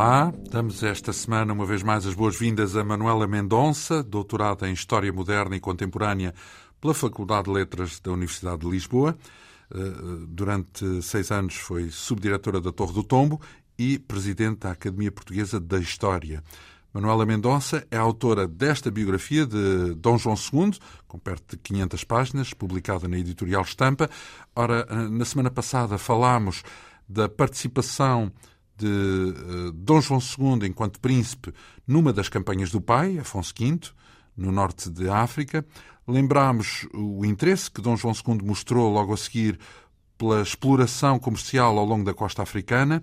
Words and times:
Olá, 0.00 0.32
damos 0.48 0.84
esta 0.84 1.12
semana 1.12 1.52
uma 1.52 1.66
vez 1.66 1.82
mais 1.82 2.06
as 2.06 2.14
boas-vindas 2.14 2.76
a 2.76 2.84
Manuela 2.84 3.26
Mendonça, 3.26 4.00
doutorada 4.00 4.68
em 4.68 4.72
História 4.72 5.12
Moderna 5.12 5.56
e 5.56 5.60
Contemporânea 5.60 6.32
pela 6.80 6.94
Faculdade 6.94 7.46
de 7.46 7.50
Letras 7.50 7.98
da 7.98 8.12
Universidade 8.12 8.60
de 8.60 8.70
Lisboa. 8.70 9.18
Eh, 9.74 9.78
durante 10.28 11.02
seis 11.02 11.32
anos 11.32 11.56
foi 11.56 11.90
subdiretora 11.90 12.60
da 12.60 12.70
Torre 12.70 12.92
do 12.92 13.02
Tombo 13.02 13.40
e 13.76 13.98
presidente 13.98 14.60
da 14.60 14.70
Academia 14.70 15.10
Portuguesa 15.10 15.58
da 15.58 15.80
História. 15.80 16.44
Manuela 16.94 17.26
Mendonça 17.26 17.84
é 17.90 17.96
autora 17.96 18.46
desta 18.46 18.92
biografia 18.92 19.44
de 19.44 19.94
Dom 19.96 20.16
João 20.16 20.36
II, 20.36 20.78
com 21.08 21.18
perto 21.18 21.56
de 21.56 21.58
500 21.60 22.04
páginas, 22.04 22.54
publicada 22.54 23.08
na 23.08 23.18
editorial 23.18 23.62
Estampa. 23.62 24.08
Ora, 24.54 24.86
eh, 24.88 25.08
na 25.08 25.24
semana 25.24 25.50
passada 25.50 25.98
falámos 25.98 26.62
da 27.08 27.28
participação 27.28 28.30
de 28.78 28.86
uh, 28.86 29.72
Dom 29.72 30.00
João 30.00 30.20
II 30.20 30.68
enquanto 30.68 31.00
príncipe 31.00 31.52
numa 31.86 32.12
das 32.12 32.28
campanhas 32.28 32.70
do 32.70 32.80
pai, 32.80 33.18
Afonso 33.18 33.52
V, 33.58 33.80
no 34.36 34.52
norte 34.52 34.88
de 34.88 35.08
África. 35.08 35.64
Lembramos 36.06 36.86
o 36.94 37.24
interesse 37.24 37.70
que 37.70 37.82
Dom 37.82 37.96
João 37.96 38.14
II 38.14 38.38
mostrou 38.42 38.90
logo 38.90 39.12
a 39.12 39.16
seguir 39.16 39.58
pela 40.16 40.42
exploração 40.42 41.18
comercial 41.18 41.78
ao 41.78 41.84
longo 41.84 42.04
da 42.04 42.12
costa 42.12 42.42
africana 42.42 43.02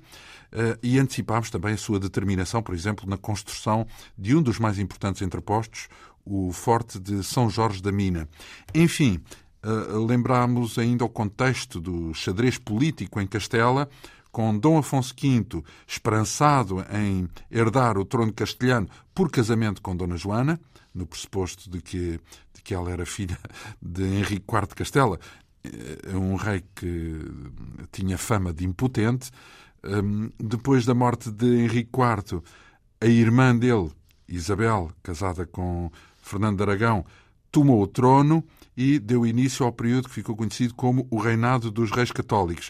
uh, 0.51 0.77
e 0.83 0.99
antecipámos 0.99 1.49
também 1.49 1.73
a 1.73 1.77
sua 1.77 1.99
determinação, 1.99 2.61
por 2.61 2.75
exemplo, 2.75 3.09
na 3.09 3.17
construção 3.17 3.87
de 4.17 4.35
um 4.35 4.41
dos 4.41 4.59
mais 4.59 4.79
importantes 4.79 5.21
entrepostos, 5.21 5.87
o 6.25 6.51
Forte 6.51 6.99
de 6.99 7.23
São 7.23 7.49
Jorge 7.49 7.81
da 7.81 7.91
Mina. 7.91 8.27
Enfim, 8.73 9.21
uh, 9.63 10.05
lembramos 10.05 10.77
ainda 10.77 11.05
o 11.05 11.09
contexto 11.09 11.79
do 11.79 12.13
xadrez 12.13 12.57
político 12.57 13.21
em 13.21 13.27
Castela, 13.27 13.87
com 14.36 14.59
Dom 14.59 14.78
Afonso 14.78 15.16
V 15.17 15.64
esperançado 15.88 16.86
em 16.91 17.25
herdar 17.50 17.97
o 17.97 18.03
trono 18.03 18.33
castelhano 18.33 18.86
por 19.14 19.31
casamento 19.31 19.81
com 19.81 19.95
Dona 19.95 20.17
Joana, 20.17 20.59
no 20.94 21.08
pressuposto 21.08 21.69
de 21.69 21.81
que, 21.81 22.19
de 22.53 22.61
que 22.61 22.73
ela 22.73 22.92
era 22.92 23.05
filha 23.05 23.39
de 23.81 24.03
Henrique 24.03 24.44
IV 24.53 24.67
de 24.67 24.75
Castela, 24.75 25.17
eh, 25.64 26.17
um 26.17 26.36
rei 26.36 26.66
que 26.75 27.17
tinha 27.94 28.17
fama 28.17 28.52
de 28.52 28.66
impotente. 28.66 29.31
Hum, 29.86 30.30
depois 30.38 30.86
da 30.86 30.94
morte 30.94 31.31
de 31.31 31.64
Henrique 31.64 31.92
IV, 31.97 32.44
a 32.99 33.05
irmã 33.05 33.55
dele, 33.55 33.89
Isabel, 34.27 34.92
casada 35.02 35.45
com 35.45 35.89
Fernando 36.21 36.58
de 36.58 36.64
Aragão, 36.64 37.05
tomou 37.49 37.82
o 37.82 37.88
trono 37.88 38.43
e 38.76 38.99
deu 38.99 39.26
início 39.26 39.65
ao 39.65 39.71
período 39.71 40.09
que 40.09 40.15
ficou 40.15 40.36
conhecido 40.36 40.73
como 40.73 41.08
o 41.09 41.20
Reinado 41.20 41.71
dos 41.71 41.89
Reis 41.89 42.11
Católicos. 42.11 42.70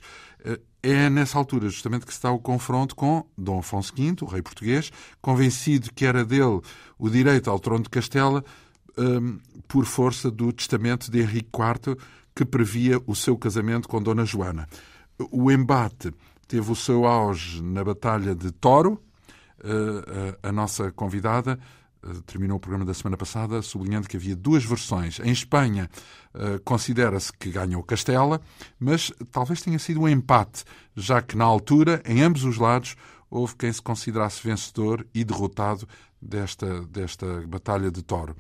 É 0.88 1.10
nessa 1.10 1.40
altura 1.40 1.68
justamente 1.68 2.06
que 2.06 2.14
se 2.14 2.22
dá 2.22 2.30
o 2.30 2.38
confronto 2.38 2.96
com 2.96 3.26
Dom 3.36 3.58
Afonso 3.58 3.92
V, 3.98 4.18
o 4.22 4.26
rei 4.26 4.44
português, 4.44 4.92
convencido 5.20 5.92
que 5.92 6.06
era 6.06 6.24
dele 6.24 6.62
o 7.00 7.10
direito 7.10 7.50
ao 7.50 7.58
trono 7.58 7.82
de 7.82 7.90
Castela 7.90 8.46
um, 8.96 9.40
por 9.68 9.86
força 9.86 10.30
do 10.30 10.54
testamento 10.54 11.10
de 11.10 11.22
Henrique 11.22 11.50
IV, 11.52 11.98
que 12.36 12.46
previa 12.46 13.02
o 13.08 13.16
seu 13.16 13.36
casamento 13.36 13.88
com 13.88 14.00
Dona 14.00 14.26
Joana. 14.26 14.68
O 15.32 15.52
embate 15.52 16.14
teve 16.48 16.72
o 16.72 16.76
seu 16.76 17.08
auge 17.08 17.64
na 17.64 17.84
Batalha 17.84 18.36
de 18.36 18.52
Toro. 18.52 19.02
Uh, 19.58 20.38
a, 20.44 20.52
nossa 20.52 20.92
convidada 20.92 21.58
terminou 22.26 22.58
o 22.58 22.60
programa 22.60 22.86
da 22.86 22.94
semana 22.94 23.18
passada 23.18 23.62
sublinhando 23.62 24.08
que 24.08 24.18
havia 24.18 24.36
duas 24.36 24.64
versões. 24.64 25.20
Em 25.20 25.32
Espanha, 25.32 25.90
uh, 26.34 26.60
considera-se 26.64 27.32
que 27.34 27.50
ganhou 27.50 27.84
Castela, 27.84 28.42
mas 28.80 29.12
talvez 29.32 29.62
tenha 29.62 29.80
sido 29.80 30.02
um 30.02 30.08
empate, 30.08 30.64
já 30.96 31.22
que 31.22 31.36
na 31.36 31.46
altura, 31.46 32.02
em 32.06 32.22
ambos 32.22 32.44
os 32.44 32.58
lados, 32.58 32.96
houve 33.30 33.56
quem 33.56 33.72
se 33.72 33.82
considerasse 33.82 34.42
vencedor 34.46 35.06
e 35.14 35.24
derrotado 35.24 35.88
desta, 36.22 36.82
desta 36.88 37.46
Batalha 37.48 37.92
de 37.92 38.02
Toro. 38.02 38.36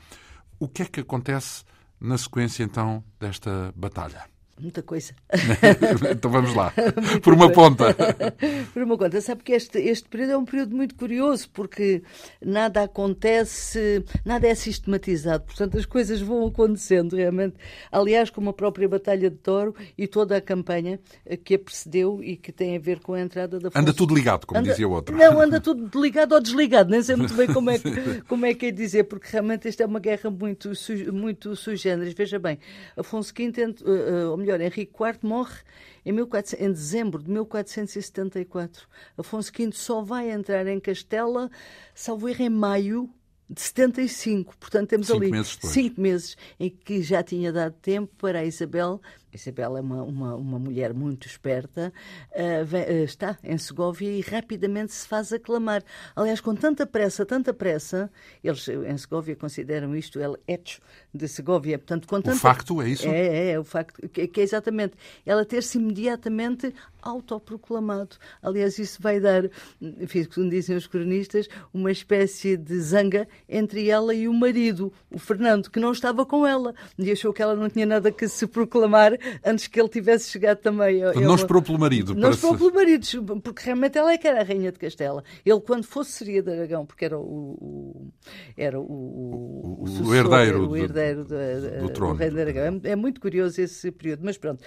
O 0.59 0.67
que 0.67 0.83
é 0.83 0.85
que 0.85 0.99
acontece 0.99 1.63
na 1.99 2.17
sequência, 2.17 2.63
então, 2.63 3.03
desta 3.19 3.73
batalha? 3.75 4.34
Muita 4.57 4.81
coisa. 4.81 5.13
então 6.11 6.31
vamos 6.31 6.55
lá. 6.55 6.73
Por 7.21 7.33
uma 7.33 7.51
ponta. 7.51 7.93
Por 8.73 8.83
uma 8.83 8.97
conta. 8.97 9.19
Sabe 9.19 9.43
que 9.43 9.51
este, 9.51 9.79
este 9.79 10.07
período 10.07 10.31
é 10.31 10.37
um 10.37 10.45
período 10.45 10.73
muito 10.73 10.95
curioso, 10.95 11.49
porque 11.51 12.01
nada 12.41 12.83
acontece, 12.83 14.03
nada 14.23 14.47
é 14.47 14.55
sistematizado. 14.55 15.43
Portanto, 15.43 15.77
as 15.77 15.85
coisas 15.85 16.21
vão 16.21 16.47
acontecendo 16.47 17.17
realmente. 17.17 17.55
Aliás, 17.91 18.29
como 18.29 18.49
a 18.49 18.53
própria 18.53 18.87
Batalha 18.87 19.29
de 19.29 19.35
Toro 19.35 19.75
e 19.97 20.07
toda 20.07 20.37
a 20.37 20.41
campanha 20.41 21.01
que 21.43 21.55
a 21.55 21.59
precedeu 21.59 22.23
e 22.23 22.37
que 22.37 22.53
tem 22.53 22.77
a 22.77 22.79
ver 22.79 22.99
com 23.01 23.13
a 23.13 23.19
entrada 23.19 23.59
da 23.59 23.67
Afonso. 23.67 23.81
Anda 23.81 23.93
tudo 23.93 24.15
ligado, 24.15 24.47
como 24.47 24.61
anda, 24.61 24.69
dizia 24.69 24.87
o 24.87 24.91
outro. 24.91 25.17
Não, 25.17 25.41
anda 25.41 25.59
tudo 25.59 26.01
ligado 26.01 26.31
ou 26.31 26.41
desligado. 26.41 26.89
Nem 26.89 27.03
sei 27.03 27.17
muito 27.17 27.33
bem 27.33 27.47
como 27.47 27.69
é, 27.69 27.77
que, 27.77 28.21
como 28.21 28.45
é 28.45 28.53
que 28.53 28.67
é 28.67 28.71
dizer, 28.71 29.03
porque 29.03 29.27
realmente 29.29 29.67
esta 29.67 29.83
é 29.83 29.85
uma 29.85 29.99
guerra 29.99 30.29
muito, 30.29 30.71
muito 31.11 31.57
sui 31.57 31.75
generis. 31.75 32.13
Veja 32.13 32.39
bem, 32.39 32.57
Afonso 32.95 33.33
V, 33.35 33.51
uh, 33.83 34.44
melhor, 34.45 34.61
Henrique 34.61 34.93
IV 34.93 35.19
morre 35.23 35.59
em, 36.05 36.11
1400, 36.11 36.65
em 36.65 36.71
dezembro 36.71 37.23
de 37.23 37.29
1474. 37.31 38.87
Afonso 39.17 39.51
V 39.51 39.71
só 39.71 40.01
vai 40.03 40.29
entrar 40.29 40.67
em 40.67 40.79
Castela, 40.79 41.49
salvo 41.93 42.29
erro, 42.29 42.43
em 42.43 42.49
maio 42.49 43.09
de 43.49 43.61
75. 43.61 44.55
Portanto, 44.57 44.89
temos 44.89 45.07
cinco 45.07 45.19
ali 45.19 45.31
meses 45.31 45.57
cinco 45.61 46.01
meses 46.01 46.37
em 46.59 46.69
que 46.69 47.01
já 47.01 47.23
tinha 47.23 47.51
dado 47.51 47.73
tempo 47.81 48.13
para 48.17 48.39
a 48.39 48.45
Isabel 48.45 49.01
Isabel 49.35 49.77
é 49.77 49.81
uma, 49.81 50.03
uma, 50.03 50.35
uma 50.35 50.59
mulher 50.59 50.93
muito 50.93 51.27
esperta, 51.27 51.93
uh, 52.31 52.65
vem, 52.65 52.83
uh, 52.83 53.03
está 53.03 53.37
em 53.43 53.57
Segóvia 53.57 54.09
e 54.09 54.21
rapidamente 54.21 54.93
se 54.93 55.07
faz 55.07 55.31
aclamar. 55.31 55.83
Aliás, 56.15 56.41
com 56.41 56.55
tanta 56.55 56.85
pressa, 56.85 57.25
tanta 57.25 57.53
pressa, 57.53 58.11
eles 58.43 58.67
em 58.67 58.97
Segóvia 58.97 59.35
consideram 59.35 59.95
isto 59.95 60.19
el 60.19 60.37
hecho 60.47 60.81
de 61.13 61.27
Segóvia. 61.27 61.77
Portanto, 61.77 62.07
com 62.07 62.21
tanta... 62.21 62.37
O 62.37 62.39
facto 62.39 62.81
é 62.81 62.89
isso? 62.89 63.07
É, 63.07 63.27
é, 63.27 63.51
é 63.51 63.59
o 63.59 63.63
facto, 63.63 64.07
que, 64.09 64.27
que 64.27 64.39
é 64.39 64.43
exatamente 64.43 64.95
ela 65.25 65.45
ter-se 65.45 65.77
imediatamente 65.77 66.73
autoproclamado. 67.01 68.17
Aliás, 68.41 68.79
isso 68.79 69.01
vai 69.01 69.19
dar, 69.19 69.43
enfim, 69.81 70.23
como 70.25 70.49
dizem 70.49 70.75
os 70.75 70.87
cronistas, 70.87 71.47
uma 71.73 71.91
espécie 71.91 72.57
de 72.57 72.79
zanga 72.79 73.27
entre 73.47 73.89
ela 73.89 74.13
e 74.13 74.27
o 74.27 74.33
marido, 74.33 74.91
o 75.11 75.19
Fernando, 75.19 75.69
que 75.69 75.79
não 75.79 75.91
estava 75.91 76.25
com 76.25 76.45
ela 76.45 76.73
e 76.97 77.11
achou 77.11 77.31
que 77.31 77.41
ela 77.41 77.55
não 77.55 77.69
tinha 77.69 77.85
nada 77.85 78.11
que 78.11 78.27
se 78.27 78.47
proclamar 78.47 79.13
antes 79.43 79.67
que 79.67 79.79
ele 79.79 79.89
tivesse 79.89 80.29
chegado 80.29 80.57
também. 80.57 80.99
Eu, 80.99 81.19
não 81.21 81.35
esperou 81.35 81.61
pelo 81.61 81.79
marido. 81.79 82.15
Não 82.15 82.31
esperou 82.31 82.57
pelo 82.57 82.73
marido, 82.73 83.05
porque 83.41 83.63
realmente 83.65 83.97
ela 83.97 84.11
é 84.11 84.17
que 84.17 84.27
era 84.27 84.41
a 84.41 84.43
rainha 84.43 84.71
de 84.71 84.79
Castela. 84.79 85.23
Ele, 85.45 85.59
quando 85.61 85.85
fosse, 85.85 86.11
seria 86.11 86.41
de 86.41 86.51
Aragão, 86.51 86.85
porque 86.85 87.05
era 87.05 87.17
o, 87.17 87.23
o 87.23 88.11
era 88.57 88.79
o, 88.79 88.83
o, 88.83 89.83
o, 89.83 89.87
sucessor, 89.87 90.15
herdeiro, 90.15 90.69
o 90.69 90.77
herdeiro 90.77 91.23
do, 91.23 91.35
do, 91.35 91.81
do 91.81 91.89
trono. 91.89 92.13
Do 92.13 92.19
rei 92.19 92.29
de 92.29 92.41
Aragão. 92.41 92.81
É, 92.83 92.89
é 92.91 92.95
muito 92.95 93.19
curioso 93.19 93.61
esse 93.61 93.91
período, 93.91 94.21
mas 94.23 94.37
pronto. 94.37 94.63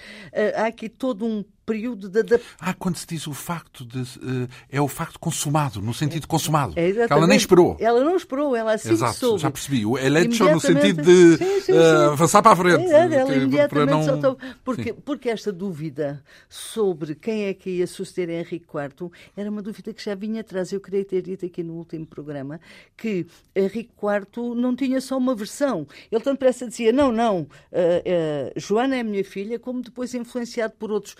Há 0.55 0.67
aqui 0.67 0.89
todo 0.89 1.25
um 1.25 1.43
período 1.69 2.09
de 2.09 2.19
adaptação. 2.19 2.57
Ah, 2.59 2.73
quando 2.73 2.97
se 2.97 3.05
diz 3.05 3.27
o 3.27 3.33
facto 3.33 3.85
de. 3.85 3.99
Uh, 3.99 4.47
é 4.69 4.81
o 4.81 4.87
facto 4.87 5.19
consumado, 5.19 5.81
no 5.81 5.93
sentido 5.93 6.27
consumado. 6.27 6.73
É, 6.75 6.91
que 6.91 7.13
ela 7.13 7.27
nem 7.27 7.37
esperou. 7.37 7.77
Ela 7.79 8.03
não 8.03 8.15
esperou, 8.15 8.55
ela 8.55 8.73
assim 8.73 8.91
Exato, 8.91 9.15
soube. 9.15 9.41
já 9.41 9.51
percebi. 9.51 9.85
O 9.85 9.97
eleito 9.97 10.43
no 10.43 10.59
sentido 10.59 11.01
de 11.03 11.37
sim, 11.37 11.61
sim, 11.61 11.71
uh, 11.73 12.11
avançar 12.11 12.41
para 12.41 12.51
a 12.51 12.55
frente. 12.55 12.91
É, 12.91 13.13
ela 13.13 13.35
imediatamente 13.35 13.89
não... 13.89 14.03
soltou. 14.03 14.37
Porque, 14.63 14.93
porque 14.93 15.29
esta 15.29 15.51
dúvida 15.51 16.23
sobre 16.47 17.15
quem 17.15 17.45
é 17.45 17.53
que 17.53 17.69
ia 17.69 17.87
suceder 17.87 18.29
Henrique 18.29 18.65
IV 18.65 19.11
era 19.37 19.49
uma 19.49 19.61
dúvida 19.61 19.93
que 19.93 20.03
já 20.03 20.15
vinha 20.15 20.41
atrás. 20.41 20.71
Eu 20.71 20.79
queria 20.79 21.05
ter 21.05 21.21
dito 21.21 21.45
aqui 21.45 21.61
no 21.61 21.73
último 21.73 22.05
programa 22.05 22.59
que 22.97 23.27
Henrique 23.55 23.91
IV 24.01 24.55
não 24.55 24.75
tinha 24.75 24.99
só 25.01 25.17
uma 25.17 25.35
versão. 25.35 25.87
Ele 26.11 26.21
tanto 26.21 26.39
pressa 26.39 26.67
dizia: 26.67 26.91
não, 26.91 27.11
não, 27.11 27.41
uh, 27.41 28.59
Joana 28.59 28.97
é 28.97 29.03
minha 29.03 29.23
filha, 29.23 29.59
como 29.59 29.81
depois 29.81 30.13
influenciado 30.13 30.73
por 30.77 30.91
outros 30.91 31.15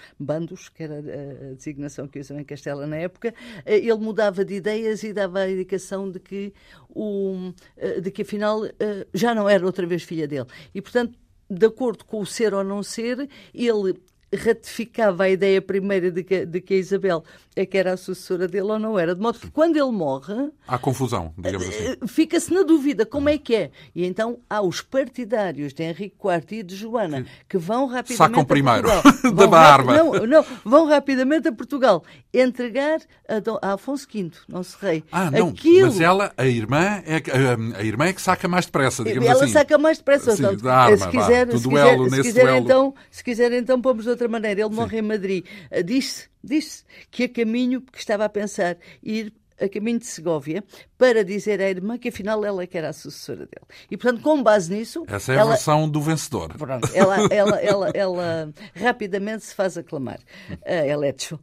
que 0.48 0.84
era 0.84 1.00
a 1.00 1.54
designação 1.54 2.08
que 2.08 2.20
usam 2.20 2.40
em 2.40 2.44
Castela 2.44 2.86
na 2.86 2.98
época, 2.98 3.34
eh, 3.66 3.78
ele 3.78 3.96
mudava 3.96 4.46
de 4.46 4.56
ideias 4.56 5.04
e 5.04 5.14
dava 5.14 5.40
a 5.40 5.52
indicação 5.52 6.10
de 6.10 6.20
que, 6.20 6.54
o, 6.90 7.52
eh, 7.78 8.00
de 8.00 8.12
que 8.12 8.22
afinal 8.22 8.66
eh, 8.66 9.08
já 9.14 9.34
não 9.34 9.50
era 9.50 9.66
outra 9.66 9.86
vez 9.86 10.04
filha 10.04 10.28
dele. 10.28 10.48
E, 10.74 10.82
portanto, 10.82 11.18
de 11.50 11.66
acordo 11.66 12.06
com 12.06 12.20
o 12.20 12.26
ser 12.26 12.54
ou 12.54 12.64
não 12.64 12.84
ser, 12.84 13.28
ele 13.54 13.96
ratificava 14.36 15.24
a 15.24 15.30
ideia 15.30 15.62
primeira 15.62 16.12
de 16.12 16.24
que, 16.24 16.46
de 16.46 16.62
que 16.62 16.74
a 16.76 16.78
Isabel 16.78 17.24
é 17.56 17.66
que 17.66 17.78
era 17.78 17.94
a 17.94 17.98
sucessora 17.98 18.48
dele 18.48 18.72
ou 18.72 18.80
não 18.80 18.98
era. 18.98 19.14
De 19.14 19.22
modo 19.22 19.40
que 19.40 19.50
quando 19.52 19.76
ele 19.76 19.92
morre. 19.92 20.50
Há 20.68 20.78
confusão, 20.78 21.34
digamos 21.38 21.68
assim. 21.68 21.90
Eh, 21.90 22.08
fica-se 22.08 22.54
na 22.54 22.64
dúvida 22.64 23.06
como 23.06 23.28
é 23.28 23.38
que 23.38 23.56
é. 23.56 23.72
E 23.94 24.06
então 24.06 24.40
há 24.50 24.62
os 24.62 24.82
partidários 24.82 25.74
de 25.74 25.84
Henrique 25.84 26.16
IV 26.24 26.60
e 26.60 26.64
de 26.64 26.76
Joana 26.76 27.26
que 27.48 27.58
vão 27.58 27.88
rapidamente. 27.88 28.18
Sacam 28.18 28.46
primeiro 28.46 28.88
da 29.36 29.48
barba. 29.48 29.98
Não, 29.98 30.14
não, 30.26 30.46
vão 30.64 30.88
rapidamente 30.88 31.48
a 31.48 31.52
Portugal 31.52 32.04
entregar 32.34 33.00
a, 33.28 33.70
a 33.70 33.74
Afonso 33.74 34.08
V, 34.12 34.32
nosso 34.48 34.78
rei. 34.80 35.04
Ah, 35.12 35.30
não. 35.32 35.50
Aquilo... 35.50 35.88
Mas 35.88 36.00
ela, 36.00 36.32
a 36.38 36.46
irmã, 36.46 37.02
é, 37.06 37.18
a, 37.18 37.80
a, 37.80 37.84
irmã 37.84 38.06
é 38.06 38.14
que 38.14 38.22
saca 38.22 38.48
mais 38.48 38.66
depressa, 38.66 39.04
digamos 39.04 39.28
ela 39.28 39.44
assim. 39.44 39.52
Ela 39.52 39.62
saca 39.62 39.78
mais 39.78 39.98
depressa. 39.98 40.36
Sim, 40.36 40.58
da 40.58 40.76
arma, 40.76 40.98
se 40.98 41.10
quiser, 41.10 41.46
vá, 41.48 41.58
se 41.58 41.64
duelo, 41.64 42.04
quiser, 42.06 42.16
se 42.16 42.24
quiser. 42.24 42.58
Então, 42.58 42.94
se 43.12 43.24
quiser, 43.24 43.52
então, 43.54 43.82
pomos 43.82 44.06
de 44.06 44.12
outra 44.20 44.28
maneira. 44.28 44.62
Ele 44.62 44.70
Sim. 44.70 44.76
morre 44.76 45.00
em 45.00 45.02
Madrid. 45.02 45.46
Disse, 45.86 46.30
disse 46.44 46.84
que 47.10 47.24
a 47.24 47.30
caminho, 47.30 47.82
porque 47.82 48.00
estava 48.00 48.26
a 48.26 48.30
pensar 48.30 48.78
ir 49.02 49.34
a 49.60 49.68
caminho 49.68 50.00
de 50.00 50.06
Segóvia 50.06 50.64
para 50.98 51.24
dizer 51.24 51.62
à 51.62 51.70
irmã 51.70 51.98
que 51.98 52.10
afinal 52.10 52.44
ela 52.44 52.64
é 52.64 52.68
que 52.68 52.78
era 52.78 52.90
a 52.90 52.94
sucessora 52.94 53.46
dele. 53.46 53.66
E, 53.90 53.98
portanto, 53.98 54.22
com 54.22 54.42
base 54.42 54.74
nisso... 54.74 55.06
Essa 55.08 55.34
é 55.34 55.36
ela, 55.36 55.52
a 55.52 55.54
versão 55.56 55.90
do 55.90 56.02
vencedor. 56.02 56.54
Pronto, 56.58 56.90
ela, 56.94 57.18
ela, 57.32 57.62
ela, 57.62 57.90
ela, 57.94 58.54
rapidamente 58.76 59.46
se 59.46 59.56
faz 59.56 59.78
aclamar. 59.78 60.20
Uh, 60.52 60.86
Eletro. 60.86 61.40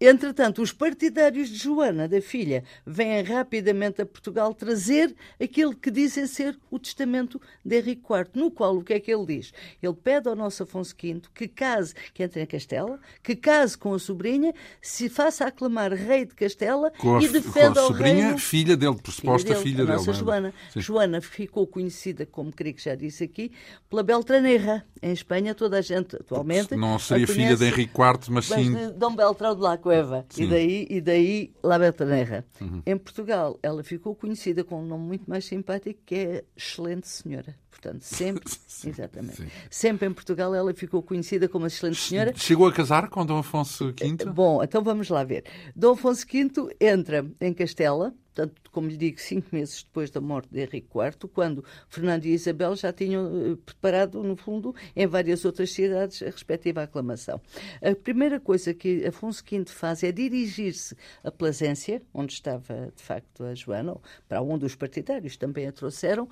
Entretanto, 0.00 0.62
os 0.62 0.72
partidários 0.72 1.50
de 1.50 1.56
Joana, 1.56 2.08
da 2.08 2.20
filha, 2.22 2.64
vêm 2.86 3.22
rapidamente 3.22 4.00
a 4.00 4.06
Portugal 4.06 4.54
trazer 4.54 5.14
aquilo 5.40 5.76
que 5.76 5.90
dizem 5.90 6.26
ser 6.26 6.58
o 6.70 6.78
testamento 6.78 7.40
de 7.62 7.76
Henrique 7.76 8.02
IV, 8.02 8.30
no 8.34 8.50
qual 8.50 8.76
o 8.76 8.82
que 8.82 8.94
é 8.94 9.00
que 9.00 9.12
ele 9.12 9.26
diz? 9.26 9.52
Ele 9.82 9.94
pede 9.94 10.28
ao 10.28 10.34
nosso 10.34 10.62
Afonso 10.62 10.94
V 10.98 11.20
que 11.34 11.46
case, 11.46 11.94
que 12.14 12.22
entre 12.22 12.40
em 12.40 12.46
Castela, 12.46 12.98
que 13.22 13.36
case 13.36 13.76
com 13.76 13.92
a 13.92 13.98
sobrinha, 13.98 14.54
se 14.80 15.10
faça 15.10 15.44
aclamar 15.44 15.92
rei 15.92 16.24
de 16.24 16.34
Castela 16.34 16.90
com 16.98 17.20
e 17.20 17.28
defenda 17.28 17.49
com 17.52 17.58
a 17.60 17.74
sobrinha, 17.74 18.24
reino, 18.24 18.38
filha 18.38 18.76
dele, 18.76 18.96
por 19.02 19.12
suposta 19.12 19.48
filha, 19.48 19.60
filha 19.60 19.76
dele. 19.78 19.92
A 19.92 19.96
nossa 19.96 20.10
é? 20.10 20.14
Joana. 20.14 20.54
Joana 20.76 21.20
ficou 21.20 21.66
conhecida, 21.66 22.26
como 22.26 22.52
creio 22.52 22.74
que 22.74 22.82
já 22.82 22.94
disse 22.94 23.24
aqui, 23.24 23.52
pela 23.88 24.02
Beltraneira. 24.02 24.84
Em 25.02 25.12
Espanha, 25.12 25.54
toda 25.54 25.78
a 25.78 25.80
gente 25.80 26.16
atualmente. 26.16 26.76
Não 26.76 26.98
seria 26.98 27.26
filha 27.26 27.56
de 27.56 27.64
Henrique 27.64 27.92
IV, 27.94 28.30
mas 28.30 28.46
sim. 28.46 28.74
de 28.74 28.92
Dom 28.92 29.16
Beltrão 29.16 29.54
de 29.54 29.62
la 29.62 29.78
Cueva. 29.78 30.26
E 30.36 30.46
daí, 30.46 30.86
e 30.90 31.00
daí 31.00 31.52
La 31.62 31.78
Beltraneira. 31.78 32.44
Uhum. 32.60 32.82
Em 32.84 32.96
Portugal, 32.98 33.58
ela 33.62 33.82
ficou 33.82 34.14
conhecida 34.14 34.62
com 34.62 34.82
um 34.82 34.86
nome 34.86 35.06
muito 35.06 35.28
mais 35.28 35.44
simpático, 35.44 36.00
que 36.04 36.14
é 36.14 36.44
Excelente 36.56 37.08
Senhora. 37.08 37.54
Portanto, 37.70 38.02
sempre, 38.02 38.44
exatamente. 38.84 39.36
Sim. 39.36 39.48
Sempre 39.70 40.08
em 40.08 40.12
Portugal 40.12 40.54
ela 40.54 40.74
ficou 40.74 41.02
conhecida 41.02 41.48
como 41.48 41.64
a 41.64 41.68
excelente 41.68 41.98
senhora. 41.98 42.32
Chegou 42.36 42.66
a 42.66 42.72
casar 42.72 43.08
com 43.08 43.24
Dom 43.24 43.38
Afonso 43.38 43.94
V? 43.98 44.24
Bom, 44.26 44.62
então 44.62 44.82
vamos 44.82 45.08
lá 45.08 45.24
ver. 45.24 45.44
Dom 45.74 45.92
Afonso 45.92 46.26
V 46.26 46.76
entra 46.78 47.24
em 47.40 47.54
Castela, 47.54 48.14
portanto, 48.34 48.70
como 48.70 48.88
lhe 48.88 48.96
digo, 48.96 49.20
cinco 49.20 49.48
meses 49.52 49.82
depois 49.82 50.10
da 50.10 50.20
morte 50.20 50.48
de 50.50 50.60
Henrique 50.60 50.88
IV, 50.94 51.28
quando 51.32 51.64
Fernando 51.88 52.26
e 52.26 52.32
Isabel 52.32 52.76
já 52.76 52.92
tinham 52.92 53.52
uh, 53.52 53.56
preparado, 53.56 54.22
no 54.22 54.36
fundo, 54.36 54.74
em 54.94 55.06
várias 55.06 55.44
outras 55.44 55.70
cidades, 55.72 56.22
a 56.22 56.26
respectiva 56.26 56.82
aclamação. 56.82 57.40
A 57.82 57.94
primeira 57.94 58.38
coisa 58.38 58.74
que 58.74 59.06
Afonso 59.06 59.42
V 59.48 59.64
faz 59.66 60.02
é 60.02 60.12
dirigir-se 60.12 60.96
a 61.24 61.30
Plasência, 61.30 62.02
onde 62.12 62.32
estava, 62.32 62.92
de 62.94 63.02
facto, 63.02 63.44
a 63.44 63.54
Joana, 63.54 63.96
para 64.28 64.42
onde 64.42 64.64
os 64.64 64.74
partidários 64.74 65.36
também 65.36 65.66
a 65.66 65.72
trouxeram, 65.72 66.24
uh, 66.24 66.28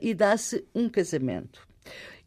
e 0.00 0.14
dá-se 0.14 0.64
um 0.74 0.88
casamento. 0.88 1.68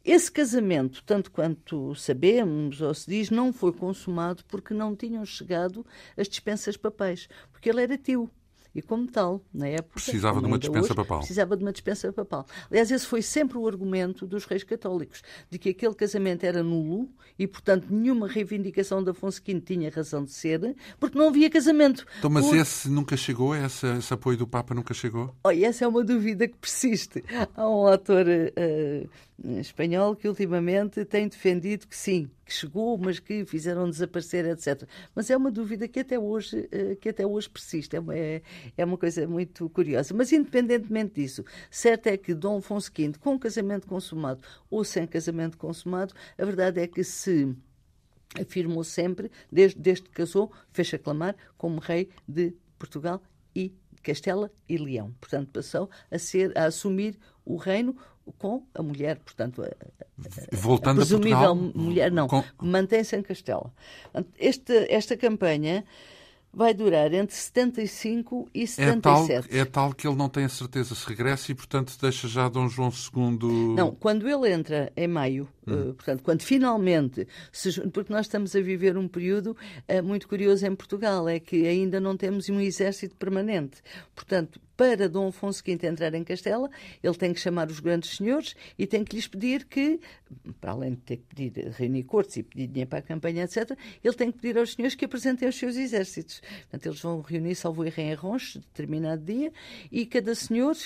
Esse 0.04 0.32
casamento, 0.32 1.02
tanto 1.04 1.30
quanto 1.30 1.94
sabemos 1.94 2.80
ou 2.80 2.92
se 2.92 3.08
diz, 3.08 3.30
não 3.30 3.52
foi 3.52 3.72
consumado 3.72 4.44
porque 4.46 4.74
não 4.74 4.96
tinham 4.96 5.24
chegado 5.24 5.86
as 6.16 6.28
dispensas 6.28 6.76
papais, 6.76 7.28
porque 7.52 7.70
ele 7.70 7.82
era 7.82 7.96
tio. 7.96 8.28
E 8.74 8.80
como 8.80 9.06
tal, 9.06 9.42
na 9.52 9.68
época. 9.68 9.94
Precisava 9.94 10.40
de 10.40 10.46
uma 10.46 10.58
dispensa 10.58 10.86
hoje, 10.86 10.94
papal. 10.94 11.18
Precisava 11.18 11.56
de 11.56 11.62
uma 11.62 11.72
dispensa 11.72 12.12
papal. 12.12 12.46
Aliás, 12.70 12.90
esse 12.90 13.06
foi 13.06 13.20
sempre 13.20 13.58
o 13.58 13.66
argumento 13.66 14.26
dos 14.26 14.44
reis 14.44 14.64
católicos, 14.64 15.22
de 15.50 15.58
que 15.58 15.70
aquele 15.70 15.94
casamento 15.94 16.44
era 16.44 16.62
nulo 16.62 17.08
e, 17.38 17.46
portanto, 17.46 17.86
nenhuma 17.90 18.26
reivindicação 18.26 19.02
de 19.02 19.10
Afonso 19.10 19.42
V 19.46 19.60
tinha 19.60 19.90
razão 19.90 20.24
de 20.24 20.32
ser, 20.32 20.74
porque 20.98 21.18
não 21.18 21.28
havia 21.28 21.50
casamento. 21.50 22.06
Então, 22.18 22.30
mas 22.30 22.46
Por... 22.46 22.56
esse 22.56 22.88
nunca 22.88 23.16
chegou? 23.16 23.54
Esse, 23.54 23.86
esse, 23.98 24.12
apoio 24.12 24.38
do 24.38 24.46
Papa 24.46 24.74
nunca 24.74 24.94
chegou? 24.94 25.34
Olha, 25.44 25.66
essa 25.66 25.84
é 25.84 25.88
uma 25.88 26.02
dúvida 26.04 26.48
que 26.48 26.56
persiste. 26.56 27.22
Há 27.54 27.68
um 27.68 27.86
autor 27.86 28.26
uh, 28.26 29.08
espanhol 29.60 30.16
que 30.16 30.28
ultimamente 30.28 31.04
tem 31.04 31.28
defendido 31.28 31.86
que 31.86 31.96
sim, 31.96 32.30
chegou, 32.52 32.98
mas 32.98 33.18
que 33.18 33.44
fizeram 33.44 33.88
desaparecer, 33.88 34.46
etc. 34.46 34.88
Mas 35.14 35.30
é 35.30 35.36
uma 35.36 35.50
dúvida 35.50 35.88
que 35.88 36.00
até 36.00 36.18
hoje, 36.18 36.68
uh, 36.72 36.96
que 36.96 37.08
até 37.08 37.26
hoje 37.26 37.48
persiste. 37.48 37.96
É 37.96 38.00
uma, 38.00 38.16
é, 38.16 38.42
é 38.76 38.84
uma 38.84 38.98
coisa 38.98 39.26
muito 39.26 39.68
curiosa. 39.70 40.14
Mas, 40.14 40.32
independentemente 40.32 41.20
disso, 41.20 41.44
certo 41.70 42.06
é 42.06 42.16
que 42.16 42.34
Dom 42.34 42.58
Afonso 42.58 42.90
V, 42.96 43.12
com 43.20 43.38
casamento 43.38 43.86
consumado 43.86 44.42
ou 44.70 44.84
sem 44.84 45.06
casamento 45.06 45.56
consumado, 45.58 46.14
a 46.38 46.44
verdade 46.44 46.80
é 46.80 46.86
que 46.86 47.02
se 47.02 47.54
afirmou 48.40 48.84
sempre, 48.84 49.30
desde, 49.50 49.78
desde 49.78 50.04
que 50.04 50.10
casou, 50.10 50.52
fez 50.72 50.92
aclamar 50.94 51.36
como 51.56 51.80
rei 51.80 52.08
de 52.26 52.54
Portugal 52.78 53.22
e 53.54 53.74
Castela 54.02 54.50
e 54.68 54.76
Leão. 54.76 55.14
Portanto, 55.20 55.50
passou 55.52 55.88
a 56.10 56.18
ser 56.18 56.56
a 56.56 56.64
assumir 56.64 57.18
o 57.44 57.56
reino 57.56 57.96
com 58.38 58.62
a 58.74 58.82
mulher, 58.82 59.18
portanto, 59.18 59.62
Voltando 60.52 60.98
a 60.98 61.06
presumível 61.06 61.50
a 61.50 61.54
mulher, 61.54 62.10
não, 62.12 62.28
com... 62.28 62.44
mantém-se 62.60 63.16
em 63.16 63.22
Castela. 63.22 63.72
Esta, 64.38 64.72
esta 64.88 65.16
campanha 65.16 65.84
vai 66.52 66.74
durar 66.74 67.12
entre 67.14 67.34
75 67.34 68.48
e 68.54 68.66
77. 68.66 69.32
É 69.32 69.40
tal, 69.40 69.60
é 69.60 69.64
tal 69.64 69.94
que 69.94 70.06
ele 70.06 70.16
não 70.16 70.28
tem 70.28 70.44
a 70.44 70.48
certeza 70.48 70.94
se 70.94 71.08
regressa 71.08 71.50
e, 71.50 71.54
portanto, 71.54 71.96
deixa 72.00 72.28
já 72.28 72.48
Dom 72.48 72.68
João 72.68 72.90
II. 72.90 73.74
Não, 73.74 73.94
quando 73.94 74.28
ele 74.28 74.52
entra 74.52 74.92
em 74.94 75.08
maio, 75.08 75.48
hum. 75.66 75.94
portanto, 75.94 76.22
quando 76.22 76.42
finalmente. 76.42 77.26
Se, 77.50 77.80
porque 77.88 78.12
nós 78.12 78.26
estamos 78.26 78.54
a 78.54 78.60
viver 78.60 78.98
um 78.98 79.08
período 79.08 79.56
uh, 79.88 80.02
muito 80.04 80.28
curioso 80.28 80.66
em 80.66 80.74
Portugal, 80.74 81.26
é 81.26 81.40
que 81.40 81.66
ainda 81.66 81.98
não 81.98 82.16
temos 82.16 82.48
um 82.50 82.60
exército 82.60 83.16
permanente. 83.16 83.82
Portanto, 84.14 84.60
para 84.76 85.08
Dom 85.08 85.28
Afonso 85.28 85.62
V 85.64 85.72
entrar 85.86 86.14
em 86.14 86.24
Castela, 86.24 86.70
ele 87.02 87.14
tem 87.14 87.32
que 87.32 87.40
chamar 87.40 87.68
os 87.70 87.80
grandes 87.80 88.16
senhores 88.16 88.54
e 88.78 88.86
tem 88.86 89.04
que 89.04 89.16
lhes 89.16 89.26
pedir 89.26 89.64
que, 89.66 90.00
para 90.60 90.72
além 90.72 90.92
de 90.92 91.00
ter 91.00 91.16
que 91.18 91.34
pedir, 91.34 91.68
reunir 91.70 92.04
cortes 92.04 92.36
e 92.36 92.42
pedir 92.42 92.66
dinheiro 92.66 92.88
para 92.88 93.00
a 93.00 93.02
campanha, 93.02 93.44
etc., 93.44 93.76
ele 94.02 94.14
tem 94.14 94.32
que 94.32 94.38
pedir 94.38 94.58
aos 94.58 94.72
senhores 94.72 94.94
que 94.94 95.04
apresentem 95.04 95.48
os 95.48 95.56
seus 95.56 95.76
exércitos. 95.76 96.40
Portanto, 96.62 96.86
eles 96.86 97.00
vão 97.00 97.20
reunir, 97.20 97.54
salvo 97.54 97.84
erro, 97.84 97.94
em 97.98 98.12
Arronches, 98.12 98.56
determinado 98.56 99.22
dia, 99.22 99.52
e 99.90 100.06
cada 100.06 100.34
senhor 100.34 100.76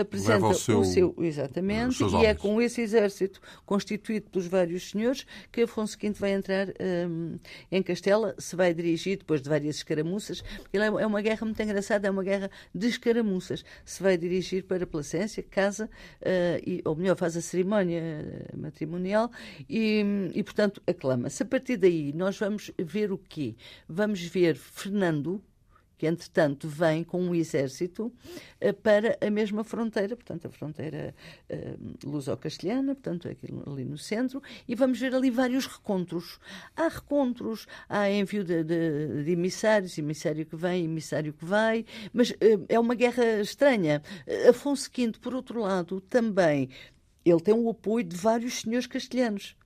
apresenta 0.00 0.46
o 0.46 0.54
seu, 0.54 0.80
o 0.80 0.84
seu 0.84 1.14
exatamente, 1.18 2.02
e 2.02 2.26
é 2.26 2.34
com 2.34 2.60
esse 2.60 2.80
exército 2.80 3.40
constituído 3.66 4.30
pelos 4.30 4.46
vários 4.46 4.90
senhores 4.90 5.26
que 5.52 5.62
Afonso 5.62 5.98
V 6.00 6.10
vai 6.12 6.32
entrar 6.32 6.68
um, 7.08 7.38
em 7.70 7.82
Castela, 7.82 8.34
se 8.38 8.56
vai 8.56 8.72
dirigir, 8.72 9.18
depois 9.18 9.42
de 9.42 9.48
várias 9.48 9.76
escaramuças, 9.76 10.42
porque 10.62 10.78
é, 10.78 10.86
é 10.86 11.06
uma 11.06 11.20
guerra 11.20 11.44
muito 11.44 11.62
engraçada, 11.62 12.08
é 12.08 12.10
uma 12.10 12.22
guerra 12.22 12.50
de 12.74 12.86
escaramuças. 12.88 13.33
Se 13.40 14.02
vai 14.02 14.16
dirigir 14.16 14.64
para 14.64 14.86
Placência, 14.86 15.42
casa, 15.42 15.86
uh, 16.20 16.62
e, 16.66 16.82
ou 16.84 16.94
melhor, 16.96 17.16
faz 17.16 17.36
a 17.36 17.40
cerimónia 17.40 18.00
eh, 18.00 18.56
matrimonial 18.56 19.30
e, 19.68 20.04
e 20.34 20.42
portanto, 20.42 20.82
aclama-se. 20.86 21.42
A 21.42 21.46
partir 21.46 21.76
daí, 21.76 22.12
nós 22.12 22.38
vamos 22.38 22.70
ver 22.78 23.12
o 23.12 23.18
quê? 23.18 23.54
Vamos 23.88 24.22
ver 24.22 24.56
Fernando, 24.56 25.42
que 25.96 26.06
entretanto 26.06 26.68
vem 26.68 27.04
com 27.04 27.20
um 27.20 27.34
exército 27.34 28.12
uh, 28.60 28.74
para 28.82 29.16
a 29.20 29.30
mesma 29.30 29.64
fronteira, 29.64 30.16
portanto 30.16 30.46
a 30.46 30.50
fronteira 30.50 31.14
uh, 31.50 32.08
luso-castelhana, 32.08 32.94
portanto 32.94 33.28
ali 33.66 33.84
no 33.84 33.98
centro, 33.98 34.42
e 34.66 34.74
vamos 34.74 34.98
ver 34.98 35.14
ali 35.14 35.30
vários 35.30 35.66
recontros. 35.66 36.38
Há 36.76 36.88
recontros, 36.88 37.66
há 37.88 38.10
envio 38.10 38.44
de, 38.44 38.64
de, 38.64 39.24
de 39.24 39.30
emissários, 39.30 39.96
emissário 39.98 40.44
que 40.44 40.56
vem, 40.56 40.84
emissário 40.84 41.32
que 41.32 41.44
vai, 41.44 41.84
mas 42.12 42.30
uh, 42.30 42.34
é 42.68 42.78
uma 42.78 42.94
guerra 42.94 43.40
estranha. 43.40 44.02
Afonso 44.48 44.90
V, 44.94 45.12
por 45.20 45.34
outro 45.34 45.60
lado, 45.60 46.00
também 46.00 46.68
ele 47.24 47.40
tem 47.40 47.54
o 47.54 47.70
apoio 47.70 48.04
de 48.04 48.16
vários 48.16 48.60
senhores 48.60 48.86
castelhanos. 48.86 49.56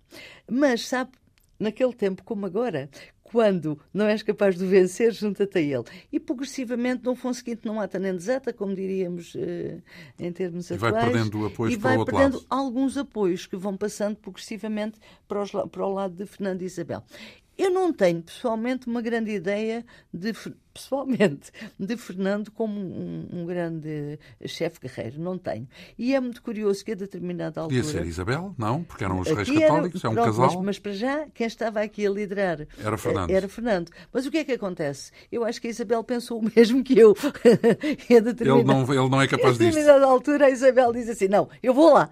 Mas, 0.48 0.86
sabe, 0.86 1.10
naquele 1.58 1.92
tempo 1.92 2.22
como 2.22 2.46
agora, 2.46 2.88
quando 3.30 3.78
não 3.92 4.06
és 4.06 4.22
capaz 4.22 4.56
de 4.56 4.64
vencer, 4.64 5.12
junta-te 5.12 5.58
a 5.58 5.60
ele. 5.60 5.84
E 6.10 6.18
progressivamente 6.18 7.02
Dom 7.02 7.12
Afonso 7.12 7.44
V 7.44 7.58
não 7.64 7.80
ata 7.80 7.98
nem 7.98 8.14
desata, 8.14 8.52
como 8.52 8.74
diríamos 8.74 9.34
uh, 9.34 9.82
em 10.18 10.32
termos 10.32 10.70
e 10.70 10.74
atuais. 10.74 10.92
vai 10.94 11.04
perdendo 11.04 11.46
apoios 11.46 11.74
e 11.74 11.78
para 11.78 11.96
o 11.96 11.98
outro 11.98 12.14
perdendo 12.16 12.36
lado. 12.38 12.46
alguns 12.48 12.96
apoios 12.96 13.46
que 13.46 13.56
vão 13.56 13.76
passando 13.76 14.16
progressivamente 14.16 14.98
para, 15.26 15.42
os, 15.42 15.50
para 15.50 15.86
o 15.86 15.92
lado 15.92 16.14
de 16.14 16.26
Fernando 16.26 16.62
e 16.62 16.64
Isabel. 16.64 17.02
Eu 17.58 17.70
não 17.70 17.92
tenho, 17.92 18.22
pessoalmente, 18.22 18.86
uma 18.86 19.02
grande 19.02 19.32
ideia 19.32 19.84
de, 20.14 20.32
pessoalmente, 20.72 21.50
de 21.76 21.96
Fernando 21.96 22.52
como 22.52 22.78
um, 22.78 23.28
um 23.32 23.44
grande 23.44 24.16
chefe 24.46 24.78
guerreiro. 24.80 25.20
Não 25.20 25.36
tenho. 25.36 25.68
E 25.98 26.14
é 26.14 26.20
muito 26.20 26.40
curioso 26.40 26.84
que 26.84 26.92
a 26.92 26.94
determinada 26.94 27.60
altura... 27.60 27.82
Podia 27.82 28.00
ser 28.00 28.06
Isabel, 28.06 28.54
não? 28.56 28.84
Porque 28.84 29.02
eram 29.02 29.18
os 29.18 29.26
reis 29.26 29.50
católicos, 29.50 30.04
era, 30.04 30.08
é 30.08 30.10
um 30.10 30.14
pronto, 30.14 30.26
casal. 30.26 30.54
Mas, 30.58 30.64
mas, 30.66 30.78
para 30.78 30.92
já, 30.92 31.26
quem 31.34 31.48
estava 31.48 31.80
aqui 31.80 32.06
a 32.06 32.10
liderar... 32.10 32.64
Era 32.78 32.96
Fernando. 32.96 33.30
Era 33.30 33.48
Fernando. 33.48 33.90
Mas 34.12 34.24
o 34.24 34.30
que 34.30 34.38
é 34.38 34.44
que 34.44 34.52
acontece? 34.52 35.10
Eu 35.32 35.44
acho 35.44 35.60
que 35.60 35.66
a 35.66 35.70
Isabel 35.70 36.04
pensou 36.04 36.38
o 36.38 36.44
mesmo 36.54 36.84
que 36.84 36.96
eu. 36.96 37.16
ele, 38.08 38.62
não, 38.62 38.82
ele 38.82 39.08
não 39.08 39.20
é 39.20 39.26
capaz 39.26 39.58
disso. 39.58 39.68
A 39.68 39.70
determinada 39.70 40.06
altura, 40.06 40.46
a 40.46 40.50
Isabel 40.50 40.92
diz 40.92 41.08
assim, 41.08 41.26
não, 41.26 41.48
eu 41.60 41.74
vou 41.74 41.92
lá. 41.92 42.08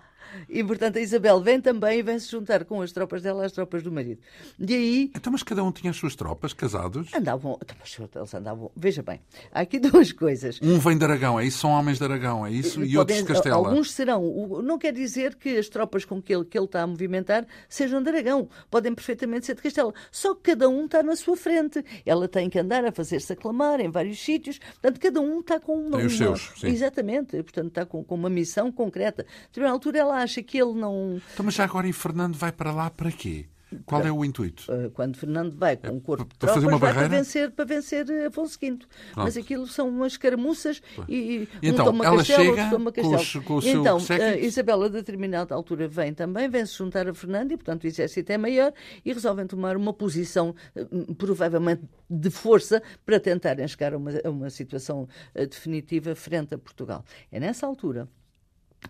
E, 0.49 0.63
portanto, 0.63 0.99
a 0.99 1.01
Isabel 1.01 1.41
vem 1.41 1.61
também 1.61 1.99
e 1.99 2.03
vem 2.03 2.19
se 2.19 2.31
juntar 2.31 2.65
com 2.65 2.83
as 2.83 2.93
tropas 2.93 3.23
dela 3.23 3.45
às 3.45 3.53
tropas 3.53 3.83
do 3.83 3.93
marido. 3.93 4.21
E 4.59 4.75
aí. 4.75 5.11
Então, 5.15 5.33
mas 5.33 5.43
cada 5.43 5.63
um 5.63 5.73
tinha 5.73 5.91
as 5.91 5.97
suas 5.97 6.15
tropas, 6.15 6.53
casados? 6.53 7.13
Andavam. 7.15 7.59
Então, 7.63 7.77
eles 8.15 8.35
andavam. 8.35 8.71
Veja 8.77 9.03
bem, 9.03 9.21
há 9.53 9.61
aqui 9.61 9.79
duas 9.81 10.13
coisas. 10.13 10.61
Um 10.63 10.79
vem 10.79 10.97
de 10.97 11.05
Aragão, 11.05 11.39
é 11.39 11.45
isso? 11.45 11.59
São 11.59 11.71
homens 11.71 11.99
de 11.99 12.05
Aragão, 12.05 12.47
é 12.47 12.51
isso? 12.51 12.83
E, 12.83 12.93
e 12.93 12.99
outros 12.99 13.19
de 13.19 13.25
Castela? 13.25 13.57
Alguns 13.57 13.93
serão. 13.93 14.23
Não 14.63 14.79
quer 14.79 14.93
dizer 14.93 15.35
que 15.37 15.57
as 15.57 15.69
tropas 15.69 16.05
com 16.05 16.21
que 16.21 16.35
ele, 16.35 16.45
que 16.45 16.59
ele 16.59 16.67
está 16.67 16.83
a 16.83 16.87
movimentar 16.87 17.47
sejam 17.69 18.03
de 18.03 18.09
Aragão. 18.09 18.49
Podem 18.71 18.95
perfeitamente 18.95 19.47
ser 19.47 19.55
de 19.55 19.63
Castela. 19.63 19.93
Só 20.11 20.35
que 20.35 20.53
cada 20.53 20.69
um 20.69 20.85
está 20.87 21.03
na 21.03 21.17
sua 21.17 21.37
frente. 21.37 21.85
Ela 22.05 22.29
tem 22.29 22.49
que 22.49 22.59
andar 22.59 22.85
a 22.85 22.93
fazer-se 22.93 23.33
aclamar 23.33 23.81
em 23.81 23.91
vários 23.91 24.19
sítios. 24.19 24.59
Portanto, 24.59 25.01
cada 25.01 25.21
um 25.21 25.41
está 25.41 25.61
com 25.61 25.79
uma. 25.79 25.99
Tem 25.99 26.07
os 26.07 26.17
seus, 26.17 26.53
sim. 26.57 26.69
Exatamente. 26.69 27.43
Portanto, 27.43 27.69
está 27.69 27.87
com, 27.87 28.03
com 28.05 28.15
uma 28.15 28.31
missão 28.31 28.71
concreta. 28.71 29.27
A 29.57 29.61
uma 29.61 29.71
altura 29.71 29.99
ela 29.99 30.21
acha 30.27 30.43
que 30.43 30.59
ele 30.59 30.75
não. 30.75 31.21
Então, 31.33 31.47
mas 31.47 31.55
já 31.55 31.65
agora 31.65 31.89
e 31.89 31.93
Fernando 31.93 32.37
vai 32.37 32.53
para 32.53 32.73
lá 32.73 32.91
para 32.91 33.11
quê? 33.11 33.47
Qual 33.85 34.01
é 34.01 34.13
o 34.13 34.25
intuito? 34.25 34.65
Eh, 34.71 34.91
quando 34.95 35.17
Fernando 35.17 35.57
vai 35.57 35.77
com 35.77 35.89
um 35.89 36.01
corpo 36.01 36.33
de 36.33 36.39
tropas, 36.39 36.55
fazer 36.55 36.67
uma 36.69 36.79
vai 36.79 36.95
para 36.95 37.09
vencer, 37.09 37.51
para 37.51 37.65
vencer 37.65 38.09
eh, 38.09 38.27
Afonso 38.27 38.57
V. 38.61 38.69
Pronto. 38.69 38.89
Mas 39.17 39.37
aquilo 39.37 39.67
são 39.67 39.89
umas 39.89 40.17
caramuças 40.17 40.81
e, 41.09 41.49
e 41.61 41.69
então, 41.69 41.89
ela 41.89 42.19
castelo, 42.19 42.45
chega 42.45 42.71
toma 42.71 42.93
castelo. 42.93 43.17
Com, 43.17 43.23
os, 43.23 43.45
com 43.45 43.55
o 43.57 43.63
e 43.63 43.71
então, 43.71 43.99
seu 43.99 44.23
a 44.23 44.37
Isabela, 44.37 44.87
a 44.87 44.89
determinada 44.89 45.53
altura, 45.53 45.89
vem 45.89 46.15
também, 46.15 46.49
vem 46.49 46.65
se 46.65 46.77
juntar 46.77 47.09
a 47.09 47.15
Fernando 47.15 47.53
e, 47.53 47.57
portanto, 47.57 47.85
o 47.85 47.87
exército 47.89 48.31
é 48.31 48.39
maior 48.39 48.73
e 49.05 49.13
resolvem 49.13 49.47
tomar 49.49 49.77
uma 49.77 49.93
posição, 49.93 50.55
eh, 50.77 50.87
provavelmente 51.19 51.83
de 52.09 52.31
força, 52.31 52.81
para 53.05 53.19
tentarem 53.19 53.67
chegar 53.67 53.95
a 53.95 53.97
uma, 53.97 54.13
a 54.25 54.31
uma 54.31 54.49
situação 54.49 55.09
definitiva 55.35 56.15
frente 56.15 56.55
a 56.55 56.59
Portugal. 56.59 57.05
É 57.33 57.41
nessa 57.41 57.67
altura 57.67 58.09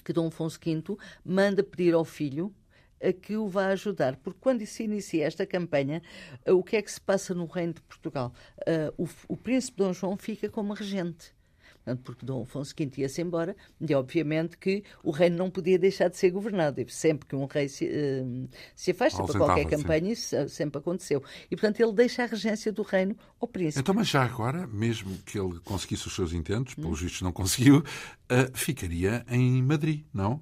que 0.05 0.13
Dom 0.13 0.29
Afonso 0.29 0.59
V 0.65 0.97
manda 1.25 1.63
pedir 1.63 1.95
ao 1.95 2.05
filho 2.05 2.55
a 3.03 3.13
que 3.13 3.37
o 3.37 3.49
vá 3.49 3.67
ajudar, 3.69 4.17
porque 4.17 4.39
quando 4.41 4.65
se 4.65 4.85
inicia 4.85 5.27
esta 5.27 5.47
campanha, 5.47 6.03
o 6.47 6.63
que 6.63 6.77
é 6.77 6.83
que 6.83 6.91
se 6.91 7.01
passa 7.01 7.35
no 7.35 7.45
Reino 7.45 7.75
de 7.75 7.83
Portugal? 7.83 8.33
Uh, 8.61 9.05
o, 9.05 9.35
o, 9.35 9.37
príncipe 9.37 9.79
Dom 9.79 9.93
João 9.93 10.17
fica 10.17 10.49
como 10.49 10.73
regente. 10.73 11.36
Porque 12.03 12.27
Dom 12.27 12.43
Afonso 12.43 12.75
V 12.77 12.91
ia-se 12.97 13.23
embora, 13.23 13.57
e 13.81 13.95
obviamente 13.95 14.57
que 14.59 14.83
o 15.03 15.11
reino 15.11 15.37
não 15.37 15.51
podia 15.51 15.79
deixar 15.79 16.09
de 16.09 16.17
ser 16.17 16.31
governado. 16.31 16.81
E 16.81 16.91
sempre 16.91 17.29
que 17.29 17.37
um 17.37 17.47
rei 17.47 17.69
se, 17.69 17.87
uh, 17.87 18.49
se 18.75 18.91
afasta 18.91 19.23
para 19.23 19.39
qualquer 19.39 19.67
campanha, 19.67 20.13
isso 20.13 20.49
sempre 20.49 20.79
aconteceu. 20.79 21.23
E, 21.51 21.57
portanto, 21.57 21.81
ele 21.81 21.93
deixa 21.93 22.25
a 22.25 22.27
regência 22.27 22.73
do 22.73 22.83
reino 22.83 23.17
ao 23.41 23.47
príncipe. 23.47 23.81
Então, 23.81 23.95
mas 23.95 24.09
já 24.09 24.25
agora, 24.25 24.67
mesmo 24.67 25.17
que 25.25 25.39
ele 25.39 25.59
conseguisse 25.61 26.07
os 26.07 26.15
seus 26.15 26.33
intentos, 26.33 26.75
pelos 26.75 27.01
hum. 27.01 27.05
vistos 27.05 27.23
não 27.23 27.33
conseguiu, 27.33 27.79
uh, 27.79 27.85
ficaria 28.55 29.25
em 29.29 29.63
Madrid, 29.63 30.05
não? 30.13 30.41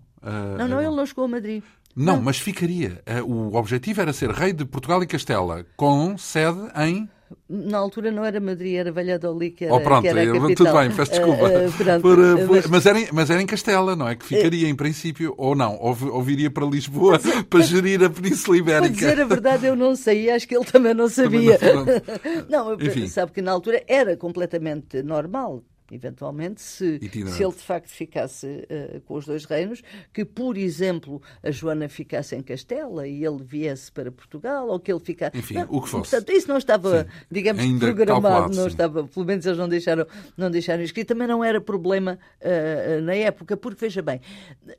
não, 0.58 0.66
não, 0.66 0.80
ele 0.80 0.96
não 0.96 1.04
chegou 1.04 1.24
a 1.24 1.28
Madrid. 1.28 1.62
Não, 1.94 2.20
mas 2.20 2.38
ficaria. 2.38 3.00
Eh, 3.06 3.22
o 3.22 3.54
objetivo 3.54 4.00
era 4.00 4.12
ser 4.12 4.30
rei 4.30 4.52
de 4.52 4.64
Portugal 4.64 5.02
e 5.02 5.06
Castela, 5.06 5.64
com 5.76 6.18
sede 6.18 6.58
em 6.76 7.08
na 7.49 7.78
altura 7.78 8.11
não 8.11 8.25
era 8.25 8.40
Madrid, 8.40 8.76
era 8.76 8.90
Valladolid 8.90 9.54
que 9.54 9.64
era, 9.64 9.75
oh, 9.75 9.81
pronto, 9.81 10.02
que 10.02 10.09
era 10.09 10.23
a 10.23 10.26
capital. 10.26 10.54
tudo 10.54 10.73
bem, 10.73 10.90
peço 10.90 11.11
desculpa. 11.11 11.45
Uh, 11.45 11.69
uh, 11.69 11.73
pronto, 11.73 12.02
por, 12.02 12.19
uh, 12.19 12.49
mas... 12.50 12.66
Mas, 12.66 12.87
era, 12.87 12.99
mas 13.12 13.31
era 13.31 13.43
em 13.43 13.47
Castela, 13.47 13.95
não 13.95 14.09
é? 14.09 14.16
Que 14.16 14.25
ficaria 14.25 14.69
em 14.69 14.75
princípio, 14.75 15.35
ou 15.37 15.54
não, 15.54 15.76
ou, 15.81 15.97
ou 16.11 16.23
viria 16.23 16.50
para 16.50 16.64
Lisboa 16.66 17.21
para 17.49 17.61
gerir 17.62 18.02
a 18.02 18.11
Península 18.11 18.57
Ibérica. 18.57 18.95
Para 18.95 18.95
dizer 18.95 19.21
a 19.21 19.26
verdade, 19.26 19.66
eu 19.66 19.76
não 19.76 19.95
sei, 19.95 20.31
acho 20.31 20.49
que 20.49 20.57
ele 20.57 20.64
também 20.64 20.95
não 20.95 21.09
sabia. 21.09 21.59
Também 21.59 22.02
não, 22.49 22.71
não, 22.76 22.81
eu 22.81 23.09
sabe 23.09 23.33
que 23.33 23.43
na 23.43 23.52
altura 23.52 23.83
era 23.87 24.16
completamente 24.16 25.02
normal 25.02 25.62
eventualmente, 25.91 26.61
se, 26.61 26.99
se 27.11 27.43
ele 27.43 27.53
de 27.53 27.62
facto 27.62 27.88
ficasse 27.88 28.47
uh, 28.47 29.00
com 29.03 29.14
os 29.14 29.26
dois 29.26 29.45
reinos, 29.45 29.83
que, 30.12 30.25
por 30.25 30.57
exemplo, 30.57 31.21
a 31.43 31.50
Joana 31.50 31.88
ficasse 31.88 32.35
em 32.35 32.43
Castela 32.43 33.07
e 33.07 33.25
ele 33.25 33.43
viesse 33.43 33.93
para 33.93 34.11
Portugal, 34.11 34.69
ou 34.69 34.81
que 34.81 34.91
ele 34.93 35.00
ficasse. 35.00 35.37
Enfim, 35.37 35.55
não, 35.55 35.67
o 35.69 35.83
que 35.83 35.88
fosse. 35.88 36.11
Portanto, 36.11 36.33
isso 36.33 36.49
não 36.49 36.57
estava, 36.57 37.05
sim. 37.05 37.11
digamos, 37.31 37.62
Ainda 37.62 37.87
programado, 37.87 38.55
não 38.55 38.64
sim. 38.64 38.69
estava, 38.69 39.05
pelo 39.05 39.26
menos 39.26 39.45
eles 39.45 39.59
não 39.59 39.69
deixaram, 39.69 40.07
não 40.37 40.50
deixaram 40.50 40.83
escrito. 40.83 41.09
Também 41.09 41.29
não 41.29 41.45
era 41.45 41.61
problema 41.61 42.19
uh, 42.41 43.03
na 43.03 43.14
época, 43.14 43.57
porque, 43.57 43.85
veja 43.85 44.03
bem, 44.03 44.21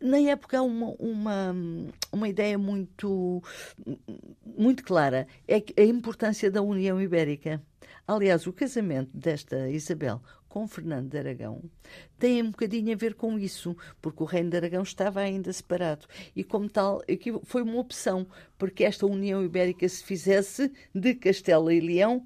na 0.02 0.18
época 0.20 0.58
há 0.58 0.62
uma, 0.64 0.96
uma, 1.00 1.56
uma 2.12 2.28
ideia 2.28 2.58
muito, 2.58 3.44
muito 4.58 4.84
clara, 4.84 5.28
é 5.48 5.64
a 5.78 5.84
importância 5.84 6.50
da 6.50 6.62
União 6.62 7.00
Ibérica. 7.02 7.62
Aliás, 8.08 8.46
o 8.46 8.54
casamento 8.54 9.10
desta 9.18 9.68
Isabel 9.70 10.22
com 10.56 10.66
Fernando 10.70 11.10
de 11.10 11.18
Aragão 11.18 11.62
tem 12.18 12.42
um 12.42 12.50
bocadinho 12.50 12.94
a 12.94 12.96
ver 12.96 13.16
com 13.16 13.38
isso, 13.38 13.76
porque 14.02 14.24
o 14.24 14.26
Reino 14.26 14.52
de 14.52 14.56
Aragão 14.56 14.84
estava 14.84 15.20
ainda 15.20 15.52
separado. 15.52 16.08
E, 16.34 16.46
como 16.46 16.70
tal, 16.70 17.02
aqui 17.12 17.38
foi 17.44 17.62
uma 17.62 17.78
opção, 17.78 18.26
porque 18.58 18.86
esta 18.86 19.06
União 19.06 19.44
Ibérica 19.44 19.88
se 19.90 20.02
fizesse 20.02 20.72
de 20.94 21.14
Castela 21.14 21.74
e 21.74 21.82
Leão 21.82 22.26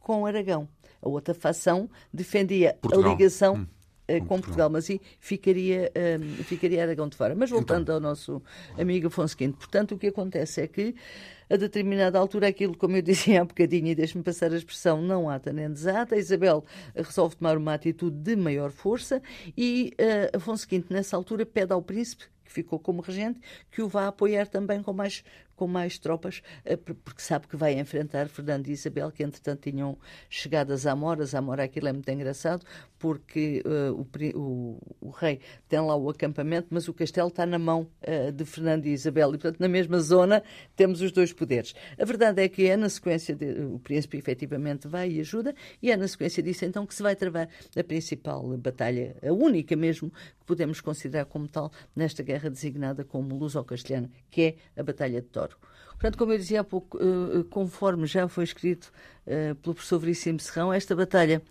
com 0.00 0.26
Aragão. 0.26 0.68
A 1.00 1.08
outra 1.08 1.32
facção 1.34 1.88
defendia 2.12 2.76
Portugal. 2.80 3.12
a 3.12 3.14
ligação. 3.14 3.54
Hum 3.54 3.77
com 4.20 4.40
Portugal, 4.40 4.68
Portugal 4.68 4.70
mas 4.70 4.90
aí 4.90 5.00
ficaria, 5.20 5.92
um, 6.20 6.42
ficaria 6.44 6.82
Aragão 6.82 7.08
de 7.08 7.16
fora. 7.16 7.34
Mas 7.34 7.50
voltando 7.50 7.82
então. 7.82 7.96
ao 7.96 8.00
nosso 8.00 8.42
amigo 8.78 9.08
Afonso 9.08 9.36
V, 9.38 9.48
portanto, 9.50 9.94
o 9.94 9.98
que 9.98 10.08
acontece 10.08 10.62
é 10.62 10.66
que 10.66 10.94
a 11.50 11.56
determinada 11.56 12.18
altura, 12.18 12.48
aquilo, 12.48 12.76
como 12.76 12.96
eu 12.96 13.02
dizia 13.02 13.40
há 13.40 13.44
bocadinho, 13.44 13.88
e 13.88 13.94
deixe-me 13.94 14.22
passar 14.22 14.52
a 14.52 14.56
expressão, 14.56 15.00
não 15.00 15.28
ata 15.28 15.52
nem 15.52 15.70
desata, 15.70 16.14
a 16.14 16.18
Isabel 16.18 16.64
resolve 16.94 17.36
tomar 17.36 17.56
uma 17.56 17.74
atitude 17.74 18.16
de 18.16 18.36
maior 18.36 18.70
força 18.70 19.22
e 19.56 19.94
uh, 20.00 20.36
Afonso 20.36 20.66
V, 20.68 20.84
nessa 20.90 21.16
altura, 21.16 21.46
pede 21.46 21.72
ao 21.72 21.82
príncipe 21.82 22.24
que 22.48 22.52
ficou 22.52 22.78
como 22.78 23.02
regente, 23.02 23.38
que 23.70 23.82
o 23.82 23.88
vá 23.88 24.08
apoiar 24.08 24.48
também 24.48 24.82
com 24.82 24.92
mais 24.92 25.22
com 25.58 25.66
mais 25.66 25.98
tropas, 25.98 26.40
eh, 26.64 26.76
porque 26.76 27.20
sabe 27.20 27.48
que 27.48 27.56
vai 27.56 27.78
enfrentar 27.78 28.28
Fernando 28.28 28.68
e 28.68 28.70
Isabel, 28.70 29.10
que 29.10 29.24
entretanto 29.24 29.68
tinham 29.68 29.98
chegado 30.30 30.72
a 30.72 30.76
Zamora. 30.76 31.24
Zamora, 31.26 31.64
aquilo 31.64 31.88
é 31.88 31.92
muito 31.92 32.08
engraçado, 32.08 32.64
porque 32.96 33.62
uh, 33.66 33.92
o, 33.92 34.06
o, 34.38 34.78
o, 35.00 35.10
rei 35.10 35.40
tem 35.68 35.80
lá 35.80 35.96
o 35.96 36.08
acampamento, 36.08 36.68
mas 36.70 36.86
o 36.86 36.94
castelo 36.94 37.28
está 37.28 37.44
na 37.44 37.58
mão 37.58 37.88
uh, 38.06 38.30
de 38.30 38.44
Fernando 38.44 38.86
e 38.86 38.92
Isabel, 38.92 39.30
e 39.30 39.32
portanto 39.32 39.58
na 39.58 39.68
mesma 39.68 39.98
zona 39.98 40.42
temos 40.76 41.02
os 41.02 41.10
dois 41.10 41.32
poderes. 41.32 41.74
A 41.98 42.04
verdade 42.04 42.40
é 42.40 42.48
que 42.48 42.66
é 42.68 42.76
na 42.76 42.88
sequência, 42.88 43.34
de, 43.34 43.64
o 43.64 43.80
príncipe 43.80 44.16
efetivamente 44.16 44.86
vai 44.86 45.10
e 45.10 45.20
ajuda, 45.20 45.54
e 45.82 45.90
é 45.90 45.96
na 45.96 46.06
sequência 46.06 46.40
disso 46.40 46.64
então 46.64 46.86
que 46.86 46.94
se 46.94 47.02
vai 47.02 47.16
travar 47.16 47.48
a 47.76 47.84
principal 47.84 48.56
batalha, 48.56 49.16
a 49.22 49.32
única 49.32 49.74
mesmo, 49.74 50.10
que 50.10 50.46
podemos 50.46 50.80
considerar 50.80 51.24
como 51.24 51.48
tal, 51.48 51.72
nesta 51.96 52.22
guerra 52.22 52.48
designada 52.48 53.04
como 53.04 53.36
luso-castelhana, 53.36 54.08
que 54.30 54.42
é 54.42 54.80
a 54.80 54.82
Batalha 54.82 55.20
de 55.20 55.28
Toro. 55.28 55.47
Portanto, 55.98 56.16
como 56.16 56.32
eu 56.32 56.38
dizia 56.38 56.60
há 56.60 56.64
pouco, 56.64 56.96
uh, 56.96 57.42
conforme 57.44 58.06
já 58.06 58.28
foi 58.28 58.44
escrito 58.44 58.92
uh, 59.26 59.54
pelo 59.56 59.74
professor 59.74 59.98
Veríssimo 59.98 60.38
Serrão, 60.38 60.72
esta 60.72 60.94
batalha 60.94 61.42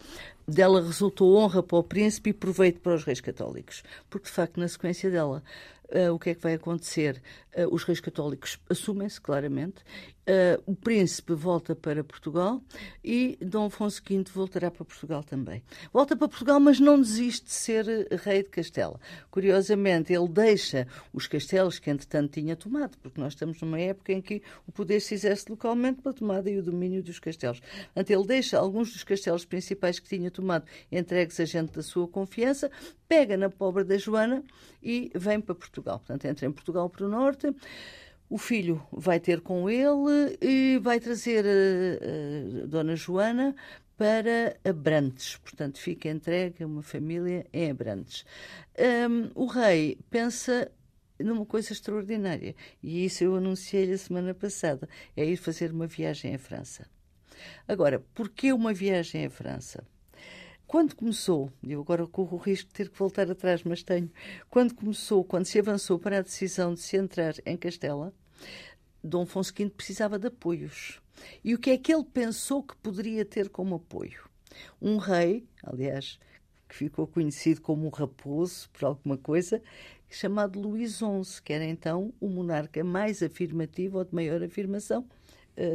dela 0.48 0.82
resultou 0.82 1.36
honra 1.36 1.62
para 1.62 1.78
o 1.78 1.84
príncipe 1.84 2.30
e 2.30 2.34
proveito 2.34 2.80
para 2.80 2.96
os 2.96 3.04
reis 3.04 3.20
católicos. 3.20 3.84
Porque, 4.10 4.28
de 4.28 4.32
facto, 4.32 4.58
na 4.58 4.68
sequência 4.70 5.12
dela, 5.12 5.44
o 6.14 6.18
que 6.18 6.30
é 6.30 6.36
que 6.36 6.42
vai 6.42 6.54
acontecer? 6.54 7.22
Os 7.70 7.84
reis 7.84 8.00
católicos 8.00 8.58
assumem-se 8.70 9.20
claramente, 9.20 9.84
uh, 10.28 10.62
o 10.66 10.76
príncipe 10.76 11.34
volta 11.34 11.76
para 11.76 12.04
Portugal 12.04 12.62
e 13.04 13.38
Dom 13.42 13.66
Afonso 13.66 14.02
V 14.08 14.24
voltará 14.34 14.70
para 14.70 14.84
Portugal 14.84 15.24
também. 15.24 15.64
Volta 15.92 16.16
para 16.16 16.28
Portugal, 16.28 16.60
mas 16.60 16.80
não 16.80 17.00
desiste 17.00 17.46
de 17.46 17.54
ser 17.54 17.86
rei 18.24 18.44
de 18.44 18.50
Castela. 18.50 19.00
Curiosamente, 19.32 20.14
ele 20.14 20.28
deixa 20.28 20.88
os 21.14 21.28
castelos 21.28 21.80
que 21.80 21.90
entretanto 21.90 22.34
tinha 22.34 22.56
tomado, 22.56 22.98
porque 22.98 23.20
nós 23.20 23.34
estamos 23.34 23.62
numa 23.62 23.80
época 23.80 24.12
em 24.12 24.22
que 24.22 24.42
o 24.68 24.72
poder 24.72 25.00
se 25.00 25.14
exerce 25.14 25.50
localmente 25.50 26.02
pela 26.02 26.14
tomada 26.14 26.50
e 26.50 26.58
o 26.58 26.64
domínio 26.64 27.02
dos 27.02 27.20
castelos. 27.20 27.60
Portanto, 27.60 28.12
ele 28.12 28.28
deixa 28.28 28.60
alguns 28.60 28.92
dos 28.92 29.04
castelos 29.04 29.46
principais 29.46 30.00
que 30.00 30.08
tinha 30.08 30.30
tomado 30.30 30.66
entregues 30.92 31.40
a 31.40 31.46
gente 31.46 31.72
da 31.72 31.82
sua 31.82 32.08
confiança, 32.08 32.70
pega 33.08 33.38
na 33.38 33.50
pobre 33.50 33.84
da 33.84 33.98
Joana 33.98 34.44
e 34.84 35.12
vem 35.16 35.40
para 35.40 35.56
Portugal. 35.56 36.00
Portanto, 36.00 36.26
entra 36.26 36.46
em 36.46 36.52
Portugal 36.52 36.90
para 36.90 37.06
o 37.06 37.10
norte. 37.10 37.54
O 38.30 38.38
filho 38.38 38.86
vai 38.92 39.20
ter 39.20 39.42
com 39.42 39.70
ele 39.70 40.38
e 40.42 40.78
vai 40.80 41.00
trazer 41.00 41.46
a, 41.46 42.64
a 42.64 42.66
Dona 42.68 42.96
Joana 42.96 43.56
para 43.98 44.58
Abrantes. 44.64 45.38
Portanto, 45.38 45.80
fica 45.80 46.10
entregue 46.10 46.64
a 46.64 46.68
uma 46.68 46.84
família 46.84 47.46
em 47.54 47.72
Abrantes. 47.72 48.26
Um, 49.10 49.32
o 49.34 49.46
rei 49.46 49.98
pensa 50.10 50.72
numa 51.20 51.46
coisa 51.46 51.74
extraordinária, 51.74 52.56
e 52.84 53.06
isso 53.06 53.24
eu 53.24 53.36
anunciei-lhe 53.36 53.94
a 53.94 53.98
semana 53.98 54.34
passada, 54.34 54.88
é 55.16 55.26
ir 55.26 55.38
fazer 55.38 55.72
uma 55.72 55.88
viagem 55.88 56.36
à 56.36 56.38
França. 56.38 56.88
Agora, 57.68 58.04
porquê 58.14 58.54
uma 58.54 58.74
viagem 58.74 59.26
à 59.26 59.30
França? 59.30 59.84
Quando 60.68 60.98
começou, 60.98 61.50
eu 61.64 61.80
agora 61.80 62.06
corro 62.06 62.36
o 62.36 62.42
risco 62.42 62.68
de 62.68 62.74
ter 62.74 62.90
que 62.90 63.00
voltar 63.00 63.32
atrás, 63.32 63.64
mas 63.64 63.84
tenho. 63.84 64.12
Quando 64.50 64.76
começou, 64.76 65.24
quando 65.24 65.46
se 65.46 65.58
avançou 65.58 65.98
para 65.98 66.18
a 66.18 66.22
decisão 66.22 66.74
de 66.74 66.82
se 66.82 66.98
entrar 66.98 67.36
em 67.46 67.56
Castela, 67.56 68.14
Dom 69.02 69.22
Afonso 69.22 69.54
V 69.58 69.70
precisava 69.70 70.20
de 70.20 70.28
apoios. 70.28 71.02
E 71.42 71.56
o 71.56 71.58
que 71.58 71.70
é 71.70 71.78
que 71.78 71.94
ele 71.94 72.04
pensou 72.04 72.62
que 72.62 72.76
poderia 72.76 73.24
ter 73.24 73.48
como 73.48 73.76
apoio? 73.76 74.30
Um 74.82 74.98
rei, 74.98 75.48
aliás, 75.64 76.20
que 76.68 76.76
ficou 76.76 77.08
conhecido 77.08 77.62
como 77.62 77.88
um 77.88 77.90
raposo 77.90 78.70
por 78.72 78.88
alguma 78.88 79.18
coisa, 79.18 79.62
chamado 80.10 80.60
Luís 80.60 80.98
XI, 80.98 81.42
que 81.46 81.54
era 81.54 81.64
então 81.64 82.14
o 82.20 82.28
monarca 82.28 82.84
mais 82.84 83.24
afirmativo 83.24 84.00
ou 84.00 84.04
de 84.04 84.14
maior 84.14 84.44
afirmação 84.44 85.08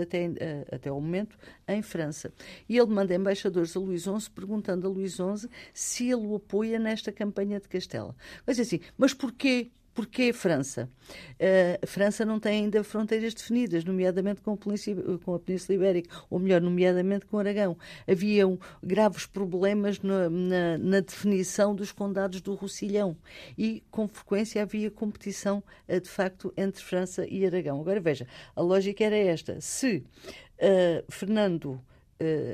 até, 0.03 0.31
eh, 0.37 0.67
até 0.71 0.89
ao 0.89 1.01
momento, 1.01 1.37
em 1.67 1.83
França. 1.83 2.33
E 2.69 2.79
ele 2.79 2.91
manda 2.91 3.15
embaixadores 3.15 3.77
a 3.77 3.81
Luís 3.81 4.03
XI 4.03 4.31
perguntando 4.35 4.87
a 4.87 4.91
Luís 4.91 5.15
XI 5.15 5.49
se 5.75 6.05
ele 6.05 6.27
o 6.27 6.37
apoia 6.37 6.79
nesta 6.79 7.11
campanha 7.13 7.61
de 7.61 7.69
Castela. 7.69 8.15
Mas 8.47 8.59
assim, 8.59 8.81
mas 8.97 9.13
porquê? 9.15 9.71
Porquê 9.95 10.33
França? 10.33 10.89
Uh, 11.35 11.79
a 11.83 11.87
França 11.87 12.25
não 12.25 12.41
tem 12.41 12.65
ainda 12.65 12.83
fronteiras 12.83 13.35
definidas, 13.35 13.85
nomeadamente 13.85 14.41
com, 14.41 14.57
com, 14.57 15.35
a 15.35 15.39
Península 15.39 15.77
Ibérica, 15.77 16.17
ou 16.31 16.39
melhor, 16.39 16.63
nomeadamente 16.63 17.27
com 17.27 17.39
Aragão. 17.39 17.77
Haviam 18.09 18.59
graves 18.83 19.27
problemas 19.27 20.01
na, 20.01 20.31
na, 20.31 20.79
na 20.79 21.01
definição 21.01 21.75
dos 21.75 21.93
condados 21.93 22.41
do 22.41 22.55
Roussillon 22.55 23.15
e, 23.59 23.83
com 23.91 24.09
frequência, 24.09 24.63
havia 24.63 24.91
competição, 24.91 25.63
uh, 25.89 26.01
de 26.01 26.09
facto, 26.09 26.53
entre 26.57 26.83
França 26.83 27.27
e 27.29 27.45
Aragão. 27.45 27.81
Agora 27.81 28.01
veja, 28.01 28.27
a 28.57 28.63
lógica 28.63 29.05
era 29.05 29.17
esta: 29.17 29.61
se 29.61 29.99
uh, 29.99 31.05
Fernando 31.11 31.79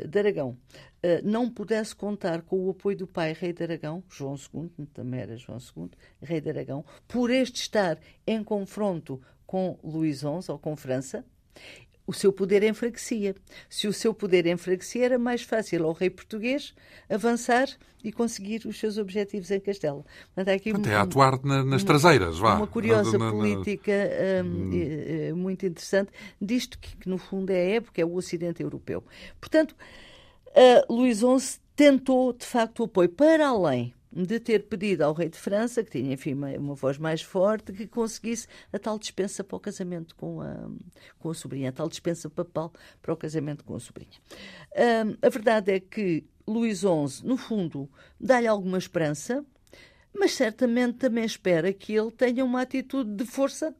de 0.08 0.18
Aragão. 0.18 0.56
Eh, 1.02 1.22
não 1.22 1.48
pudesse 1.48 1.94
contar 1.94 2.42
com 2.42 2.66
o 2.66 2.70
apoio 2.70 2.96
do 2.96 3.06
pai, 3.06 3.32
rei 3.32 3.52
de 3.52 3.62
Aragão, 3.62 4.02
João 4.08 4.34
II, 4.34 4.86
também 4.92 5.20
era 5.20 5.36
João 5.36 5.58
II, 5.58 5.90
rei 6.20 6.40
de 6.40 6.50
Aragão, 6.50 6.84
por 7.06 7.30
este 7.30 7.60
estar 7.60 7.98
em 8.26 8.42
confronto 8.42 9.20
com 9.46 9.78
Luís 9.82 10.18
XI 10.18 10.50
ou 10.50 10.58
com 10.58 10.76
França, 10.76 11.24
o 12.08 12.12
seu 12.14 12.32
poder 12.32 12.62
enfraquecia. 12.62 13.34
Se 13.68 13.86
o 13.86 13.92
seu 13.92 14.14
poder 14.14 14.46
enfraquecia, 14.46 15.04
era 15.04 15.18
mais 15.18 15.42
fácil 15.42 15.84
ao 15.84 15.92
rei 15.92 16.08
português 16.08 16.74
avançar 17.06 17.68
e 18.02 18.10
conseguir 18.10 18.62
os 18.64 18.78
seus 18.80 18.96
objetivos 18.96 19.50
em 19.50 19.60
Castelo. 19.60 20.06
Portanto, 20.34 20.56
aqui 20.56 20.70
Até 20.70 20.96
um, 20.96 21.02
atuar 21.02 21.38
na, 21.44 21.62
nas 21.62 21.82
uma, 21.82 21.86
traseiras, 21.86 22.38
vá. 22.38 22.56
Uma 22.56 22.66
curiosa 22.66 23.18
na, 23.18 23.26
na, 23.26 23.30
política 23.30 23.92
um, 24.42 24.48
hum. 24.48 25.36
muito 25.36 25.66
interessante 25.66 26.10
disto 26.40 26.78
que, 26.78 26.96
que, 26.96 27.08
no 27.10 27.18
fundo, 27.18 27.50
é 27.50 27.56
a 27.56 27.70
época, 27.74 28.00
é 28.00 28.04
o 28.06 28.14
Ocidente 28.14 28.62
Europeu. 28.62 29.04
Portanto, 29.38 29.76
uh, 30.46 30.90
Luís 30.90 31.18
XI 31.18 31.60
tentou, 31.76 32.32
de 32.32 32.46
facto, 32.46 32.80
o 32.80 32.84
apoio 32.84 33.10
para 33.10 33.48
além 33.48 33.92
de 34.10 34.40
ter 34.40 34.64
pedido 34.64 35.02
ao 35.02 35.12
rei 35.12 35.28
de 35.28 35.38
França, 35.38 35.84
que 35.84 35.90
tinha, 35.90 36.12
enfim, 36.12 36.34
uma, 36.34 36.50
uma, 36.52 36.74
voz 36.74 36.98
mais 36.98 37.22
forte, 37.22 37.72
que 37.72 37.86
conseguisse 37.86 38.46
a 38.72 38.78
tal 38.78 38.98
dispensa 38.98 39.44
para 39.44 39.56
o 39.56 39.60
casamento 39.60 40.14
com 40.16 40.40
a, 40.40 40.70
com 41.18 41.30
a 41.30 41.34
sobrinha, 41.34 41.68
a 41.68 41.72
tal 41.72 41.88
dispensa 41.88 42.30
papal 42.30 42.72
para 43.02 43.12
o 43.12 43.16
casamento 43.16 43.64
com 43.64 43.74
a 43.74 43.80
sobrinha. 43.80 44.18
Uh, 44.72 45.18
a 45.20 45.28
verdade 45.28 45.72
é 45.72 45.80
que 45.80 46.24
Luís 46.46 46.78
XI, 46.78 47.24
no 47.24 47.36
fundo, 47.36 47.88
dá-lhe 48.18 48.46
alguma 48.46 48.78
esperança, 48.78 49.44
mas 50.14 50.32
certamente 50.32 50.96
também 50.96 51.24
espera 51.24 51.72
que 51.72 51.94
ele 51.94 52.10
tenha 52.10 52.44
uma 52.44 52.62
atitude 52.62 53.14
de 53.14 53.24
força 53.26 53.74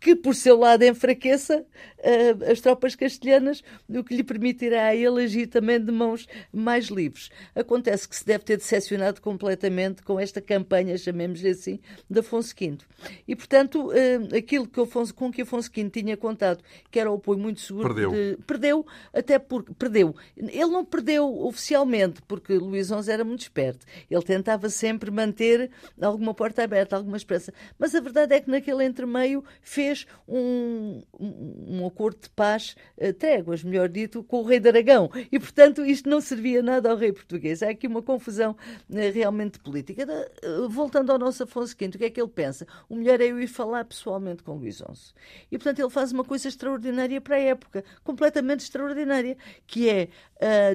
que 0.00 0.14
por 0.14 0.34
seu 0.34 0.58
lado 0.58 0.84
enfraqueça 0.84 1.64
uh, 1.98 2.50
as 2.50 2.60
tropas 2.60 2.94
castelhanas, 2.94 3.62
o 3.88 4.04
que 4.04 4.14
lhe 4.14 4.22
permitirá 4.22 4.86
a 4.86 4.94
ele 4.94 5.24
agir 5.24 5.46
também 5.46 5.82
de 5.82 5.90
mãos 5.90 6.26
mais 6.52 6.86
livres. 6.86 7.30
Acontece 7.54 8.08
que 8.08 8.14
se 8.14 8.24
deve 8.24 8.44
ter 8.44 8.56
decepcionado 8.58 9.20
completamente 9.20 10.02
com 10.02 10.20
esta 10.20 10.40
campanha, 10.40 10.96
chamemos-lhe 10.98 11.48
assim, 11.48 11.80
de 12.08 12.20
Afonso 12.20 12.54
V. 12.58 12.78
E, 13.26 13.34
portanto, 13.34 13.88
uh, 13.88 14.36
aquilo 14.36 14.66
que 14.66 14.80
Afonso, 14.80 15.14
com 15.14 15.32
que 15.32 15.42
Afonso 15.42 15.70
V 15.74 15.90
tinha 15.90 16.16
contado, 16.16 16.62
que 16.90 17.00
era 17.00 17.10
o 17.10 17.14
apoio 17.14 17.38
muito 17.38 17.60
seguro, 17.60 17.94
perdeu, 17.94 18.10
de, 18.10 18.38
perdeu 18.46 18.86
até 19.12 19.38
porque 19.38 19.72
perdeu. 19.74 20.14
Ele 20.36 20.66
não 20.66 20.84
perdeu 20.84 21.26
oficialmente, 21.46 22.20
porque 22.28 22.54
Luís 22.54 22.88
XI 22.88 23.10
era 23.10 23.24
muito 23.24 23.40
esperto. 23.40 23.86
Ele 24.10 24.22
tentava 24.22 24.68
sempre 24.68 25.10
manter 25.10 25.70
alguma 26.00 26.34
porta 26.34 26.62
aberta, 26.62 26.96
alguma 26.96 27.16
esperança. 27.16 27.52
Mas 27.78 27.94
a 27.94 28.00
verdade 28.00 28.34
é 28.34 28.40
que 28.40 28.50
naquele 28.50 28.84
entremeio 28.84 29.42
fez 29.62 29.85
fez 29.86 30.06
um, 30.26 31.02
um, 31.18 31.86
acordo 31.86 32.20
de 32.22 32.30
paz, 32.30 32.74
uh, 32.98 33.12
tréguas, 33.12 33.62
melhor 33.62 33.88
dito, 33.88 34.24
com 34.24 34.40
o 34.40 34.44
rei 34.44 34.58
de 34.58 34.68
Aragão. 34.68 35.10
E, 35.30 35.38
portanto, 35.38 35.84
isto 35.84 36.08
não 36.08 36.20
servia 36.20 36.62
nada 36.62 36.90
ao 36.90 36.96
rei 36.96 37.12
português. 37.12 37.62
Há 37.62 37.70
aqui 37.70 37.86
uma 37.86 38.02
confusão 38.02 38.52
uh, 38.52 39.12
realmente 39.14 39.58
política. 39.60 40.04
Uh, 40.44 40.68
voltando 40.68 41.12
ao 41.12 41.18
nosso 41.18 41.44
Afonso 41.44 41.76
V, 41.78 41.86
o 41.86 41.90
que 41.92 42.04
é 42.04 42.10
que 42.10 42.20
ele 42.20 42.30
pensa? 42.30 42.66
O 42.88 42.96
melhor 42.96 43.20
é 43.20 43.26
eu 43.26 43.40
ir 43.40 43.46
falar 43.46 43.84
pessoalmente 43.84 44.42
com 44.42 44.54
Luís 44.56 44.76
XI. 44.76 45.14
E, 45.50 45.58
portanto, 45.58 45.78
ele 45.78 45.90
faz 45.90 46.12
uma 46.12 46.24
coisa 46.24 46.48
extraordinária 46.48 47.20
para 47.20 47.36
a 47.36 47.40
época, 47.40 47.84
completamente 48.02 48.60
extraordinária, 48.60 49.36
que 49.66 49.88
é 49.88 50.08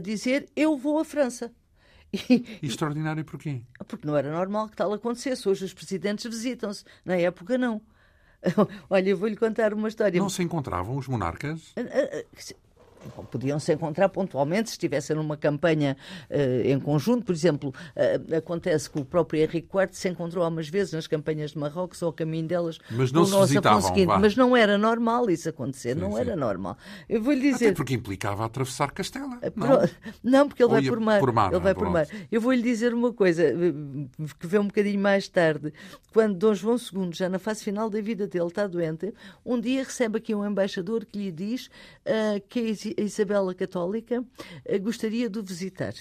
dizer 0.02 0.50
eu 0.56 0.78
vou 0.78 1.00
à 1.00 1.06
França. 1.06 1.52
E, 2.30 2.44
Extraordinário 2.62 3.24
porquê? 3.24 3.62
Porque 3.88 4.06
não 4.06 4.18
era 4.18 4.30
normal 4.30 4.68
que 4.68 4.76
tal 4.76 4.92
acontecesse. 4.92 5.48
Hoje 5.48 5.64
os 5.64 5.74
presidentes 5.74 6.26
visitam-se. 6.26 6.84
Na 7.06 7.16
época, 7.16 7.58
não. 7.58 7.82
Olha, 8.90 9.10
eu 9.10 9.18
vou-lhe 9.18 9.36
contar 9.36 9.74
uma 9.74 9.88
história. 9.88 10.20
Não 10.20 10.30
se 10.30 10.42
encontravam 10.44 10.98
os 10.98 11.08
monarcas? 11.08 11.74
Podiam 13.32 13.60
se 13.60 13.74
encontrar 13.74 14.10
pontualmente 14.10 14.70
se 14.70 14.74
estivessem 14.74 15.16
numa 15.16 15.38
campanha 15.38 15.96
uh, 16.30 16.68
em 16.68 16.80
conjunto. 16.80 17.26
Por 17.26 17.34
exemplo, 17.34 17.74
uh, 17.96 18.36
acontece 18.36 18.90
que 18.90 19.00
o 19.00 19.06
próprio 19.06 19.42
Henrique 19.42 19.68
IV 19.74 19.90
se 19.92 20.10
encontrou 20.10 20.44
algumas 20.44 20.68
vezes 20.68 20.94
nas 20.94 21.08
campanhas 21.08 21.52
de 21.52 21.58
Marrocos 21.58 22.02
ou 22.02 22.08
ao 22.08 22.14
caminho 22.14 22.48
delas 22.48 22.78
mas 22.90 23.12
não 23.12 23.26
se 23.26 23.32
nosso 23.32 23.58
Afonso 23.58 23.94
V. 23.94 24.06
Mas 24.06 24.36
não 24.36 24.56
era 24.56 24.78
normal 24.78 25.30
isso 25.30 25.50
acontecer, 25.50 25.96
sim, 25.96 26.02
não 26.02 26.14
sim. 26.14 26.20
era 26.20 26.36
normal. 26.36 26.78
Eu 27.08 27.22
vou-lhe 27.22 27.52
dizer... 27.52 27.68
Até 27.68 27.76
porque 27.76 27.94
implicava 27.94 28.46
atravessar 28.46 28.92
Castela. 28.92 29.40
Eh, 29.42 29.52
não, 29.56 29.68
não 30.24 30.48
porque 30.48 30.64
ele 30.64 30.72
vai 30.72 30.84
por 30.84 31.00
mar. 31.00 31.20
Por 31.20 31.32
mar 31.32 31.52
ele 31.52 31.60
vai 31.62 31.74
por 31.74 31.90
mar. 31.90 32.08
Eu 32.32 32.42
vou-lhe 32.42 32.62
dizer 32.62 32.94
uma 32.94 33.14
coisa 33.14 33.44
que 34.40 34.48
veio 34.48 34.64
um 34.64 34.68
bocadinho 34.68 35.00
mais 35.00 35.28
tarde. 35.28 35.74
Quando 36.14 36.36
Dom 36.38 36.54
João 36.54 36.76
II, 36.78 37.12
já 37.14 37.30
na 37.30 37.40
fase 37.40 37.64
final 37.64 37.90
da 37.90 38.02
vida 38.02 38.28
dele, 38.28 38.48
está 38.48 38.68
doente, 38.68 39.14
um 39.46 39.60
dia 39.60 39.84
recebe 39.84 40.18
aqui 40.18 40.36
um 40.36 40.46
embaixador 40.46 41.06
que 41.06 41.18
lhe 41.18 41.32
diz 41.32 41.68
uh, 42.06 42.42
que 42.50 42.60
a 42.60 42.64
Isabela 42.98 43.54
Católica 43.54 44.24
eh, 44.66 44.80
gostaria 44.80 45.30
de 45.30 45.40
o 45.40 45.44
visitar. 45.44 45.94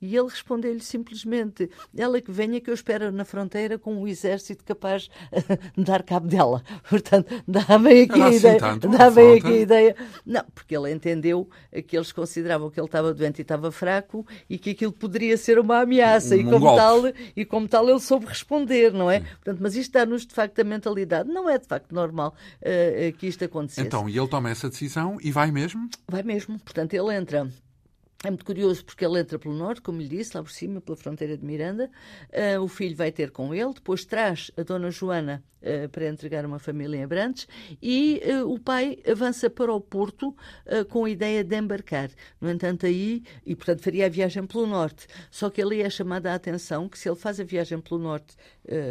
E 0.00 0.16
ele 0.16 0.28
respondeu-lhe 0.28 0.80
simplesmente: 0.80 1.70
Ela 1.96 2.20
que 2.20 2.30
venha, 2.30 2.60
que 2.60 2.70
eu 2.70 2.74
espero 2.74 3.10
na 3.10 3.24
fronteira 3.24 3.78
com 3.78 3.94
um 3.94 4.06
exército 4.06 4.64
capaz 4.64 5.08
de 5.76 5.84
dar 5.84 6.02
cabo 6.02 6.26
dela. 6.28 6.62
Portanto, 6.88 7.42
dá 7.46 7.78
bem 7.78 8.02
aqui 8.02 8.20
a 8.20 8.30
ideia. 8.30 8.58
Dá 8.78 9.10
bem 9.10 9.38
aqui 9.38 9.46
a 9.46 9.60
ideia. 9.60 9.96
Não, 10.24 10.44
porque 10.54 10.76
ele 10.76 10.92
entendeu 10.92 11.48
que 11.86 11.96
eles 11.96 12.12
consideravam 12.12 12.70
que 12.70 12.78
ele 12.78 12.86
estava 12.86 13.12
doente 13.14 13.38
e 13.38 13.42
estava 13.42 13.70
fraco 13.72 14.26
e 14.48 14.58
que 14.58 14.70
aquilo 14.70 14.92
poderia 14.92 15.36
ser 15.36 15.58
uma 15.58 15.80
ameaça. 15.80 16.34
Um, 16.34 16.40
e, 16.40 16.44
como 16.44 16.76
tal, 16.76 17.02
e 17.36 17.44
como 17.44 17.68
tal, 17.68 17.88
ele 17.88 18.00
soube 18.00 18.26
responder, 18.26 18.92
não 18.92 19.10
é? 19.10 19.20
Portanto, 19.20 19.58
mas 19.60 19.74
isto 19.74 19.92
dá-nos 19.92 20.26
de 20.26 20.34
facto 20.34 20.58
a 20.58 20.64
mentalidade. 20.64 21.28
Não 21.28 21.48
é 21.48 21.58
de 21.58 21.66
facto 21.66 21.92
normal 21.92 22.34
uh, 22.60 23.16
que 23.16 23.26
isto 23.26 23.44
acontecesse. 23.44 23.86
Então, 23.86 24.08
e 24.08 24.16
ele 24.16 24.28
toma 24.28 24.50
essa 24.50 24.68
decisão 24.68 25.18
e 25.22 25.30
vai 25.30 25.50
mesmo? 25.50 25.88
Vai 26.08 26.22
mesmo. 26.22 26.58
Portanto, 26.58 26.94
ele 26.94 27.14
entra 27.14 27.48
é 28.24 28.30
muito 28.30 28.44
curioso 28.44 28.84
porque 28.84 29.04
ele 29.04 29.20
entra 29.20 29.38
pelo 29.38 29.54
norte, 29.54 29.82
como 29.82 30.00
lhe 30.00 30.08
disse, 30.08 30.36
lá 30.36 30.42
por 30.42 30.50
cima, 30.50 30.80
pela 30.80 30.96
fronteira 30.96 31.36
de 31.36 31.44
Miranda. 31.44 31.90
Uh, 32.30 32.60
o 32.62 32.66
filho 32.66 32.96
vai 32.96 33.12
ter 33.12 33.30
com 33.30 33.54
ele, 33.54 33.74
depois 33.74 34.04
traz 34.04 34.50
a 34.56 34.62
dona 34.62 34.90
Joana 34.90 35.44
uh, 35.60 35.88
para 35.90 36.08
entregar 36.08 36.44
uma 36.46 36.58
família 36.58 36.96
em 36.96 37.04
Abrantes 37.04 37.46
e 37.80 38.22
uh, 38.24 38.50
o 38.50 38.58
pai 38.58 38.98
avança 39.06 39.50
para 39.50 39.72
o 39.72 39.80
Porto 39.80 40.34
com 40.88 41.04
a 41.04 41.10
ideia 41.10 41.44
de 41.44 41.56
embarcar. 41.56 42.10
No 42.40 42.50
entanto, 42.50 42.86
aí, 42.86 43.22
e 43.44 43.54
portanto 43.54 43.82
faria 43.82 44.06
a 44.06 44.08
viagem 44.08 44.46
pelo 44.46 44.66
norte. 44.66 45.06
Só 45.30 45.50
que 45.50 45.60
ali 45.60 45.82
é 45.82 45.90
chamada 45.90 46.32
a 46.32 46.34
atenção 46.34 46.88
que 46.88 46.98
se 46.98 47.08
ele 47.08 47.16
faz 47.16 47.38
a 47.38 47.44
viagem 47.44 47.80
pelo 47.80 48.00
norte, 48.00 48.34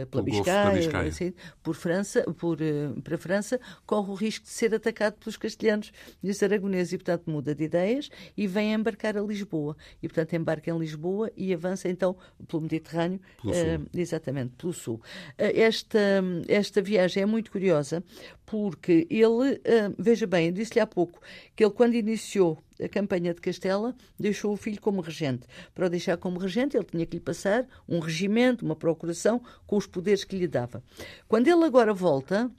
pela 0.10 0.24
Biscaia, 0.24 0.72
Biscaia. 0.72 1.10
Assim, 1.10 1.34
por 1.62 1.76
França, 1.76 2.24
por, 2.38 2.58
para 3.04 3.16
a 3.16 3.18
França, 3.18 3.60
corre 3.86 4.12
o 4.12 4.14
risco 4.14 4.46
de 4.46 4.52
ser 4.52 4.74
atacado 4.74 5.16
pelos 5.16 5.38
castelhanos 5.38 5.92
e 6.24 6.30
os 6.30 6.42
aragoneses 6.42 6.94
e, 6.94 6.98
portanto, 6.98 7.30
muda 7.30 7.54
de 7.54 7.64
ideias 7.64 8.10
e 8.38 8.48
vem 8.48 8.74
embarcar 8.74 9.18
a 9.18 9.22
Lisboa. 9.22 9.76
E, 10.02 10.08
portanto, 10.08 10.34
embarca 10.34 10.72
em 10.72 10.78
Lisboa 10.78 11.32
e 11.36 11.54
avança 11.54 11.90
então 11.90 12.16
pelo 12.48 12.62
Mediterrâneo, 12.64 13.20
pelo 13.42 13.54
uh, 13.54 13.88
exatamente, 13.94 14.54
pelo 14.58 14.74
sul. 14.74 14.96
Uh, 14.96 15.52
esta, 15.56 16.00
esta 16.48 16.82
viagem 16.82 17.24
é 17.24 17.26
muito 17.26 17.52
curiosa 17.52 18.04
porque 18.46 19.08
ele, 19.10 19.54
uh, 19.54 19.96
veja 19.98 20.28
bem, 20.28 20.48
eu 20.48 20.52
disse-lhe 20.52 20.80
há 20.80 20.88
pouco 20.88 21.20
que 21.56 21.64
ele, 21.64 21.74
quando 21.74 21.96
iniciou 21.96 22.58
a 22.82 22.90
campanha 22.90 23.34
de 23.34 23.42
Castela, 23.42 23.96
deixou 24.20 24.54
o 24.54 24.58
filho 24.58 24.82
como 24.82 25.02
regente. 25.02 25.48
Para 25.74 25.88
o 25.88 25.90
deixar 25.90 26.18
como 26.18 26.40
regente, 26.40 26.76
ele 26.76 26.86
tinha 26.86 27.06
que 27.06 27.18
lhe 27.18 27.22
passar 27.22 27.68
um 27.88 28.00
regimento, 28.00 28.66
uma 28.66 28.76
procuração, 28.76 29.42
com 29.66 29.78
os 29.78 29.88
poderes 29.88 30.24
que 30.24 30.38
lhe 30.38 30.48
dava. 30.48 30.84
Quando 31.28 31.48
ele 31.48 31.64
agora 31.64 31.94
volta, 31.94 32.52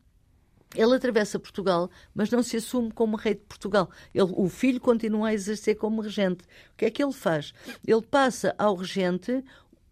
ele 0.74 0.94
atravessa 0.94 1.38
Portugal, 1.38 1.90
mas 2.14 2.30
não 2.30 2.42
se 2.42 2.56
assume 2.56 2.90
como 2.90 3.16
rei 3.16 3.34
de 3.34 3.40
Portugal. 3.42 3.90
Ele, 4.14 4.32
o 4.34 4.48
filho 4.48 4.80
continua 4.80 5.28
a 5.28 5.34
exercer 5.34 5.76
como 5.76 6.00
regente. 6.00 6.44
O 6.72 6.76
que 6.76 6.86
é 6.86 6.90
que 6.90 7.02
ele 7.02 7.12
faz? 7.12 7.52
Ele 7.86 8.02
passa 8.02 8.54
ao 8.58 8.74
regente 8.74 9.44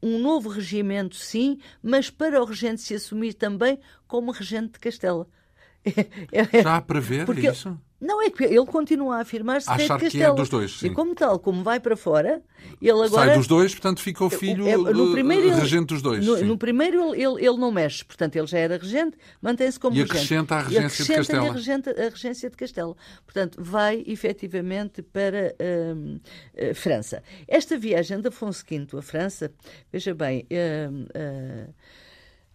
um 0.02 0.18
novo 0.18 0.50
regimento, 0.50 1.16
sim, 1.16 1.58
mas 1.82 2.10
para 2.10 2.42
o 2.42 2.44
regente 2.44 2.82
se 2.82 2.94
assumir 2.94 3.32
também 3.32 3.78
como 4.06 4.32
regente 4.32 4.72
de 4.72 4.78
Castela. 4.78 5.26
Já 6.62 6.76
a 6.76 6.80
prever 6.80 7.26
Porque 7.26 7.48
isso? 7.48 7.78
Não, 8.00 8.20
é 8.20 8.28
que 8.28 8.44
ele 8.44 8.66
continua 8.66 9.16
a 9.16 9.20
afirmar-se 9.22 9.66
rei 9.70 9.78
de 9.78 9.88
Castela. 9.88 10.10
que 10.10 10.22
é 10.22 10.32
dos 10.34 10.48
dois, 10.50 10.78
sim. 10.78 10.88
E 10.88 10.90
como 10.90 11.14
tal, 11.14 11.38
como 11.38 11.62
vai 11.62 11.80
para 11.80 11.96
fora, 11.96 12.42
ele 12.80 12.92
agora... 12.92 13.08
Sai 13.08 13.36
dos 13.36 13.46
dois, 13.46 13.72
portanto 13.72 14.02
fica 14.02 14.22
o 14.22 14.28
filho 14.28 14.68
é, 14.68 14.76
no 14.76 15.12
primeiro, 15.12 15.54
regente 15.54 15.86
dos 15.86 16.02
dois. 16.02 16.24
No, 16.24 16.44
no 16.44 16.58
primeiro 16.58 17.14
ele, 17.14 17.46
ele, 17.46 17.56
não 17.56 17.72
mexe, 17.72 18.04
portanto 18.04 18.36
ele 18.36 18.46
já 18.46 18.58
era 18.58 18.76
regente, 18.76 19.16
mantém-se 19.40 19.80
como 19.80 19.96
e 19.96 20.02
regente. 20.02 20.16
Acrescenta 20.16 20.54
a 20.54 20.62
regência 20.62 20.82
e 20.82 20.84
acrescenta 20.84 21.22
de 21.22 21.26
Castela. 21.26 21.48
A, 21.48 21.52
regente, 21.52 21.88
a 21.88 22.08
regência 22.10 22.50
de 22.50 22.56
Castela. 22.56 22.96
Portanto, 23.24 23.58
vai 23.62 24.04
efetivamente 24.06 25.00
para 25.00 25.54
hum, 25.96 26.20
a 26.70 26.74
França. 26.74 27.22
Esta 27.48 27.78
viagem 27.78 28.20
de 28.20 28.28
Afonso 28.28 28.64
V 28.68 28.98
à 28.98 29.02
França, 29.02 29.50
veja 29.90 30.14
bem... 30.14 30.46
Hum, 30.50 31.06
hum, 31.16 31.72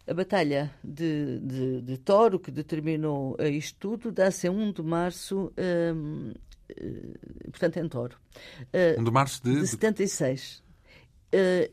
a 0.09 0.13
Batalha 0.13 0.73
de, 0.83 1.39
de, 1.39 1.81
de 1.81 1.97
Toro, 1.97 2.39
que 2.39 2.49
determinou 2.49 3.37
isto 3.39 3.77
tudo, 3.77 4.11
dá-se 4.11 4.47
a 4.47 4.51
1 4.51 4.71
de 4.71 4.81
março, 4.81 5.53
um, 5.95 6.31
uh, 6.31 7.51
portanto, 7.51 7.77
em 7.77 7.87
Toro. 7.87 8.17
Uh, 8.73 8.99
1 8.99 9.03
de 9.03 9.11
março 9.11 9.43
de, 9.43 9.59
de 9.59 9.67
76. 9.67 10.63
Uh, 11.31 11.71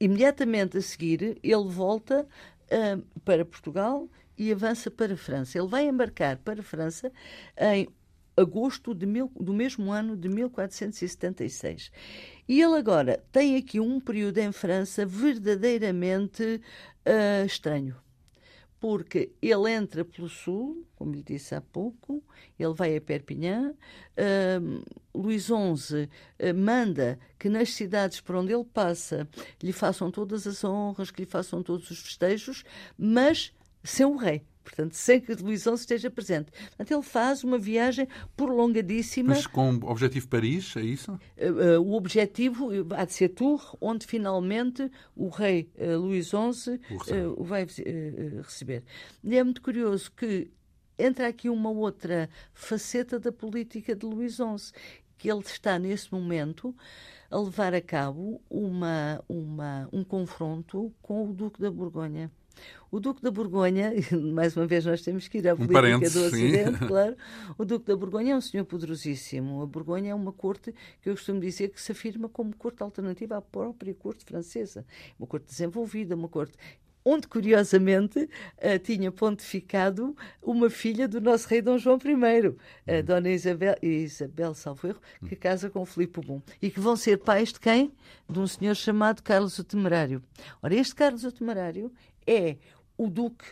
imediatamente 0.00 0.76
a 0.76 0.82
seguir, 0.82 1.38
ele 1.40 1.68
volta 1.68 2.26
uh, 2.26 3.20
para 3.20 3.44
Portugal 3.44 4.08
e 4.36 4.50
avança 4.50 4.90
para 4.90 5.14
a 5.14 5.16
França. 5.16 5.56
Ele 5.56 5.68
vai 5.68 5.86
embarcar 5.86 6.38
para 6.38 6.60
a 6.60 6.64
França 6.64 7.12
em 7.56 7.86
agosto 8.36 8.94
mil, 9.06 9.30
do 9.38 9.52
mesmo 9.52 9.92
ano 9.92 10.16
de 10.16 10.28
1476. 10.28 11.92
E 12.48 12.60
ele 12.60 12.76
agora 12.76 13.22
tem 13.30 13.56
aqui 13.56 13.78
um 13.78 14.00
período 14.00 14.38
em 14.38 14.50
França 14.52 15.06
verdadeiramente 15.06 16.60
uh, 17.06 17.44
estranho. 17.44 17.96
Porque 18.80 19.30
ele 19.40 19.70
entra 19.70 20.04
pelo 20.04 20.28
sul, 20.28 20.84
como 20.96 21.14
lhe 21.14 21.22
disse 21.22 21.54
há 21.54 21.60
pouco, 21.60 22.22
ele 22.58 22.74
vai 22.74 22.96
a 22.96 23.00
Perpignan. 23.00 23.74
Uh, 24.16 24.82
Luís 25.14 25.44
XI 25.44 25.52
uh, 25.52 26.54
manda 26.54 27.18
que 27.38 27.48
nas 27.48 27.70
cidades 27.70 28.20
por 28.20 28.34
onde 28.36 28.52
ele 28.52 28.64
passa 28.64 29.28
lhe 29.62 29.72
façam 29.72 30.10
todas 30.10 30.46
as 30.46 30.64
honras, 30.64 31.10
que 31.10 31.22
lhe 31.22 31.26
façam 31.26 31.62
todos 31.62 31.90
os 31.90 32.00
festejos, 32.00 32.64
mas 32.98 33.52
sem 33.84 34.04
o 34.04 34.16
rei 34.16 34.44
portanto, 34.62 34.94
sem 34.94 35.20
que 35.20 35.34
Luís 35.34 35.62
XI 35.62 35.74
esteja 35.74 36.10
presente. 36.10 36.50
Portanto, 36.50 36.90
ele 36.90 37.02
faz 37.02 37.44
uma 37.44 37.58
viagem 37.58 38.08
prolongadíssima. 38.36 39.30
Mas 39.34 39.46
com 39.46 39.74
o 39.74 39.90
objetivo 39.90 40.28
Paris, 40.28 40.76
é 40.76 40.82
isso? 40.82 41.12
Uh, 41.12 41.78
uh, 41.78 41.80
o 41.80 41.94
objetivo 41.94 42.70
há 42.96 43.04
de 43.04 43.12
ser 43.12 43.30
Tours, 43.30 43.74
onde 43.80 44.06
finalmente 44.06 44.90
o 45.14 45.28
rei 45.28 45.70
uh, 45.76 45.98
Luís 45.98 46.28
XI 46.28 46.80
o 47.36 47.44
vai 47.44 47.66
receber. 48.42 48.82
E 49.22 49.36
é 49.36 49.44
muito 49.44 49.60
curioso 49.62 50.10
que 50.12 50.50
entra 50.98 51.28
aqui 51.28 51.48
uma 51.48 51.70
outra 51.70 52.28
faceta 52.52 53.18
da 53.18 53.32
política 53.32 53.94
de 53.94 54.06
Luís 54.06 54.34
XI, 54.34 54.72
que 55.18 55.30
ele 55.30 55.40
está 55.40 55.78
nesse 55.78 56.12
momento 56.12 56.74
a 57.30 57.38
levar 57.38 57.72
a 57.74 57.80
cabo 57.80 58.40
uma, 58.50 59.24
uma, 59.28 59.88
um 59.92 60.04
confronto 60.04 60.92
com 61.00 61.28
o 61.28 61.32
Duque 61.32 61.60
da 61.60 61.70
Borgonha. 61.70 62.30
O 62.90 63.00
Duque 63.00 63.22
da 63.22 63.30
Borgonha, 63.30 63.92
mais 64.34 64.56
uma 64.56 64.66
vez 64.66 64.84
nós 64.84 65.00
temos 65.02 65.28
que 65.28 65.38
ir 65.38 65.48
à 65.48 65.56
política 65.56 65.96
um 65.96 66.00
do 66.00 66.26
Ocidente, 66.26 66.78
sim. 66.78 66.86
claro. 66.86 67.16
O 67.56 67.64
Duque 67.64 67.86
da 67.86 67.96
Borgonha 67.96 68.34
é 68.34 68.36
um 68.36 68.40
senhor 68.40 68.64
poderosíssimo. 68.64 69.62
A 69.62 69.66
Borgonha 69.66 70.10
é 70.10 70.14
uma 70.14 70.32
corte 70.32 70.74
que 71.00 71.08
eu 71.08 71.14
costumo 71.14 71.40
dizer 71.40 71.68
que 71.68 71.80
se 71.80 71.92
afirma 71.92 72.28
como 72.28 72.54
corte 72.54 72.82
alternativa 72.82 73.36
à 73.36 73.40
própria 73.40 73.94
corte 73.94 74.24
francesa. 74.24 74.84
Uma 75.18 75.26
corte 75.26 75.46
desenvolvida, 75.46 76.14
uma 76.14 76.28
corte 76.28 76.56
onde, 77.04 77.26
curiosamente, 77.26 78.18
uh, 78.20 78.78
tinha 78.82 79.10
pontificado 79.10 80.16
uma 80.42 80.70
filha 80.70 81.08
do 81.08 81.20
nosso 81.20 81.48
rei 81.48 81.60
Dom 81.60 81.78
João 81.78 81.98
I, 81.98 82.12
a 82.14 82.48
hum. 83.00 83.04
Dona 83.04 83.30
Isabel, 83.30 83.76
Isabel 83.82 84.54
Salveiro, 84.54 85.00
que 85.28 85.36
casa 85.36 85.68
com 85.68 85.84
Filipe 85.84 86.20
Bum. 86.20 86.40
E 86.60 86.70
que 86.70 86.80
vão 86.80 86.96
ser 86.96 87.18
pais 87.18 87.52
de 87.52 87.60
quem? 87.60 87.92
De 88.28 88.38
um 88.38 88.46
senhor 88.46 88.74
chamado 88.74 89.22
Carlos 89.22 89.58
o 89.58 89.64
Temerário. 89.64 90.22
Ora, 90.62 90.74
este 90.74 90.94
Carlos 90.94 91.24
o 91.24 91.32
Temerário 91.32 91.92
é 92.26 92.56
o 92.96 93.08
Duque 93.08 93.44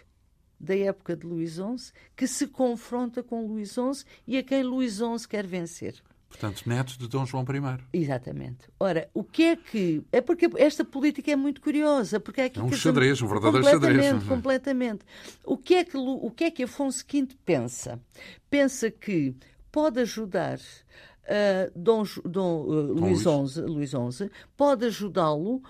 da 0.59 0.76
época 0.76 1.16
de 1.16 1.26
Luís 1.26 1.54
XI 1.54 1.92
que 2.14 2.26
se 2.26 2.46
confronta 2.46 3.22
com 3.22 3.46
Luís 3.46 3.72
XI 3.72 4.04
e 4.26 4.37
a 4.37 4.42
quem 4.42 4.62
Luís 4.62 4.96
XI 4.96 5.26
quer 5.28 5.46
vencer. 5.46 6.02
Portanto, 6.28 6.62
netos 6.64 6.96
de 6.96 7.09
Dom 7.09 7.26
João 7.26 7.42
I. 7.42 7.98
Exatamente. 7.98 8.68
Ora, 8.78 9.11
o 9.12 9.24
que 9.24 9.42
é 9.42 9.56
que. 9.56 10.02
É 10.12 10.20
porque 10.20 10.48
esta 10.56 10.85
política 10.85 11.33
é 11.33 11.35
muito 11.35 11.61
curiosa. 11.61 12.20
Porque 12.20 12.40
é, 12.40 12.44
aqui 12.44 12.61
é 12.61 12.62
um 12.62 12.70
xadrez, 12.70 13.20
um 13.20 13.26
verdadeiro 13.26 13.64
completamente, 13.66 14.04
xadrez. 14.04 14.28
Completamente. 14.28 15.04
O 15.44 15.59
que, 15.59 15.74
é 15.74 15.85
que, 15.85 15.96
o 15.96 16.30
que 16.30 16.44
é 16.44 16.50
que 16.52 16.62
Afonso 16.62 17.04
V 17.12 17.28
pensa? 17.44 18.00
Pensa 18.48 18.92
que 18.92 19.35
pode 19.72 20.00
ajudar 20.00 20.59
uh, 20.59 21.72
Dom, 21.74 22.04
Dom 22.24 22.64
uh, 22.64 22.92
Luís, 22.92 23.20
XI, 23.20 23.61
Luís 23.62 23.90
XI, 23.90 24.30
pode 24.56 24.87
ajudá-lo 24.87 25.56
uh, 25.56 25.62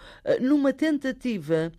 numa 0.43 0.73
tentativa 0.73 1.73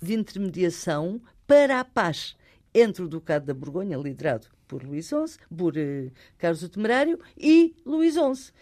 de 0.00 0.14
intermediação 0.14 1.20
para 1.46 1.80
a 1.80 1.84
paz 1.84 2.36
entre 2.74 3.02
o 3.02 3.08
Ducado 3.08 3.46
da 3.46 3.54
Borgonha, 3.54 3.96
liderado 3.96 4.46
por 4.66 4.82
Luís 4.82 5.06
XI, 5.06 5.38
por 5.56 5.74
uh, 5.76 6.12
Carlos 6.36 6.62
o 6.62 6.68
Temerário, 6.68 7.18
e 7.36 7.74
Luís 7.84 8.14
XI. 8.14 8.52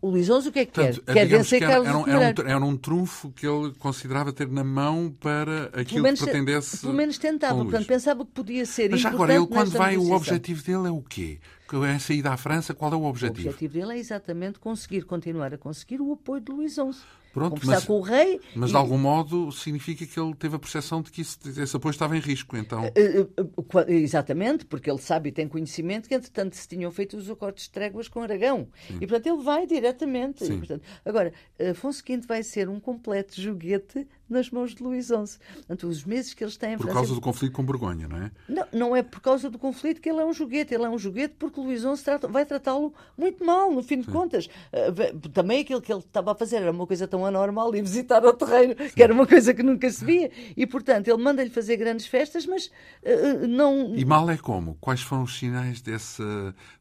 O 0.00 0.08
Luís 0.08 0.24
XI 0.24 0.32
o 0.32 0.52
que 0.52 0.60
é 0.60 0.64
que 0.64 0.72
Portanto, 0.72 1.02
quer? 1.02 1.12
Quer 1.12 1.26
vencer 1.26 1.58
que 1.58 1.64
era, 1.64 1.74
Carlos 1.74 1.88
era, 1.88 1.98
um, 1.98 2.08
era, 2.08 2.42
um, 2.42 2.48
era 2.48 2.64
um 2.64 2.76
trunfo 2.78 3.30
que 3.30 3.46
ele 3.46 3.74
considerava 3.78 4.32
ter 4.32 4.48
na 4.48 4.64
mão 4.64 5.14
para 5.20 5.66
aquilo 5.74 6.02
menos, 6.02 6.20
que 6.20 6.24
pretendesse. 6.24 6.78
Pelo 6.80 6.94
menos 6.94 7.18
tentava, 7.18 7.62
portanto 7.62 7.86
pensava 7.86 8.24
que 8.24 8.32
podia 8.32 8.64
ser 8.64 8.90
Mas 8.90 9.04
agora, 9.04 9.34
ele 9.34 9.46
quando 9.46 9.70
vai, 9.72 9.98
o 9.98 10.12
objetivo 10.12 10.62
dele 10.62 10.88
é 10.88 10.90
o 10.90 11.02
quê? 11.02 11.38
É 11.84 11.98
sair 11.98 12.22
da 12.22 12.36
França, 12.38 12.72
qual 12.72 12.92
é 12.92 12.96
o 12.96 13.04
objetivo? 13.04 13.48
O 13.48 13.50
objetivo 13.50 13.74
dele 13.74 13.98
é 13.98 13.98
exatamente 13.98 14.58
conseguir 14.58 15.02
continuar 15.02 15.52
a 15.52 15.58
conseguir 15.58 16.00
o 16.00 16.12
apoio 16.12 16.40
de 16.40 16.52
Luís 16.52 16.72
XI. 16.72 16.96
Pronto, 17.36 17.60
conversar 17.60 17.74
mas, 17.74 17.84
com 17.84 17.92
o 17.98 18.00
rei. 18.00 18.40
Mas, 18.54 18.70
e... 18.70 18.72
de 18.72 18.78
algum 18.78 18.96
modo, 18.96 19.52
significa 19.52 20.06
que 20.06 20.18
ele 20.18 20.34
teve 20.34 20.56
a 20.56 20.58
percepção 20.58 21.02
de 21.02 21.10
que 21.10 21.20
isso, 21.20 21.38
esse 21.44 21.76
apoio 21.76 21.90
estava 21.90 22.16
em 22.16 22.20
risco, 22.20 22.56
então. 22.56 22.84
Uh, 22.86 23.42
uh, 23.50 23.90
exatamente, 23.90 24.64
porque 24.64 24.90
ele 24.90 25.00
sabe 25.00 25.28
e 25.28 25.32
tem 25.32 25.46
conhecimento 25.46 26.08
que, 26.08 26.14
entretanto, 26.14 26.56
se 26.56 26.66
tinham 26.66 26.90
feito 26.90 27.14
os 27.14 27.30
acordos 27.30 27.64
de 27.64 27.70
tréguas 27.70 28.08
com 28.08 28.22
Aragão. 28.22 28.68
Sim. 28.88 28.96
E, 29.02 29.06
portanto, 29.06 29.26
ele 29.26 29.42
vai 29.42 29.66
diretamente. 29.66 30.44
E, 30.44 30.56
portanto, 30.56 30.82
agora, 31.04 31.32
Afonso 31.70 32.02
V 32.06 32.20
vai 32.26 32.42
ser 32.42 32.70
um 32.70 32.80
completo 32.80 33.38
joguete 33.38 34.08
nas 34.28 34.50
mãos 34.50 34.74
de 34.74 34.82
Luís 34.82 35.06
XI. 35.06 35.38
Portanto, 35.54 35.86
os 35.86 36.04
meses 36.04 36.34
que 36.34 36.42
eles 36.42 36.56
têm 36.56 36.76
Por 36.76 36.92
causa 36.92 37.14
do 37.14 37.20
conflito 37.20 37.52
com 37.52 37.64
Borgonha, 37.64 38.08
não 38.08 38.18
é? 38.18 38.30
Não, 38.48 38.66
não 38.72 38.96
é 38.96 39.02
por 39.02 39.20
causa 39.20 39.48
do 39.48 39.58
conflito 39.58 40.00
que 40.00 40.08
ele 40.08 40.20
é 40.20 40.24
um 40.24 40.32
joguete. 40.32 40.74
Ele 40.74 40.84
é 40.84 40.88
um 40.88 40.98
joguete 40.98 41.34
porque 41.38 41.60
Luís 41.60 41.82
XI 41.82 42.04
trata, 42.04 42.28
vai 42.28 42.44
tratá-lo 42.44 42.92
muito 43.16 43.44
mal, 43.44 43.70
no 43.72 43.82
fim 43.82 44.00
de 44.00 44.06
Sim. 44.06 44.12
contas. 44.12 44.46
Uh, 44.46 45.28
também 45.30 45.60
aquilo 45.60 45.80
que 45.80 45.92
ele 45.92 46.00
estava 46.00 46.32
a 46.32 46.34
fazer 46.34 46.56
era 46.56 46.70
uma 46.70 46.86
coisa 46.86 47.06
tão 47.06 47.24
anormal 47.24 47.74
e 47.74 47.80
visitar 47.80 48.24
o 48.24 48.32
terreino, 48.32 48.74
Sim. 48.78 48.90
que 48.94 49.02
era 49.02 49.12
uma 49.12 49.26
coisa 49.26 49.54
que 49.54 49.62
nunca 49.62 49.88
se 49.90 50.04
via. 50.04 50.30
E, 50.56 50.66
portanto, 50.66 51.08
ele 51.08 51.22
manda-lhe 51.22 51.50
fazer 51.50 51.76
grandes 51.76 52.06
festas, 52.06 52.46
mas 52.46 52.66
uh, 52.66 53.46
não... 53.46 53.94
E 53.94 54.04
mal 54.04 54.28
é 54.30 54.36
como? 54.36 54.76
Quais 54.80 55.00
foram 55.00 55.22
os 55.22 55.38
sinais 55.38 55.80
desse, 55.80 56.22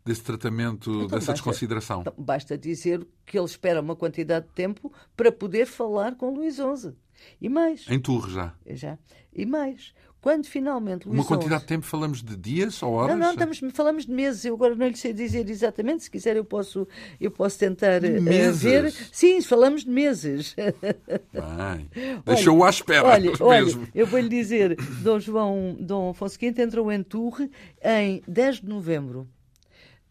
desse 0.03 0.23
tratamento, 0.23 0.89
então, 0.89 1.07
dessa 1.07 1.17
basta, 1.17 1.33
desconsideração? 1.33 2.01
Então, 2.01 2.13
basta 2.17 2.57
dizer 2.57 3.05
que 3.25 3.37
ele 3.37 3.45
espera 3.45 3.81
uma 3.81 3.95
quantidade 3.95 4.45
de 4.47 4.53
tempo 4.53 4.91
para 5.15 5.31
poder 5.31 5.65
falar 5.65 6.15
com 6.15 6.33
Luís 6.33 6.55
XI. 6.55 6.93
E 7.41 7.49
mais. 7.49 7.85
Em 7.89 7.99
Tours 7.99 8.31
já. 8.31 8.53
Já. 8.65 8.97
E 9.33 9.45
mais. 9.45 9.93
Quando 10.25 10.47
finalmente 10.47 11.07
Luís 11.07 11.19
Uma 11.19 11.27
quantidade 11.27 11.61
XI... 11.61 11.67
de 11.67 11.67
tempo 11.67 11.85
falamos 11.85 12.23
de 12.23 12.35
dias 12.35 12.81
ou 12.81 12.93
horas? 12.93 13.15
Não, 13.15 13.27
não, 13.27 13.33
estamos, 13.33 13.61
falamos 13.75 14.07
de 14.07 14.11
meses. 14.11 14.43
Eu 14.43 14.55
agora 14.55 14.73
não 14.73 14.87
lhe 14.87 14.97
sei 14.97 15.13
dizer 15.13 15.47
exatamente. 15.47 16.05
Se 16.05 16.09
quiser, 16.09 16.35
eu 16.35 16.43
posso, 16.43 16.87
eu 17.21 17.29
posso 17.29 17.59
tentar 17.59 18.03
uh, 18.03 18.53
ver. 18.53 18.91
Sim, 19.11 19.39
falamos 19.43 19.83
de 19.83 19.91
meses. 19.91 20.55
Bem, 20.55 21.91
deixou-o 22.25 22.63
à 22.63 22.71
espera. 22.71 23.05
Olha, 23.07 23.31
olha 23.39 23.89
eu 23.93 24.07
vou-lhe 24.07 24.27
dizer: 24.27 24.75
Dom 25.03 25.19
João 25.19 25.77
Dom 25.79 26.09
Afonso 26.09 26.39
V 26.39 26.47
entrou 26.57 26.91
em 26.91 27.03
Tours 27.03 27.47
em 27.83 28.23
10 28.27 28.61
de 28.61 28.67
novembro. 28.67 29.29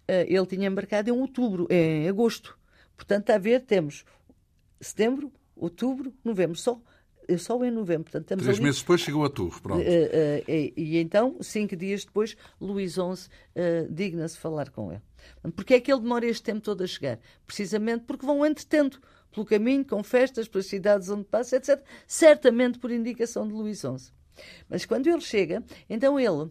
Uh, 0.08 0.22
ele 0.28 0.46
tinha 0.46 0.68
embarcado 0.68 1.10
em 1.10 1.12
outubro, 1.12 1.66
em 1.68 2.08
agosto. 2.08 2.56
Portanto, 2.96 3.30
a 3.30 3.38
ver, 3.38 3.62
temos 3.62 4.04
setembro, 4.80 5.32
outubro, 5.56 6.14
novembro, 6.24 6.56
só 6.56 6.80
só 7.38 7.62
em 7.64 7.70
novembro. 7.70 8.10
Portanto, 8.10 8.38
Três 8.40 8.56
ali... 8.56 8.64
meses 8.64 8.80
depois 8.80 9.00
chegou 9.00 9.24
a 9.24 9.28
Tour, 9.28 9.60
pronto. 9.60 9.80
Uh, 9.80 9.84
uh, 9.84 10.44
e, 10.50 10.72
e, 10.76 10.98
então, 10.98 11.36
cinco 11.40 11.76
dias 11.76 12.04
depois, 12.04 12.36
Luís 12.60 12.94
XI 12.94 13.28
digna-se 13.90 14.38
falar 14.38 14.70
com 14.70 14.92
ele. 14.92 15.02
Porquê 15.54 15.74
é 15.74 15.80
que 15.80 15.92
ele 15.92 16.02
demora 16.02 16.26
este 16.26 16.42
tempo 16.42 16.60
todo 16.60 16.82
a 16.82 16.86
chegar? 16.86 17.18
Precisamente 17.46 18.04
porque 18.04 18.26
vão 18.26 18.44
entretendo 18.44 18.98
pelo 19.34 19.44
caminho, 19.44 19.84
com 19.84 20.02
festas, 20.02 20.46
pelas 20.46 20.66
cidades 20.66 21.08
onde 21.08 21.24
passa, 21.24 21.56
etc. 21.56 21.82
Certamente 22.06 22.78
por 22.78 22.90
indicação 22.90 23.46
de 23.46 23.52
Luís 23.52 23.80
XI. 23.80 24.12
Mas 24.68 24.84
quando 24.84 25.08
ele 25.08 25.20
chega, 25.20 25.62
então 25.90 26.18
ele, 26.18 26.50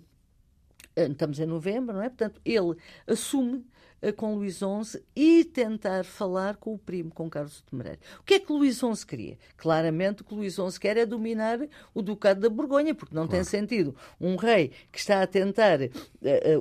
estamos 0.95 1.39
em 1.39 1.45
novembro, 1.45 1.95
não 1.95 2.01
é? 2.01 2.09
Portanto, 2.09 2.41
ele 2.43 2.75
assume 3.07 3.65
com 4.11 4.35
Luís 4.35 4.57
XI 4.57 5.01
e 5.15 5.45
tentar 5.45 6.03
falar 6.03 6.57
com 6.57 6.73
o 6.73 6.77
primo, 6.77 7.11
com 7.11 7.29
Carlos 7.29 7.57
de 7.57 7.63
Temerário. 7.63 7.99
O 8.19 8.23
que 8.23 8.35
é 8.35 8.39
que 8.39 8.51
Luís 8.51 8.77
XI 8.77 9.05
queria? 9.05 9.37
Claramente 9.55 10.21
o 10.21 10.25
que 10.25 10.33
Luís 10.33 10.55
XI 10.55 10.79
quer 10.79 10.97
é 10.97 11.05
dominar 11.05 11.59
o 11.93 12.01
Ducado 12.01 12.41
da 12.41 12.49
Borgonha, 12.49 12.93
porque 12.93 13.15
não 13.15 13.27
claro. 13.27 13.37
tem 13.37 13.43
sentido 13.43 13.95
um 14.19 14.35
rei 14.35 14.71
que 14.91 14.99
está 14.99 15.21
a 15.21 15.27
tentar 15.27 15.79
uh, 15.81 15.89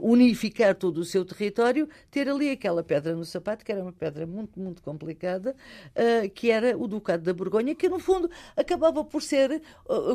unificar 0.03 0.75
todo 0.75 0.99
o 0.99 1.05
seu 1.05 1.25
território 1.25 1.89
ter 2.11 2.29
ali 2.29 2.51
aquela 2.51 2.85
pedra 2.85 3.15
no 3.15 3.25
sapato, 3.25 3.65
que 3.65 3.73
era 3.73 3.83
uma 3.83 3.93
pedra 3.93 4.27
muito, 4.27 4.61
muito 4.61 4.83
complicada, 4.83 5.57
que 6.35 6.51
era 6.51 6.77
o 6.77 6.87
Ducado 6.87 7.23
da 7.23 7.33
Borgonha, 7.33 7.75
que 7.75 7.89
no 7.89 7.99
fundo 7.99 8.31
acabava 8.57 9.05
por 9.05 9.23
ser 9.23 9.63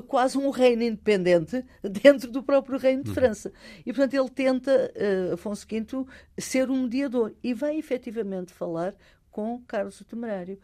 quase 0.07 0.37
um 0.37 0.49
reino 0.49 0.83
independente 0.83 1.63
dentro 1.81 2.31
do 2.31 2.43
próprio 2.43 2.77
reino 2.77 3.03
de 3.03 3.09
uhum. 3.09 3.15
França. 3.15 3.51
E 3.85 3.91
portanto 3.91 4.13
ele 4.13 4.29
tenta, 4.29 4.93
Afonso 5.33 5.65
V, 5.67 6.05
ser 6.37 6.69
um 6.69 6.83
mediador 6.83 7.16
e 7.43 7.53
vai 7.53 7.77
efetivamente 7.77 8.53
falar 8.53 8.95
com 9.31 9.61
Carlos 9.67 10.01
o 10.01 10.05
Temerário 10.05 10.59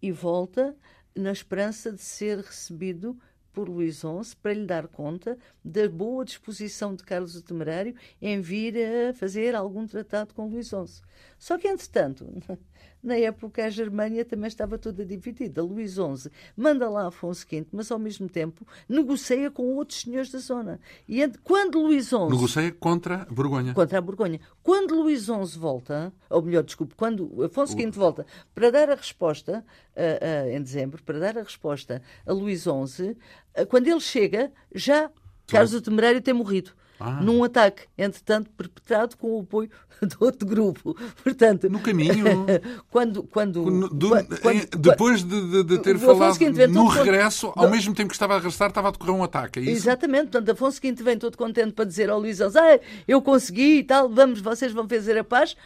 e 0.00 0.10
volta 0.12 0.76
na 1.14 1.32
esperança 1.32 1.92
de 1.92 2.02
ser 2.02 2.38
recebido 2.38 3.18
por 3.56 3.70
Luís 3.70 4.00
XI 4.00 4.36
para 4.42 4.52
lhe 4.52 4.66
dar 4.66 4.86
conta 4.86 5.38
da 5.64 5.88
boa 5.88 6.26
disposição 6.26 6.94
de 6.94 7.02
Carlos 7.02 7.34
o 7.34 7.42
Temerário 7.42 7.96
em 8.20 8.38
vir 8.38 8.74
a 8.76 9.14
fazer 9.14 9.54
algum 9.54 9.86
tratado 9.86 10.34
com 10.34 10.46
Luís 10.46 10.68
XI. 10.68 11.02
Só 11.38 11.56
que, 11.56 11.66
entretanto, 11.66 12.26
na 13.02 13.16
época 13.16 13.64
a 13.64 13.70
Germânia 13.70 14.24
também 14.24 14.48
estava 14.48 14.76
toda 14.78 15.04
dividida. 15.04 15.62
Luís 15.62 15.92
XI 15.92 16.30
manda 16.56 16.88
lá 16.88 17.06
Afonso 17.06 17.46
V, 17.48 17.66
mas 17.72 17.90
ao 17.90 17.98
mesmo 17.98 18.28
tempo 18.28 18.66
negocia 18.88 19.50
com 19.50 19.74
outros 19.74 20.00
senhores 20.00 20.30
da 20.30 20.38
zona. 20.38 20.80
E 21.08 21.26
quando 21.44 21.80
Luís 21.80 22.08
XI... 22.08 22.28
Negocia 22.30 22.72
contra 22.72 23.22
a 23.22 23.24
Borgonha. 23.26 23.74
Contra 23.74 23.98
a 23.98 24.00
Borgonha. 24.00 24.40
Quando 24.62 25.00
Luís 25.00 25.24
XI 25.24 25.58
volta, 25.58 26.12
ou 26.28 26.42
melhor, 26.42 26.64
desculpe, 26.64 26.94
quando 26.96 27.44
Afonso 27.44 27.76
V 27.76 27.90
volta 27.92 28.26
para 28.54 28.70
dar 28.70 28.90
a 28.90 28.94
resposta, 28.94 29.64
uh, 29.94 30.48
uh, 30.48 30.50
em 30.50 30.60
dezembro, 30.60 31.02
para 31.02 31.18
dar 31.18 31.38
a 31.38 31.42
resposta 31.42 32.02
a 32.26 32.32
Luís 32.32 32.62
XI, 32.62 32.68
uh, 33.10 33.66
quando 33.68 33.86
ele 33.86 34.00
chega, 34.00 34.52
já 34.74 35.10
Carlos 35.46 35.74
o 35.74 35.80
Temerário 35.80 36.20
tem 36.20 36.34
morrido 36.34 36.72
ah. 36.98 37.20
num 37.20 37.44
ataque, 37.44 37.82
entretanto, 37.96 38.50
perpetrado 38.56 39.16
com 39.16 39.36
o 39.36 39.40
apoio 39.40 39.70
de 40.02 40.16
outro 40.20 40.46
grupo. 40.46 40.96
Portanto, 41.22 41.68
no 41.68 41.80
caminho. 41.80 42.24
quando, 42.90 43.22
quando, 43.24 43.88
do, 43.88 44.10
quando 44.40 44.66
depois 44.78 45.22
de, 45.22 45.64
de, 45.64 45.78
ter 45.78 45.98
falado 45.98 46.38
no 46.68 46.86
regresso, 46.86 47.52
ao 47.54 47.68
mesmo 47.68 47.94
tempo 47.94 48.08
que 48.08 48.14
estava 48.14 48.34
a 48.34 48.36
regressar, 48.36 48.68
estava 48.68 48.88
a 48.88 48.90
decorrer 48.90 49.14
um 49.14 49.22
ataque. 49.22 49.60
É 49.60 49.62
Exatamente. 49.62 50.30
Portanto, 50.30 50.50
Afonso 50.50 50.80
V 50.80 50.92
vem 51.02 51.18
todo 51.18 51.36
contente 51.36 51.72
para 51.72 51.84
dizer 51.84 52.10
ao 52.10 52.18
Luís 52.18 52.40
Alves, 52.40 52.56
ah, 52.56 52.80
eu 53.06 53.22
consegui 53.22 53.78
e 53.78 53.84
tal, 53.84 54.08
vamos, 54.08 54.40
vocês 54.40 54.72
vão 54.72 54.88
fazer 54.88 55.18
a 55.18 55.24
paz. 55.24 55.56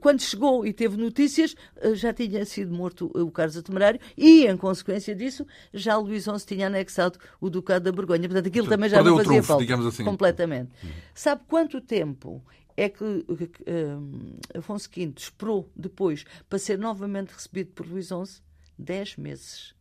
Quando 0.00 0.20
chegou 0.20 0.66
e 0.66 0.72
teve 0.72 0.96
notícias, 0.96 1.54
eh, 1.76 1.94
já 1.94 2.12
tinha 2.12 2.44
sido 2.44 2.72
morto 2.74 3.10
o 3.14 3.30
Carlos 3.30 3.60
Temerário 3.62 4.00
e, 4.16 4.46
em 4.46 4.56
consequência 4.56 5.14
disso, 5.14 5.46
já 5.72 5.98
o 5.98 6.02
Luís 6.02 6.24
XI 6.24 6.46
tinha 6.46 6.66
anexado 6.66 7.18
o 7.40 7.50
Ducado 7.50 7.84
da 7.84 7.92
Borgonha. 7.92 8.28
Portanto, 8.28 8.46
aquilo 8.46 8.66
também 8.68 8.88
já 8.88 9.02
não 9.02 9.16
fazia 9.16 9.42
trunfo, 9.42 9.48
falta. 9.48 9.88
Assim. 9.88 10.04
Completamente. 10.04 10.70
Uhum. 10.82 10.90
Sabe 11.14 11.42
quanto 11.46 11.80
tempo 11.80 12.42
é 12.76 12.88
que 12.88 13.04
um, 13.04 14.38
Afonso 14.56 14.88
V 14.94 15.12
esperou 15.16 15.70
depois 15.76 16.24
para 16.48 16.58
ser 16.58 16.78
novamente 16.78 17.30
recebido 17.30 17.72
por 17.72 17.86
Luís 17.86 18.06
XI? 18.06 18.42
Dez 18.78 19.16
meses. 19.16 19.74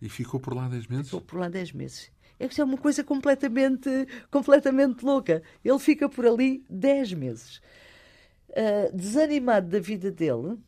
E 0.00 0.08
ficou 0.08 0.40
por 0.40 0.54
lá 0.54 0.68
dez 0.68 0.86
meses? 0.86 1.06
Ficou 1.06 1.20
por 1.20 1.38
lá 1.38 1.48
dez 1.48 1.72
meses. 1.72 2.10
É 2.38 2.48
que 2.48 2.60
é 2.60 2.64
uma 2.64 2.78
coisa 2.78 3.02
completamente, 3.02 3.90
completamente 4.30 5.04
louca. 5.04 5.42
Ele 5.64 5.78
fica 5.78 6.08
por 6.08 6.26
ali 6.26 6.64
dez 6.68 7.12
meses. 7.12 7.60
Uh, 8.50 8.94
desanimado 8.94 9.68
da 9.68 9.78
vida 9.78 10.10
dele, 10.10 10.58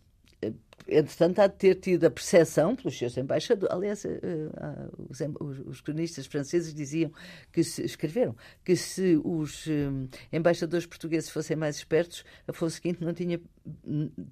entretanto, 0.88 1.40
há 1.40 1.46
de 1.46 1.54
ter 1.54 1.74
tido 1.76 2.04
a 2.04 2.10
percepção 2.10 2.74
pelos 2.74 2.96
seus 2.96 3.16
embaixadores. 3.16 3.74
Aliás, 3.74 4.04
uh, 4.04 4.08
uh, 4.08 5.06
os, 5.40 5.58
os, 5.66 5.80
cronistas 5.80 6.26
franceses 6.26 6.72
diziam 6.72 7.12
que 7.52 7.62
se, 7.62 7.82
escreveram 7.84 8.34
que 8.64 8.74
se 8.74 9.20
os 9.22 9.66
um, 9.66 10.08
embaixadores 10.32 10.86
portugueses 10.86 11.30
fossem 11.30 11.56
mais 11.56 11.76
espertos, 11.76 12.24
Afonso 12.46 12.80
V 12.82 12.96
não 13.00 13.12
tinha 13.12 13.40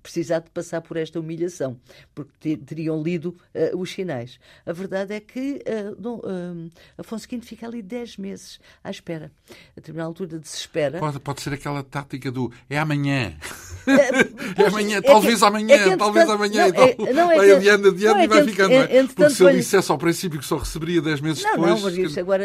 precisado 0.03 0.45
de 0.45 0.51
passar 0.51 0.81
por 0.81 0.97
esta 0.97 1.19
humilhação, 1.19 1.79
porque 2.15 2.57
teriam 2.57 3.03
lido 3.03 3.37
uh, 3.55 3.79
os 3.79 3.93
sinais. 3.93 4.39
A 4.65 4.73
verdade 4.73 5.15
é 5.15 5.21
que 5.21 5.63
uh, 5.67 6.71
Afonso 6.99 7.27
V 7.29 7.41
fica 7.43 7.67
ali 7.67 7.83
10 7.83 8.17
meses 8.19 8.61
à 8.83 8.91
espera. 8.91 9.31
A 9.51 9.77
determinada 9.77 10.09
altura 10.09 10.39
desespera. 10.39 10.99
Pode, 10.99 11.21
pode 11.21 11.43
ser 11.43 11.53
aquela 11.53 11.83
tática 11.83 12.31
do 12.31 12.53
é 12.69 12.79
amanhã. 12.79 13.35
É, 13.87 14.63
é 14.63 14.67
amanhã, 14.67 14.97
é 14.99 15.01
talvez 15.01 15.39
que, 15.39 15.45
amanhã, 15.45 15.77
é 15.77 15.97
talvez 15.97 16.29
amanhã. 16.29 16.63
Não, 16.63 16.69
então, 16.69 17.07
é, 17.07 17.13
não 17.13 17.31
é 17.31 17.37
vai 17.37 17.53
adiando, 17.53 17.89
adiando 17.91 18.19
é 18.19 18.25
e 18.25 18.27
vai 18.27 18.43
ficando. 18.43 18.73
É, 18.73 19.05
porque 19.05 19.31
se 19.31 19.45
ele 19.45 19.59
dissesse 19.59 19.93
ao 19.93 19.97
princípio 19.97 20.41
que 20.41 20.45
só 20.45 20.57
receberia 20.57 21.01
10 21.01 21.21
meses 21.21 21.45
não, 21.45 21.53
depois. 21.53 21.71
Não, 21.71 21.81
mas 21.83 21.97
isto 21.97 22.19
agora, 22.19 22.45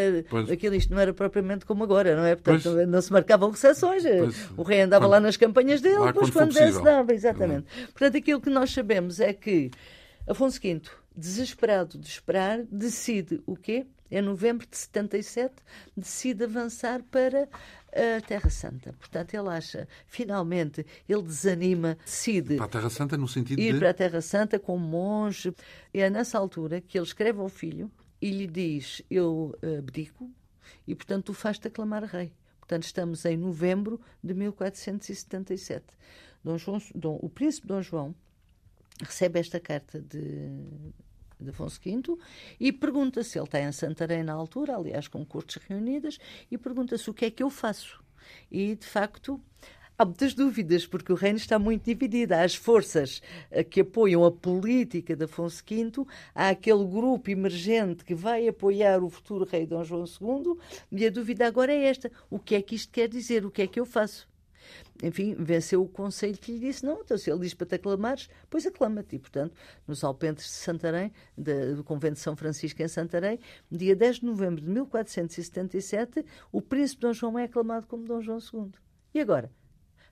aquilo 0.54 0.75
isto 0.75 0.93
não 0.93 1.01
era 1.01 1.12
propriamente 1.15 1.65
como 1.65 1.84
agora, 1.84 2.15
não 2.15 2.25
é? 2.25 2.36
Portanto, 2.36 2.73
pois. 2.75 2.88
não 2.88 3.01
se 3.01 3.12
marcavam 3.12 3.49
recepções. 3.49 4.04
O 4.56 4.62
rei 4.62 4.82
andava 4.82 5.06
quando, 5.06 5.12
lá 5.12 5.19
nas 5.19 5.36
campanhas 5.36 5.82
dele, 5.82 6.06
depois 6.06 6.30
quando, 6.30 6.54
quando 6.54 6.54
desse 6.54 6.81
dava, 6.84 7.13
exatamente. 7.13 7.67
Portanto, 7.88 8.17
aquilo 8.17 8.41
que 8.41 8.50
nós 8.50 8.72
sabemos 8.72 9.20
é 9.20 9.34
que 9.34 9.72
Afonso 10.28 10.60
V, 10.62 10.82
desesperado 11.15 11.98
de 11.98 12.08
esperar, 12.08 12.63
decide 12.72 13.41
o 13.46 13.56
quê? 13.56 13.86
Em 14.10 14.22
novembro 14.22 14.67
de 14.70 14.76
77, 14.78 15.56
decide 15.96 16.44
avançar 16.44 17.02
para 17.04 17.48
a 17.94 18.22
Terra 18.22 18.50
Santa. 18.50 18.94
Portanto, 18.94 19.34
ele 19.34 19.48
acha, 19.48 19.88
finalmente, 20.06 20.86
ele 21.08 21.22
desanima, 21.22 21.98
decide. 22.04 22.58
Para 22.58 22.65
a 22.65 22.70
Terra 22.70 22.89
Santa, 22.89 23.17
no 23.17 23.28
sentido 23.28 23.62
ir 23.62 23.74
de. 23.74 23.80
para 23.80 23.89
a 23.89 23.94
Terra 23.94 24.22
Santa 24.22 24.60
como 24.60 24.86
monge. 24.86 25.54
E 25.94 26.02
é 26.02 26.10
nessa 26.10 26.38
altura 26.38 26.82
que 26.82 26.98
ele 26.98 27.06
escreve 27.06 27.39
ao 27.39 27.48
filho 27.48 27.89
e 28.22 28.32
lhe 28.32 28.48
diz: 28.48 29.02
Eu 29.10 29.58
abdico 29.80 30.30
e, 30.86 30.94
portanto, 30.94 31.26
tu 31.26 31.34
faz-te 31.34 31.67
aclamar 31.67 32.04
rei. 32.04 32.34
Portanto, 32.60 32.84
estamos 32.84 33.26
em 33.26 33.38
novembro 33.38 34.00
de 34.24 34.34
1477. 34.34 35.86
Dom 36.43 36.58
João, 36.58 36.82
Dom, 36.95 37.19
o 37.21 37.30
príncipe 37.30 37.67
Dom 37.67 37.82
João 37.82 38.15
recebe 38.99 39.39
esta 39.39 39.60
carta 39.60 39.99
de, 40.01 40.49
de 41.39 41.49
Afonso 41.49 41.80
V 41.84 42.17
e 42.60 42.71
pergunta 42.71 43.23
se 43.23 43.38
ele 43.38 43.45
está 43.45 43.60
em 43.60 43.71
Santarém 43.71 44.23
na 44.23 44.34
altura, 44.34 44.75
aliás, 44.75 45.08
com 45.08 45.25
cortes 45.25 45.62
reunidas, 45.67 46.17
e 46.49 46.58
pergunta-se 46.58 47.10
o 47.10 47.13
que 47.13 47.25
é 47.25 47.32
que 47.32 47.43
eu 47.43 47.49
faço. 47.49 48.04
E, 48.49 48.75
de 48.75 48.86
facto, 48.86 49.41
há 49.97 50.06
muitas 50.06 50.34
dúvidas, 50.34 50.86
porque 50.86 51.12
o 51.12 51.15
reino 51.15 51.38
está 51.38 51.60
muito 51.60 51.84
dividido. 51.86 52.34
Há 52.34 52.43
as 52.43 52.56
forças 52.56 53.21
eh, 53.49 53.63
que 53.63 53.82
apoiam 53.82 54.23
a 54.23 54.32
política 54.32 55.15
de 55.15 55.25
Afonso 55.25 55.63
V, 55.67 56.06
há 56.34 56.49
aquele 56.49 56.86
grupo 56.86 57.30
emergente 57.30 58.06
que 58.06 58.15
vai 58.15 58.47
apoiar 58.47 59.04
o 59.04 59.10
futuro 59.10 59.45
rei 59.45 59.65
Dom 59.65 59.84
João 59.84 60.06
II, 60.06 60.58
e 60.91 61.06
a 61.06 61.10
dúvida 61.10 61.47
agora 61.47 61.73
é 61.73 61.86
esta: 61.86 62.12
o 62.30 62.39
que 62.39 62.56
é 62.56 62.62
que 62.62 62.75
isto 62.75 62.91
quer 62.91 63.08
dizer? 63.08 63.45
O 63.45 63.51
que 63.51 63.63
é 63.63 63.67
que 63.67 63.80
eu 63.80 63.86
faço? 63.86 64.31
Enfim, 65.01 65.36
venceu 65.36 65.81
o 65.81 65.88
conselho 65.88 66.38
que 66.38 66.51
lhe 66.51 66.60
disse: 66.60 66.86
não, 66.86 67.01
então 67.01 67.17
se 67.17 67.29
ele 67.29 67.39
diz 67.39 67.53
para 67.53 67.67
te 67.67 67.75
aclamares, 67.75 68.29
pois 68.49 68.65
aclama-te. 68.65 69.15
E, 69.15 69.19
portanto, 69.19 69.55
nos 69.88 70.03
Alpentes 70.03 70.45
de 70.45 70.51
Santarém, 70.51 71.12
do 71.38 71.84
Convento 71.84 72.15
de 72.15 72.19
São 72.19 72.36
Francisco 72.36 72.81
em 72.81 72.88
Santarém, 72.88 73.39
dia 73.69 73.95
10 73.95 74.17
de 74.17 74.25
novembro 74.25 74.62
de 74.62 74.69
1477, 74.69 76.25
o 76.51 76.62
príncipe 76.62 77.01
Dom 77.01 77.13
João 77.13 77.39
é 77.39 77.45
aclamado 77.45 77.88
como 77.88 78.05
Dom 78.05 78.21
João 78.21 78.39
II. 78.39 78.71
E 79.13 79.19
agora? 79.19 79.51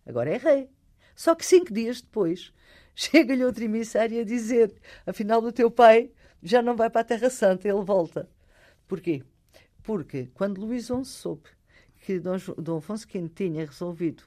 Agora 0.05 0.29
é 0.29 0.37
rei. 0.37 0.69
Só 1.15 1.35
que 1.35 1.45
cinco 1.45 1.73
dias 1.73 2.01
depois, 2.01 2.53
chega-lhe 2.95 3.43
outro 3.43 3.63
emissário 3.63 4.21
a 4.21 4.23
dizer: 4.23 4.73
afinal, 5.05 5.43
o 5.43 5.51
teu 5.51 5.69
pai 5.69 6.11
já 6.41 6.61
não 6.61 6.75
vai 6.75 6.89
para 6.89 7.01
a 7.01 7.05
Terra 7.05 7.29
Santa, 7.29 7.67
ele 7.67 7.83
volta. 7.83 8.29
Porquê? 8.87 9.23
Porque 9.83 10.29
quando 10.33 10.61
Luís 10.61 10.85
XI 10.85 11.03
soube 11.05 11.49
que 12.01 12.19
Dom, 12.19 12.37
Dom 12.57 12.77
Afonso 12.77 13.07
V 13.07 13.29
tinha 13.29 13.65
resolvido 13.65 14.23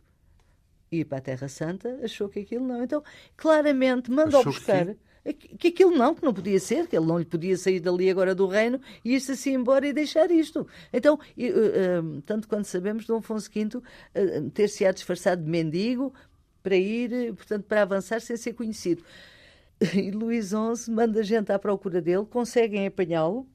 ir 0.93 1.05
para 1.05 1.19
a 1.19 1.21
Terra 1.21 1.49
Santa, 1.49 1.99
achou 2.03 2.29
que 2.29 2.41
aquilo 2.41 2.67
não. 2.67 2.83
Então, 2.83 3.03
claramente, 3.37 4.11
mandou 4.11 4.45
buscar. 4.45 4.95
Que... 5.25 5.57
que 5.57 5.69
aquilo 5.69 5.97
não, 5.97 6.15
que 6.15 6.23
não 6.23 6.35
podia 6.35 6.59
ser, 6.59 6.87
que 6.87 6.97
ele 6.97 7.07
não 7.07 7.19
lhe 7.19 7.25
podia 7.25 7.57
sair 7.57 7.81
dali 7.81 8.11
agora 8.11 8.35
do 8.35 8.47
reino 8.47 8.81
e 9.05 9.15
ir-se 9.15 9.33
assim 9.33 9.55
embora 9.55 9.87
e 9.87 9.93
deixar 9.93 10.31
isto. 10.31 10.67
Então, 10.93 11.15
uh, 11.15 11.19
uh, 11.19 12.23
tanto 12.23 12.49
quanto 12.49 12.67
sabemos, 12.67 13.07
Dom 13.07 13.19
Afonso 13.19 13.49
V 13.53 13.79
uh, 13.79 14.51
ter-se-á 14.51 14.91
disfarçado 14.93 15.43
de 15.43 15.51
mendigo 15.51 16.13
para 16.63 16.77
ir, 16.77 17.35
portanto, 17.35 17.65
para 17.65 17.83
avançar 17.83 18.21
sem 18.21 18.37
ser 18.37 18.53
conhecido. 18.53 19.03
E 19.95 20.13
Luís 20.13 20.51
XI 20.51 20.93
manda 20.93 21.25
gente 21.25 21.51
à 21.51 21.59
procura 21.59 22.01
dele, 22.01 22.25
conseguem 22.25 22.87
apanhá-lo, 22.87 23.49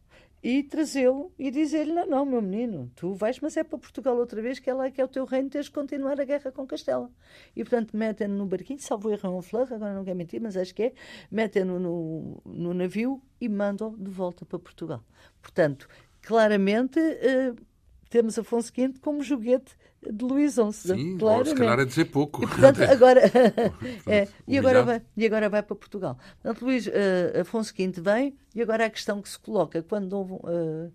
e 0.44 0.64
trazê-lo 0.64 1.32
e 1.38 1.50
dizer-lhe: 1.52 1.94
não, 1.94 2.06
não, 2.06 2.26
meu 2.26 2.42
menino, 2.42 2.92
tu 2.96 3.14
vais, 3.14 3.40
mas 3.40 3.58
é 3.58 3.64
para 3.64 3.78
Portugal 3.78 4.16
outra 4.18 4.42
vez, 4.42 4.60
que 4.60 4.70
é 4.70 4.74
lá 4.74 4.90
que 4.90 5.02
é 5.02 5.04
o 5.04 5.08
teu 5.08 5.26
reino, 5.26 5.50
tens 5.50 5.66
de 5.66 5.72
continuar 5.72 6.20
a 6.20 6.26
guerra 6.26 6.52
com 6.52 6.66
Castela. 6.66 7.10
E 7.56 7.64
portanto 7.64 7.96
metem-no 7.96 8.36
no 8.36 8.46
barquinho, 8.46 8.80
salvo 8.80 9.12
erro 9.12 9.38
um 9.38 9.42
flor, 9.42 9.72
agora 9.72 9.94
não 9.94 10.04
quero 10.04 10.18
mentir, 10.18 10.42
mas 10.42 10.56
acho 10.56 10.74
que 10.74 10.84
é, 10.84 10.94
metem-no 11.32 11.80
no, 11.80 12.42
no 12.46 12.74
navio 12.74 13.22
e 13.42 13.50
mandam 13.50 13.96
de 13.98 14.10
volta 14.10 14.46
para 14.46 14.60
Portugal. 14.60 15.04
Portanto, 15.42 15.88
claramente. 16.22 17.00
Uh, 17.00 17.77
temos 18.10 18.38
Afonso 18.38 18.72
V 18.76 18.94
como 19.02 19.24
joguete 19.24 19.76
de 20.02 20.24
Luís 20.24 20.54
XI. 20.54 20.72
Sim, 20.72 21.18
claramente. 21.18 21.50
se 21.50 21.56
calhar 21.56 21.80
é 21.80 21.86
dizer 21.86 22.06
pouco. 22.06 22.44
E, 22.44 22.48
portanto, 22.48 22.82
agora, 22.90 23.22
é, 24.08 24.28
e, 24.48 24.58
agora 24.58 24.84
vai, 24.84 25.02
e 25.16 25.26
agora 25.26 25.50
vai 25.50 25.64
para 25.64 25.76
Portugal. 25.76 26.18
Portanto, 26.42 26.66
Luís, 26.66 26.88
uh, 26.88 27.42
Afonso 27.42 27.74
V 27.76 27.92
vem 28.02 28.36
e 28.56 28.62
agora 28.62 28.86
a 28.86 28.90
questão 28.90 29.22
que 29.22 29.30
se 29.30 29.40
coloca 29.40 29.82
quando 29.84 30.14
uh, 30.22 30.92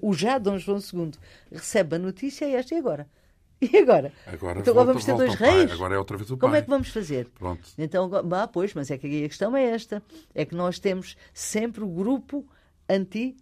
o 0.00 0.14
já 0.14 0.38
Dom 0.38 0.58
João 0.58 0.78
II 0.78 1.12
recebe 1.52 1.96
a 1.96 1.98
notícia 1.98 2.44
é 2.44 2.52
esta 2.52 2.74
e 2.74 2.78
agora? 2.78 3.08
E 3.72 3.78
agora? 3.78 4.12
Agora, 4.26 4.60
então 4.60 4.74
volta, 4.74 4.88
vamos 4.88 5.04
ter 5.04 5.14
dois 5.14 5.34
reis? 5.36 5.70
Agora 5.70 5.94
é 5.94 5.98
outra 5.98 6.16
vez 6.18 6.30
o 6.30 6.36
Como 6.36 6.52
pai. 6.52 6.60
é 6.60 6.62
que 6.62 6.68
vamos 6.68 6.88
fazer? 6.88 7.28
Pronto. 7.38 7.66
Então, 7.78 8.10
ah, 8.32 8.46
pois, 8.46 8.74
mas 8.74 8.90
é 8.90 8.98
que 8.98 9.24
a 9.24 9.28
questão 9.28 9.56
é 9.56 9.64
esta: 9.64 10.02
é 10.34 10.44
que 10.44 10.54
nós 10.54 10.78
temos 10.78 11.16
sempre 11.32 11.82
o 11.82 11.86
grupo 11.86 12.46
anti 12.88 13.36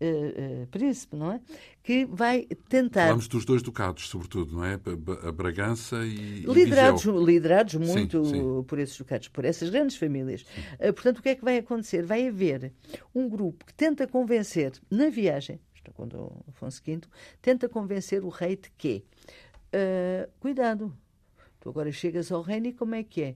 uh, 0.00 0.66
príncipe, 0.68 1.16
não 1.16 1.32
é? 1.32 1.40
Que 1.82 2.04
vai 2.04 2.46
tentar. 2.68 3.04
Falamos 3.04 3.28
dos 3.28 3.44
dois 3.44 3.62
ducados, 3.62 4.08
sobretudo, 4.08 4.54
não 4.54 4.64
é? 4.64 4.80
A 5.26 5.32
Bragança 5.32 6.04
e. 6.04 6.40
Liderados, 6.46 7.04
e 7.04 7.10
liderados 7.10 7.74
muito 7.74 8.24
sim, 8.24 8.34
sim. 8.34 8.62
por 8.64 8.78
esses 8.78 8.96
ducados, 8.96 9.28
por 9.28 9.44
essas 9.44 9.70
grandes 9.70 9.96
famílias. 9.96 10.42
Uh, 10.42 10.92
portanto, 10.92 11.18
o 11.18 11.22
que 11.22 11.30
é 11.30 11.34
que 11.34 11.44
vai 11.44 11.58
acontecer? 11.58 12.04
Vai 12.04 12.28
haver 12.28 12.72
um 13.14 13.28
grupo 13.28 13.64
que 13.64 13.74
tenta 13.74 14.06
convencer, 14.06 14.72
na 14.90 15.08
viagem, 15.08 15.60
é 15.84 15.90
quando 15.90 16.32
Afonso 16.48 16.82
V, 16.84 17.00
tenta 17.42 17.68
convencer 17.68 18.24
o 18.24 18.28
rei 18.28 18.56
de 18.56 18.70
quê? 18.76 19.04
Cuidado, 20.40 20.96
tu 21.60 21.68
agora 21.68 21.90
chegas 21.90 22.30
ao 22.30 22.42
reino 22.42 22.68
e 22.68 22.72
como 22.72 22.94
é 22.94 23.02
que 23.02 23.22
é? 23.22 23.34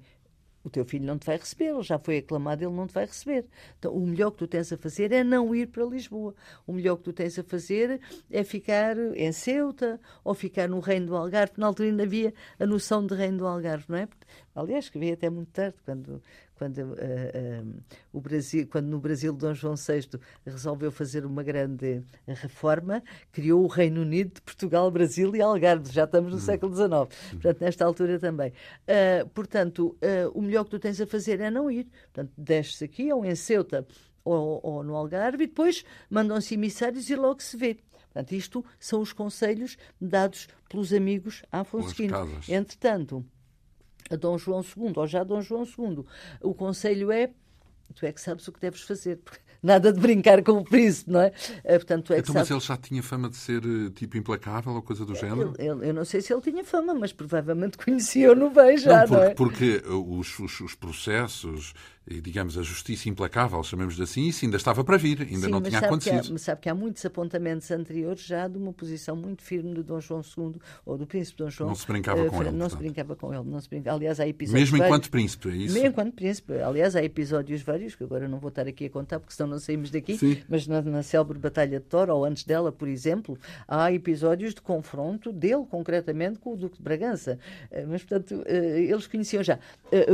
O 0.64 0.70
teu 0.70 0.84
filho 0.84 1.04
não 1.04 1.18
te 1.18 1.26
vai 1.26 1.36
receber, 1.36 1.66
ele 1.66 1.82
já 1.82 1.98
foi 1.98 2.18
aclamado, 2.18 2.62
ele 2.62 2.74
não 2.74 2.86
te 2.86 2.92
vai 2.92 3.06
receber. 3.06 3.46
Então, 3.78 3.92
o 3.92 4.06
melhor 4.06 4.30
que 4.32 4.38
tu 4.38 4.46
tens 4.46 4.72
a 4.72 4.76
fazer 4.76 5.12
é 5.12 5.24
não 5.24 5.54
ir 5.54 5.68
para 5.68 5.84
Lisboa. 5.84 6.34
O 6.66 6.72
melhor 6.72 6.96
que 6.96 7.04
tu 7.04 7.12
tens 7.12 7.38
a 7.38 7.44
fazer 7.44 8.00
é 8.30 8.44
ficar 8.44 8.96
em 9.16 9.32
Ceuta 9.32 10.00
ou 10.24 10.34
ficar 10.34 10.68
no 10.68 10.80
Reino 10.80 11.06
do 11.06 11.16
Algarve. 11.16 11.54
Na 11.56 11.66
altura 11.66 11.88
ainda 11.88 12.02
havia 12.02 12.34
a 12.58 12.66
noção 12.66 13.06
de 13.06 13.14
Reino 13.14 13.38
do 13.38 13.46
Algarve, 13.46 13.86
não 13.88 13.98
é? 13.98 14.08
Aliás, 14.54 14.88
que 14.88 14.98
veio 14.98 15.14
até 15.14 15.30
muito 15.30 15.52
tarde, 15.52 15.76
quando 15.84 16.20
quando, 16.58 16.78
uh, 16.78 16.92
uh, 16.92 17.82
o 18.12 18.20
Brasil, 18.20 18.66
quando 18.66 18.86
no 18.86 18.98
Brasil 18.98 19.32
Dom 19.32 19.54
João 19.54 19.76
VI 19.76 20.18
resolveu 20.44 20.90
fazer 20.90 21.24
uma 21.24 21.42
grande 21.42 22.02
reforma, 22.26 23.02
criou 23.30 23.64
o 23.64 23.68
Reino 23.68 24.02
Unido 24.02 24.34
de 24.34 24.42
Portugal, 24.42 24.90
Brasil 24.90 25.34
e 25.36 25.40
Algarve. 25.40 25.90
Já 25.92 26.04
estamos 26.04 26.32
no 26.32 26.38
uhum. 26.38 26.44
século 26.44 26.74
XIX, 26.74 26.90
portanto, 27.30 27.60
nesta 27.60 27.84
altura 27.84 28.18
também. 28.18 28.50
Uh, 28.50 29.28
portanto, 29.28 29.96
o 30.34 30.42
melhor 30.42 30.64
que 30.64 30.70
tu 30.70 30.78
tens 30.78 31.00
a 31.00 31.06
fazer 31.06 31.40
é 31.40 31.50
não 31.50 31.70
ir. 31.70 31.86
Portanto, 32.12 32.32
desces 32.36 32.82
aqui 32.82 33.12
ou 33.12 33.24
em 33.24 33.34
Ceuta 33.34 33.86
ou, 34.24 34.60
ou 34.62 34.82
no 34.82 34.96
Algarve 34.96 35.44
e 35.44 35.46
depois 35.46 35.84
mandam-se 36.10 36.54
emissários 36.54 37.08
e 37.08 37.14
logo 37.14 37.42
se 37.42 37.56
vê. 37.56 37.78
Portanto, 38.12 38.32
isto 38.32 38.64
são 38.80 39.00
os 39.00 39.12
conselhos 39.12 39.76
dados 40.00 40.48
pelos 40.68 40.92
amigos 40.92 41.42
a 41.52 41.60
Afonso. 41.60 41.94
Entretanto, 42.48 43.24
a 44.10 44.16
Dom 44.16 44.38
João 44.38 44.60
II, 44.60 44.92
ou 44.96 45.06
já 45.06 45.24
Dom 45.24 45.40
João 45.40 45.64
II. 45.64 46.04
O 46.42 46.54
conselho 46.54 47.10
é 47.10 47.30
tu 47.94 48.06
é 48.06 48.12
que 48.12 48.20
sabes 48.20 48.46
o 48.48 48.52
que 48.52 48.60
deves 48.60 48.82
fazer. 48.82 49.18
Nada 49.60 49.92
de 49.92 49.98
brincar 49.98 50.40
com 50.44 50.52
o 50.52 50.64
príncipe, 50.64 51.10
não 51.10 51.20
é? 51.20 51.32
Eh, 51.64 51.78
portanto, 51.78 52.06
tu 52.06 52.12
é 52.12 52.18
então, 52.18 52.32
mas 52.32 52.48
ele 52.48 52.60
já 52.60 52.76
tinha 52.76 53.02
fama 53.02 53.28
de 53.28 53.36
ser 53.36 53.60
eh, 53.64 53.90
tipo 53.92 54.16
implacável 54.16 54.72
ou 54.72 54.80
coisa 54.80 55.04
do 55.04 55.16
género? 55.16 55.52
Ele, 55.58 55.68
ele, 55.68 55.88
eu 55.88 55.94
não 55.94 56.04
sei 56.04 56.20
se 56.20 56.32
ele 56.32 56.40
tinha 56.40 56.64
fama, 56.64 56.94
mas 56.94 57.12
provavelmente 57.12 57.76
conhecia-o 57.76 58.50
bem 58.50 58.78
já, 58.78 59.04
não, 59.04 59.08
porque, 59.08 59.16
não 59.16 59.22
é? 59.24 59.34
Porque 59.34 59.82
os, 59.88 60.38
os, 60.38 60.60
os 60.60 60.74
processos 60.76 61.74
digamos, 62.08 62.56
a 62.56 62.62
justiça 62.62 63.08
implacável, 63.08 63.62
chamemos 63.62 64.00
assim, 64.00 64.28
isso 64.28 64.44
ainda 64.44 64.56
estava 64.56 64.82
para 64.82 64.96
vir, 64.96 65.20
ainda 65.20 65.46
Sim, 65.46 65.50
não 65.50 65.60
tinha 65.60 65.78
acontecido. 65.78 66.22
Que 66.22 66.34
há, 66.34 66.38
sabe 66.38 66.60
que 66.62 66.68
há 66.68 66.74
muitos 66.74 67.04
apontamentos 67.04 67.70
anteriores 67.70 68.22
já 68.22 68.48
de 68.48 68.56
uma 68.56 68.72
posição 68.72 69.14
muito 69.14 69.42
firme 69.42 69.74
de 69.74 69.82
Dom 69.82 70.00
João 70.00 70.22
II, 70.22 70.54
ou 70.86 70.96
do 70.96 71.06
príncipe 71.06 71.38
Dom 71.38 71.50
João. 71.50 71.68
Não 71.68 71.74
se 71.74 71.86
brincava 71.86 72.22
uh, 72.22 72.30
com 72.30 72.36
ele. 72.36 72.44
Não 72.44 72.58
portanto. 72.58 72.70
se 72.70 72.76
brincava 72.76 73.16
com 73.16 73.34
ele. 73.34 73.44
Não 73.44 73.60
se 73.60 73.68
brincava. 73.68 73.96
Aliás, 73.96 74.20
há 74.20 74.26
episódios. 74.26 74.60
Mesmo 74.60 74.78
vários, 74.78 74.96
enquanto 74.96 75.10
príncipe, 75.10 75.48
é 75.48 75.52
isso? 75.52 75.74
Mesmo 75.74 75.88
enquanto 75.88 76.14
príncipe. 76.14 76.52
Aliás, 76.54 76.96
há 76.96 77.02
episódios 77.02 77.62
vários, 77.62 77.94
que 77.94 78.04
agora 78.04 78.26
não 78.26 78.38
vou 78.38 78.48
estar 78.48 78.66
aqui 78.66 78.86
a 78.86 78.90
contar, 78.90 79.20
porque 79.20 79.34
senão 79.34 79.50
não 79.50 79.58
saímos 79.58 79.90
daqui, 79.90 80.16
Sim. 80.16 80.38
mas 80.48 80.66
na, 80.66 80.80
na 80.80 81.02
célebre 81.02 81.38
Batalha 81.38 81.78
de 81.78 81.86
Tor, 81.86 82.08
ou 82.10 82.24
antes 82.24 82.44
dela, 82.44 82.72
por 82.72 82.88
exemplo, 82.88 83.38
há 83.66 83.92
episódios 83.92 84.54
de 84.54 84.60
confronto 84.60 85.32
dele, 85.32 85.64
concretamente, 85.68 86.38
com 86.38 86.54
o 86.54 86.56
Duque 86.56 86.78
de 86.78 86.82
Bragança. 86.82 87.38
Uh, 87.70 87.86
mas, 87.88 88.02
portanto, 88.02 88.42
uh, 88.42 88.48
eles 88.48 89.06
conheciam 89.06 89.42
já. 89.42 89.58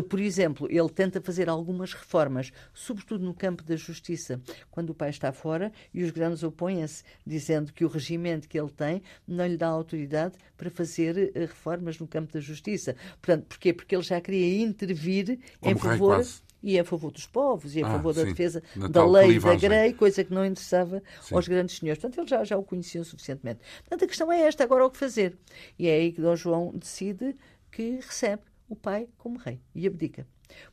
por 0.09 0.21
exemplo, 0.21 0.67
ele 0.71 0.89
tenta 0.89 1.21
fazer 1.21 1.49
algumas 1.49 1.84
reformas 1.93 2.53
sobretudo 2.73 3.25
no 3.25 3.35
campo 3.35 3.63
da 3.63 3.77
justiça, 3.77 4.41
quando 4.71 4.91
o 4.91 4.95
pai 4.95 5.11
está 5.11 5.33
fora 5.33 5.73
e 5.93 6.03
os 6.03 6.11
grandes 6.11 6.43
opõem-se, 6.43 7.05
dizendo 7.27 7.73
que 7.73 7.85
o 7.85 7.89
regimento 7.89 8.49
que 8.49 8.59
ele 8.59 8.71
tem 8.71 9.03
não 9.27 9.47
lhe 9.47 9.57
dá 9.57 9.69
autoridade 9.69 10.35
para 10.57 10.71
fazer 10.71 11.33
uh, 11.35 11.41
reformas 11.41 11.99
no 11.99 12.07
campo 12.07 12.33
da 12.33 12.41
justiça. 12.41 12.97
Portanto, 13.21 13.47
porquê? 13.47 13.73
Porque 13.73 13.95
ele 13.95 14.03
já 14.03 14.21
queria 14.21 14.63
intervir 14.63 15.39
Como 15.61 15.75
em 15.75 15.79
favor 15.79 16.25
e 16.63 16.79
a 16.79 16.85
favor 16.85 17.11
dos 17.13 17.27
povos 17.27 17.77
e 17.77 17.83
a 17.83 17.87
ah, 17.87 17.91
favor 17.91 18.15
da 18.15 18.23
sim. 18.23 18.29
defesa 18.29 18.63
da 18.91 19.07
lei 19.07 19.39
da 19.39 19.55
grei, 19.55 19.93
coisa 19.93 20.25
que 20.25 20.33
não 20.33 20.47
interessava 20.47 21.03
sim. 21.21 21.35
aos 21.35 21.47
grandes 21.47 21.77
senhores. 21.77 22.01
Portanto, 22.01 22.19
eles 22.21 22.31
já, 22.31 22.43
já 22.43 22.57
o 22.57 22.63
conheciam 22.65 23.05
suficientemente. 23.05 23.61
Portanto, 23.81 24.05
a 24.05 24.09
questão 24.09 24.33
é 24.33 24.41
esta, 24.41 24.65
agora 24.65 24.87
o 24.87 24.91
que 24.91 24.97
fazer? 24.97 25.37
E 25.79 25.87
é 25.87 25.97
aí 25.97 26.11
que 26.11 26.23
Dom 26.23 26.35
João 26.35 26.73
decide 26.75 27.37
que 27.71 27.97
recebe 27.97 28.43
o 28.67 28.75
pai 28.75 29.09
como 29.19 29.37
rei 29.39 29.61
e 29.75 29.87
abdica. 29.87 30.27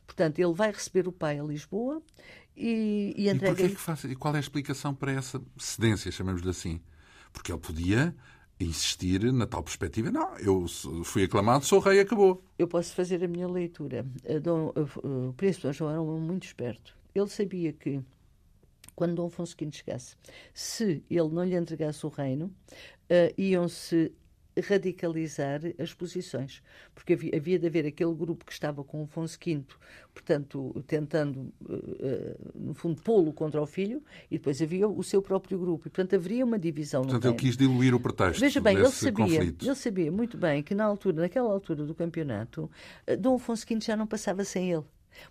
Portanto, 0.06 0.38
ele 0.38 0.52
vai 0.52 0.70
receber 0.70 1.08
o 1.08 1.12
pai 1.12 1.38
a 1.38 1.42
Lisboa 1.42 2.02
e, 2.56 3.14
e 3.16 3.28
entrega. 3.28 3.62
E, 3.62 3.70
que 3.70 3.76
faz, 3.76 4.04
e 4.04 4.14
qual 4.14 4.34
é 4.34 4.38
a 4.38 4.40
explicação 4.40 4.94
para 4.94 5.12
essa 5.12 5.40
cedência, 5.56 6.10
chamemos-lhe 6.10 6.50
assim? 6.50 6.80
Porque 7.32 7.50
ele 7.50 7.60
podia 7.60 8.14
insistir 8.60 9.32
na 9.32 9.46
tal 9.46 9.62
perspectiva. 9.62 10.10
Não, 10.10 10.36
eu 10.38 10.66
fui 11.04 11.24
aclamado, 11.24 11.64
sou 11.64 11.80
rei, 11.80 12.00
acabou. 12.00 12.44
Eu 12.58 12.68
posso 12.68 12.94
fazer 12.94 13.22
a 13.24 13.28
minha 13.28 13.48
leitura. 13.48 14.06
Dom, 14.42 14.72
o 15.02 15.32
príncipe 15.32 15.66
Dom 15.66 15.72
João 15.72 15.90
era 15.90 16.00
um 16.00 16.20
muito 16.20 16.44
esperto. 16.44 16.96
Ele 17.14 17.28
sabia 17.28 17.72
que 17.72 18.00
quando 18.94 19.14
Dom 19.14 19.26
Afonso 19.26 19.56
V 19.58 19.68
chegasse, 19.72 20.16
se 20.52 21.02
ele 21.10 21.28
não 21.28 21.44
lhe 21.44 21.56
entregasse 21.56 22.04
o 22.06 22.08
reino, 22.08 22.46
uh, 22.46 23.40
iam-se 23.40 24.12
radicalizar 24.60 25.60
as 25.78 25.94
posições, 25.94 26.62
porque 26.94 27.14
havia, 27.14 27.36
havia, 27.36 27.58
de 27.58 27.66
haver 27.66 27.86
aquele 27.86 28.14
grupo 28.14 28.44
que 28.44 28.52
estava 28.52 28.84
com 28.84 29.02
Afonso 29.02 29.38
V, 29.44 29.64
portanto, 30.12 30.82
tentando, 30.86 31.52
uh, 31.62 32.52
no 32.54 32.74
fundo, 32.74 33.00
pô-lo 33.00 33.32
contra 33.32 33.60
o 33.60 33.66
filho, 33.66 34.02
e 34.30 34.36
depois 34.38 34.60
havia 34.60 34.88
o 34.88 35.02
seu 35.02 35.22
próprio 35.22 35.58
grupo, 35.58 35.88
e, 35.88 35.90
portanto, 35.90 36.14
haveria 36.14 36.44
uma 36.44 36.58
divisão 36.58 37.02
portanto, 37.02 37.26
ele 37.26 37.34
quis 37.34 37.56
diluir 37.56 37.94
o 37.94 38.00
pretexto 38.00 38.40
Veja 38.40 38.60
bem, 38.60 38.76
ele 38.76 38.88
sabia, 38.88 39.26
conflito. 39.26 39.64
ele 39.64 39.74
sabia 39.74 40.12
muito 40.12 40.36
bem 40.36 40.62
que 40.62 40.74
na 40.74 40.84
altura, 40.84 41.22
naquela 41.22 41.50
altura 41.50 41.84
do 41.84 41.94
campeonato, 41.94 42.70
uh, 43.08 43.16
Dom 43.16 43.36
Afonso 43.36 43.66
V 43.66 43.78
já 43.80 43.96
não 43.96 44.06
passava 44.06 44.44
sem 44.44 44.70
ele 44.70 44.84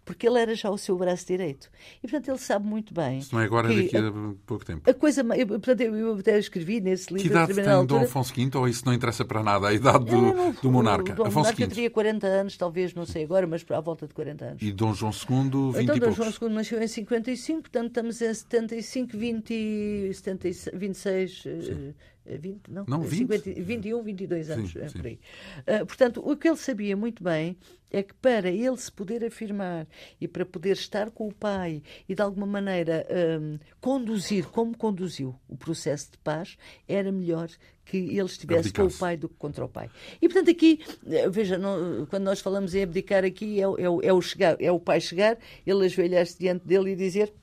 porque 0.03 0.27
ele 0.27 0.39
era 0.39 0.55
já 0.55 0.69
o 0.69 0.77
seu 0.77 0.97
braço 0.97 1.27
direito. 1.27 1.69
E, 1.97 2.07
portanto, 2.07 2.29
ele 2.29 2.37
sabe 2.37 2.65
muito 2.65 2.93
bem. 2.93 3.19
Isso 3.19 3.33
não 3.33 3.41
é 3.41 3.45
agora, 3.45 3.67
daqui 3.67 3.95
a, 3.95 4.07
a, 4.07 4.11
pouco 4.45 4.65
tempo. 4.65 4.89
A 4.89 4.93
coisa, 4.93 5.21
eu, 5.35 5.47
portanto, 5.47 5.81
eu 5.81 6.15
até 6.15 6.37
escrevi 6.37 6.81
nesse 6.81 7.13
livro. 7.13 7.29
Que 7.29 7.33
idade 7.33 7.53
tem 7.53 7.67
altura, 7.67 7.99
Dom 7.99 8.05
Afonso 8.05 8.33
V, 8.33 8.49
ou 8.55 8.67
isso 8.67 8.85
não 8.85 8.93
interessa 8.93 9.25
para 9.25 9.43
nada? 9.43 9.67
A 9.67 9.73
idade 9.73 10.05
do, 10.05 10.21
não, 10.21 10.35
não, 10.35 10.51
do 10.51 10.71
monarca? 10.71 11.13
Dom 11.13 11.23
Afonso 11.23 11.37
monarca 11.37 11.65
V. 11.65 11.67
teria 11.67 11.89
40 11.89 12.27
anos, 12.27 12.57
talvez, 12.57 12.93
não 12.93 13.05
sei 13.05 13.23
agora, 13.23 13.45
mas 13.47 13.65
à 13.69 13.79
volta 13.79 14.07
de 14.07 14.13
40 14.13 14.45
anos. 14.45 14.61
E 14.61 14.71
Dom 14.71 14.93
João 14.93 15.11
II, 15.11 15.71
20 15.71 15.83
então, 15.83 15.95
e 15.95 15.99
Dom 15.99 16.13
poucos. 16.13 16.35
João 16.35 16.49
II 16.49 16.55
nasceu 16.55 16.81
em 16.81 16.87
55, 16.87 17.61
portanto, 17.61 17.87
estamos 17.87 18.21
em 18.21 18.33
75, 18.33 19.17
20, 19.17 20.11
70, 20.13 20.49
26. 20.73 21.41
Sim. 21.41 21.93
20, 22.25 22.69
não, 22.69 22.86
não 22.88 23.01
20? 23.01 23.19
50, 23.19 23.62
21, 23.62 24.03
22 24.03 24.49
anos, 24.49 24.71
sim, 24.71 24.79
é 24.79 24.88
sim. 24.88 24.97
por 24.97 25.07
aí. 25.07 25.19
Uh, 25.60 25.86
portanto, 25.86 26.21
o 26.23 26.36
que 26.38 26.47
ele 26.47 26.57
sabia 26.57 26.95
muito 26.95 27.23
bem 27.23 27.57
é 27.91 28.01
que 28.01 28.13
para 28.13 28.49
ele 28.49 28.77
se 28.77 28.91
poder 28.91 29.23
afirmar 29.23 29.86
e 30.19 30.27
para 30.27 30.45
poder 30.45 30.73
estar 30.73 31.12
com 31.12 31.27
o 31.27 31.34
pai 31.34 31.84
e 32.07 32.15
de 32.15 32.21
alguma 32.21 32.45
maneira 32.45 33.05
um, 33.41 33.60
conduzir 33.81 34.47
como 34.47 34.75
conduziu 34.77 35.36
o 35.47 35.57
processo 35.57 36.12
de 36.12 36.17
paz, 36.19 36.57
era 36.88 37.12
melhor 37.12 37.49
que 37.84 37.97
ele 37.97 38.22
estivesse 38.22 38.72
com 38.72 38.84
o 38.84 38.93
pai 38.93 39.17
do 39.17 39.28
que 39.28 39.36
contra 39.36 39.65
o 39.65 39.67
pai. 39.67 39.89
E 40.22 40.30
portanto 40.30 40.49
aqui, 40.49 40.80
eh, 41.07 41.30
veja, 41.30 41.57
não, 41.57 42.05
quando 42.05 42.24
nós 42.24 42.39
falamos 42.39 42.74
em 42.74 42.84
abdicar 42.84 43.26
aqui 43.26 43.59
é, 43.59 43.63
é, 43.63 44.07
é, 44.07 44.13
o 44.13 44.22
chegar, 44.22 44.55
é 44.61 44.72
o 44.72 44.80
pai 44.80 45.01
chegar, 45.01 45.38
ele 45.65 45.86
ajoelhar-se 45.86 46.39
diante 46.39 46.65
dele 46.65 46.91
e 46.91 46.95
dizer 46.95 47.34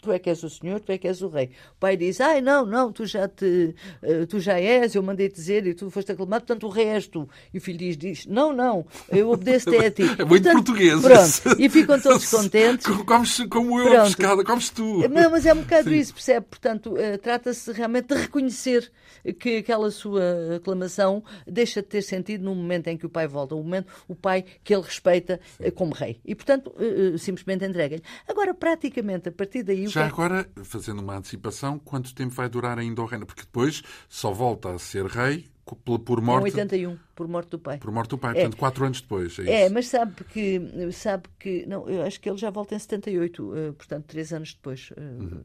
tu 0.00 0.12
é 0.12 0.18
que 0.18 0.30
és 0.30 0.42
o 0.42 0.50
senhor, 0.50 0.80
tu 0.80 0.92
é 0.92 0.98
que 0.98 1.08
és 1.08 1.22
o 1.22 1.28
rei. 1.28 1.50
O 1.76 1.78
pai 1.80 1.96
diz, 1.96 2.20
ai, 2.20 2.40
não, 2.40 2.64
não, 2.64 2.92
tu 2.92 3.04
já, 3.04 3.28
te, 3.28 3.74
uh, 4.02 4.26
tu 4.26 4.38
já 4.40 4.58
és, 4.58 4.94
eu 4.94 5.02
mandei 5.02 5.28
dizer 5.28 5.66
e 5.66 5.74
tu 5.74 5.90
foste 5.90 6.12
aclamado, 6.12 6.44
portanto 6.46 6.66
o 6.66 6.70
rei 6.70 6.86
és 6.86 7.06
tu. 7.06 7.28
E 7.52 7.58
o 7.58 7.60
filho 7.60 7.78
diz, 7.78 7.96
diz 7.96 8.26
não, 8.26 8.52
não, 8.52 8.86
eu 9.08 9.30
obedeço 9.30 9.68
até 9.68 9.86
a 9.86 9.90
ti. 9.90 10.02
É 10.18 10.24
muito 10.24 10.42
portanto, 10.44 10.64
português. 10.64 11.00
Pronto, 11.00 11.60
e 11.60 11.68
ficam 11.68 12.00
todos 12.00 12.26
contentes. 12.30 12.86
Comes 12.86 13.38
como 13.50 13.78
eu 13.78 13.86
pronto. 13.86 14.00
a 14.00 14.04
pescada, 14.04 14.44
comes 14.44 14.70
tu. 14.70 15.08
Não, 15.08 15.30
mas 15.30 15.46
é 15.46 15.52
um 15.52 15.60
bocado 15.60 15.90
Sim. 15.90 15.96
isso, 15.96 16.14
percebe? 16.14 16.46
Portanto, 16.48 16.94
uh, 16.94 17.18
trata-se 17.18 17.70
realmente 17.72 18.08
de 18.08 18.14
reconhecer 18.14 18.90
que 19.38 19.58
aquela 19.58 19.90
sua 19.90 20.56
aclamação 20.56 21.22
deixa 21.46 21.82
de 21.82 21.88
ter 21.88 22.02
sentido 22.02 22.44
no 22.44 22.54
momento 22.54 22.88
em 22.88 22.96
que 22.96 23.06
o 23.06 23.08
pai 23.08 23.26
volta, 23.26 23.54
o 23.54 23.62
momento, 23.62 23.92
o 24.08 24.14
pai 24.14 24.44
que 24.64 24.74
ele 24.74 24.82
respeita 24.82 25.40
uh, 25.60 25.72
como 25.72 25.92
rei. 25.92 26.20
E, 26.24 26.34
portanto, 26.34 26.74
simplesmente 27.18 27.64
entrega-lhe. 27.64 28.02
Agora, 28.26 28.54
praticamente, 28.54 29.28
a 29.28 29.32
partir 29.32 29.62
daí, 29.62 29.87
Já 29.88 30.06
agora, 30.06 30.48
fazendo 30.64 31.00
uma 31.00 31.16
antecipação, 31.16 31.78
quanto 31.78 32.14
tempo 32.14 32.34
vai 32.34 32.48
durar 32.48 32.78
ainda 32.78 33.02
o 33.02 33.06
reino? 33.06 33.26
Porque 33.26 33.42
depois 33.42 33.82
só 34.08 34.32
volta 34.32 34.70
a 34.70 34.78
ser 34.78 35.06
rei 35.06 35.46
por 35.76 36.20
morte. 36.20 36.48
Em 36.48 36.60
81, 36.60 36.98
por 37.14 37.28
morte 37.28 37.50
do 37.50 37.58
pai. 37.58 37.78
Por 37.78 37.90
morte 37.90 38.10
do 38.10 38.18
pai, 38.18 38.30
é. 38.30 38.34
portanto, 38.34 38.56
quatro 38.56 38.84
anos 38.84 39.00
depois. 39.00 39.38
É, 39.38 39.64
é, 39.64 39.68
mas 39.68 39.88
sabe 39.88 40.24
que, 40.24 40.60
sabe 40.92 41.28
que. 41.38 41.66
Não, 41.66 41.88
eu 41.88 42.02
acho 42.02 42.20
que 42.20 42.28
ele 42.28 42.38
já 42.38 42.50
volta 42.50 42.74
em 42.74 42.78
78, 42.78 43.42
uh, 43.42 43.72
portanto, 43.74 44.06
três 44.06 44.32
anos 44.32 44.54
depois. 44.54 44.90
Uh, 44.90 45.22
uhum. 45.22 45.42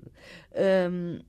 um, 0.91 1.19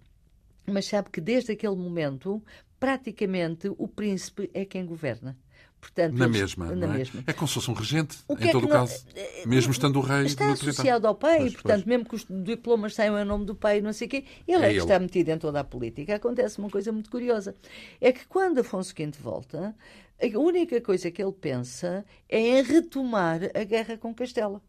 mas 0.66 0.86
sabe 0.86 1.10
que 1.10 1.20
desde 1.20 1.52
aquele 1.52 1.76
momento, 1.76 2.42
praticamente, 2.78 3.70
o 3.76 3.88
príncipe 3.88 4.50
é 4.54 4.64
quem 4.64 4.86
governa. 4.86 5.36
Portanto, 5.84 6.14
na 6.14 6.26
mesma, 6.26 6.74
na 6.74 6.86
é? 6.86 6.98
mesma. 6.98 7.22
É 7.26 7.32
como 7.34 7.46
se 7.46 7.54
fosse 7.54 7.70
um 7.70 7.74
regente, 7.74 8.16
em 8.26 8.48
é 8.48 8.52
todo 8.52 8.64
o 8.64 8.68
caso. 8.68 9.04
Não, 9.14 9.50
mesmo 9.50 9.70
estando 9.70 9.96
o 9.96 10.00
rei. 10.00 10.24
Está 10.24 10.50
associado 10.50 11.06
ao 11.06 11.14
pai, 11.14 11.40
pois, 11.40 11.52
portanto, 11.52 11.74
pois. 11.74 11.84
mesmo 11.84 12.04
que 12.06 12.16
os 12.16 12.26
diplomas 12.26 12.94
saiam 12.94 13.18
em 13.18 13.24
nome 13.24 13.44
do 13.44 13.54
pai, 13.54 13.82
não 13.82 13.92
sei 13.92 14.06
o 14.06 14.10
quê, 14.10 14.24
ele 14.48 14.64
é, 14.64 14.66
é 14.66 14.70
que 14.70 14.76
ele. 14.76 14.78
está 14.80 14.98
metido 14.98 15.28
em 15.28 15.38
toda 15.38 15.60
a 15.60 15.64
política. 15.64 16.14
Acontece 16.14 16.58
uma 16.58 16.70
coisa 16.70 16.90
muito 16.90 17.10
curiosa. 17.10 17.54
É 18.00 18.12
que 18.12 18.26
quando 18.26 18.60
Afonso 18.60 18.94
V 18.96 19.10
volta, 19.20 19.76
a 20.22 20.38
única 20.38 20.80
coisa 20.80 21.10
que 21.10 21.22
ele 21.22 21.32
pensa 21.32 22.02
é 22.30 22.38
em 22.38 22.62
retomar 22.62 23.40
a 23.54 23.64
guerra 23.64 23.98
com 23.98 24.14
Castela. 24.14 24.62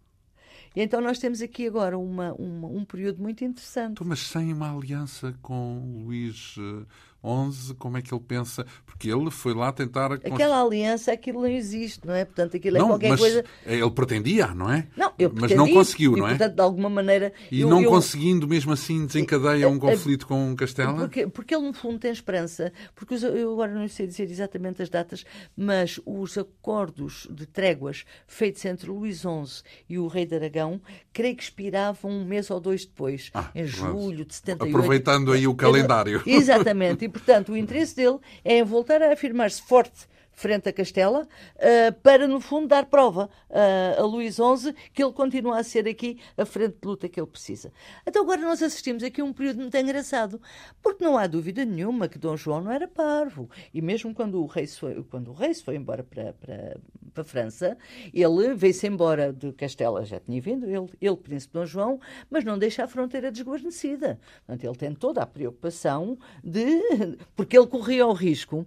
E 0.75 0.81
então 0.81 0.99
nós 0.99 1.17
temos 1.17 1.41
aqui 1.41 1.67
agora 1.67 1.97
uma, 1.97 2.33
uma, 2.33 2.67
um 2.67 2.83
período 2.83 3.21
muito 3.21 3.45
interessante. 3.45 3.93
Então, 3.93 4.05
mas 4.05 4.19
sem 4.19 4.51
uma 4.51 4.75
aliança 4.75 5.33
com 5.41 6.03
Luís 6.03 6.55
eh, 6.59 6.85
11, 7.25 7.73
como 7.75 7.97
é 7.97 8.01
que 8.01 8.13
ele 8.13 8.23
pensa? 8.25 8.65
Porque 8.85 9.09
ele 9.09 9.31
foi 9.31 9.53
lá 9.53 9.71
tentar. 9.71 10.13
Aquela 10.13 10.61
aliança, 10.61 11.11
aquilo 11.11 11.41
não 11.41 11.49
existe, 11.49 12.05
não 12.05 12.13
é? 12.13 12.23
Portanto, 12.23 12.55
aquilo 12.55 12.77
é 12.77 12.79
não, 12.79 12.87
qualquer 12.89 13.09
mas 13.09 13.19
coisa. 13.19 13.43
Ele 13.65 13.91
pretendia, 13.91 14.47
não 14.47 14.71
é? 14.71 14.87
Não, 14.95 15.11
eu 15.17 15.31
Mas 15.33 15.51
não 15.51 15.71
conseguiu, 15.71 16.15
e, 16.15 16.19
não 16.19 16.27
é? 16.27 16.31
Portanto, 16.31 16.55
de 16.55 16.61
alguma 16.61 16.89
maneira. 16.89 17.33
E 17.51 17.61
eu, 17.61 17.69
não 17.69 17.81
eu... 17.81 17.89
conseguindo, 17.89 18.47
mesmo 18.47 18.71
assim, 18.73 19.05
desencadeia 19.05 19.67
um 19.67 19.79
conflito 19.79 20.27
com 20.27 20.55
Castela? 20.55 20.93
Porque, 20.93 21.27
porque 21.27 21.55
ele, 21.55 21.65
no 21.65 21.73
fundo, 21.73 21.99
tem 21.99 22.11
esperança. 22.11 22.71
Porque 22.93 23.15
eu 23.15 23.53
agora 23.53 23.73
não 23.73 23.87
sei 23.87 24.07
dizer 24.07 24.29
exatamente 24.29 24.81
as 24.81 24.89
datas, 24.89 25.25
mas 25.55 25.99
os 26.05 26.37
acordos 26.37 27.27
de 27.31 27.45
tréguas 27.45 28.05
feitos 28.27 28.63
entre 28.65 28.89
Luís 28.89 29.19
XI 29.19 29.63
e 29.89 29.97
o 29.97 30.07
rei 30.07 30.25
de 30.25 30.35
Aragão, 30.35 30.81
creio 31.13 31.35
que 31.35 31.43
expiravam 31.43 32.11
um 32.11 32.25
mês 32.25 32.49
ou 32.49 32.59
dois 32.59 32.85
depois, 32.85 33.31
ah, 33.33 33.49
em 33.55 33.65
julho 33.65 34.25
de 34.25 34.35
78. 34.35 34.75
Aproveitando 34.75 35.31
aí 35.31 35.47
o 35.47 35.55
calendário. 35.55 36.21
Exatamente. 36.25 37.11
Portanto, 37.15 37.53
o 37.53 37.57
interesse 37.57 37.95
dele 37.95 38.19
é 38.43 38.61
voltar 38.61 39.01
a 39.01 39.13
afirmar-se 39.13 39.61
forte 39.61 40.05
frente 40.35 40.69
a 40.69 40.73
Castela, 40.73 41.27
uh, 41.55 41.93
para, 42.03 42.27
no 42.27 42.39
fundo, 42.39 42.67
dar 42.67 42.85
prova 42.85 43.29
uh, 43.49 44.01
a 44.01 44.05
Luís 44.05 44.35
XI 44.35 44.73
que 44.93 45.03
ele 45.03 45.13
continua 45.13 45.59
a 45.59 45.63
ser 45.63 45.87
aqui 45.87 46.19
a 46.37 46.45
frente 46.45 46.75
de 46.81 46.87
luta 46.87 47.09
que 47.09 47.19
ele 47.19 47.27
precisa. 47.27 47.71
Então, 48.05 48.21
agora 48.23 48.41
nós 48.41 48.61
assistimos 48.61 49.03
aqui 49.03 49.21
a 49.21 49.23
um 49.23 49.33
período 49.33 49.61
muito 49.61 49.77
engraçado, 49.77 50.41
porque 50.81 51.03
não 51.03 51.17
há 51.17 51.25
dúvida 51.25 51.63
nenhuma 51.65 52.07
que 52.07 52.19
Dom 52.19 52.35
João 52.35 52.61
não 52.61 52.71
era 52.71 52.87
parvo. 52.87 53.49
E 53.73 53.81
mesmo 53.81 54.13
quando 54.13 54.41
o 54.41 54.45
rei 54.45 54.67
se 54.67 54.79
foi, 54.79 55.03
quando 55.03 55.29
o 55.31 55.33
rei 55.33 55.53
foi 55.53 55.75
embora 55.75 56.03
para, 56.03 56.33
para, 56.33 56.77
para 57.13 57.21
a 57.21 57.25
França, 57.25 57.77
ele 58.13 58.53
veio-se 58.53 58.87
embora 58.87 59.31
de 59.31 59.51
Castela, 59.53 60.03
já 60.03 60.19
tinha 60.19 60.41
vindo, 60.41 60.65
ele, 60.65 60.89
ele, 60.99 61.15
príncipe 61.15 61.53
Dom 61.53 61.65
João, 61.65 61.99
mas 62.29 62.43
não 62.43 62.57
deixa 62.57 62.83
a 62.83 62.87
fronteira 62.87 63.31
desguarnecida. 63.31 64.19
Portanto, 64.45 64.63
ele 64.63 64.75
tem 64.77 64.93
toda 64.93 65.21
a 65.21 65.25
preocupação 65.25 66.17
de. 66.43 66.81
porque 67.35 67.57
ele 67.57 67.67
corria 67.67 68.05
o 68.05 68.13
risco, 68.13 68.65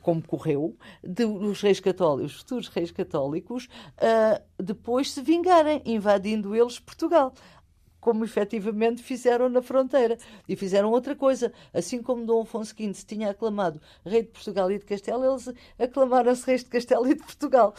como 0.00 0.22
correu, 0.26 0.76
dos 1.02 1.60
reis 1.60 1.80
católicos, 1.80 2.32
os 2.32 2.40
futuros 2.40 2.68
reis 2.68 2.90
católicos, 2.90 3.68
uh, 3.96 4.42
depois 4.62 5.12
se 5.12 5.20
vingarem, 5.20 5.82
invadindo 5.84 6.54
eles 6.54 6.78
Portugal 6.78 7.34
como 8.02 8.24
efetivamente 8.24 9.00
fizeram 9.00 9.48
na 9.48 9.62
fronteira. 9.62 10.18
E 10.48 10.56
fizeram 10.56 10.90
outra 10.90 11.14
coisa. 11.14 11.52
Assim 11.72 12.02
como 12.02 12.26
Dom 12.26 12.42
Afonso 12.42 12.74
V 12.76 12.92
se 12.92 13.06
tinha 13.06 13.30
aclamado 13.30 13.80
rei 14.04 14.22
de 14.22 14.28
Portugal 14.28 14.70
e 14.70 14.78
de 14.78 14.84
Castela, 14.84 15.24
eles 15.24 15.48
aclamaram-se 15.78 16.44
reis 16.44 16.64
de 16.64 16.68
Castela 16.68 17.08
e 17.08 17.14
de 17.14 17.22
Portugal. 17.22 17.74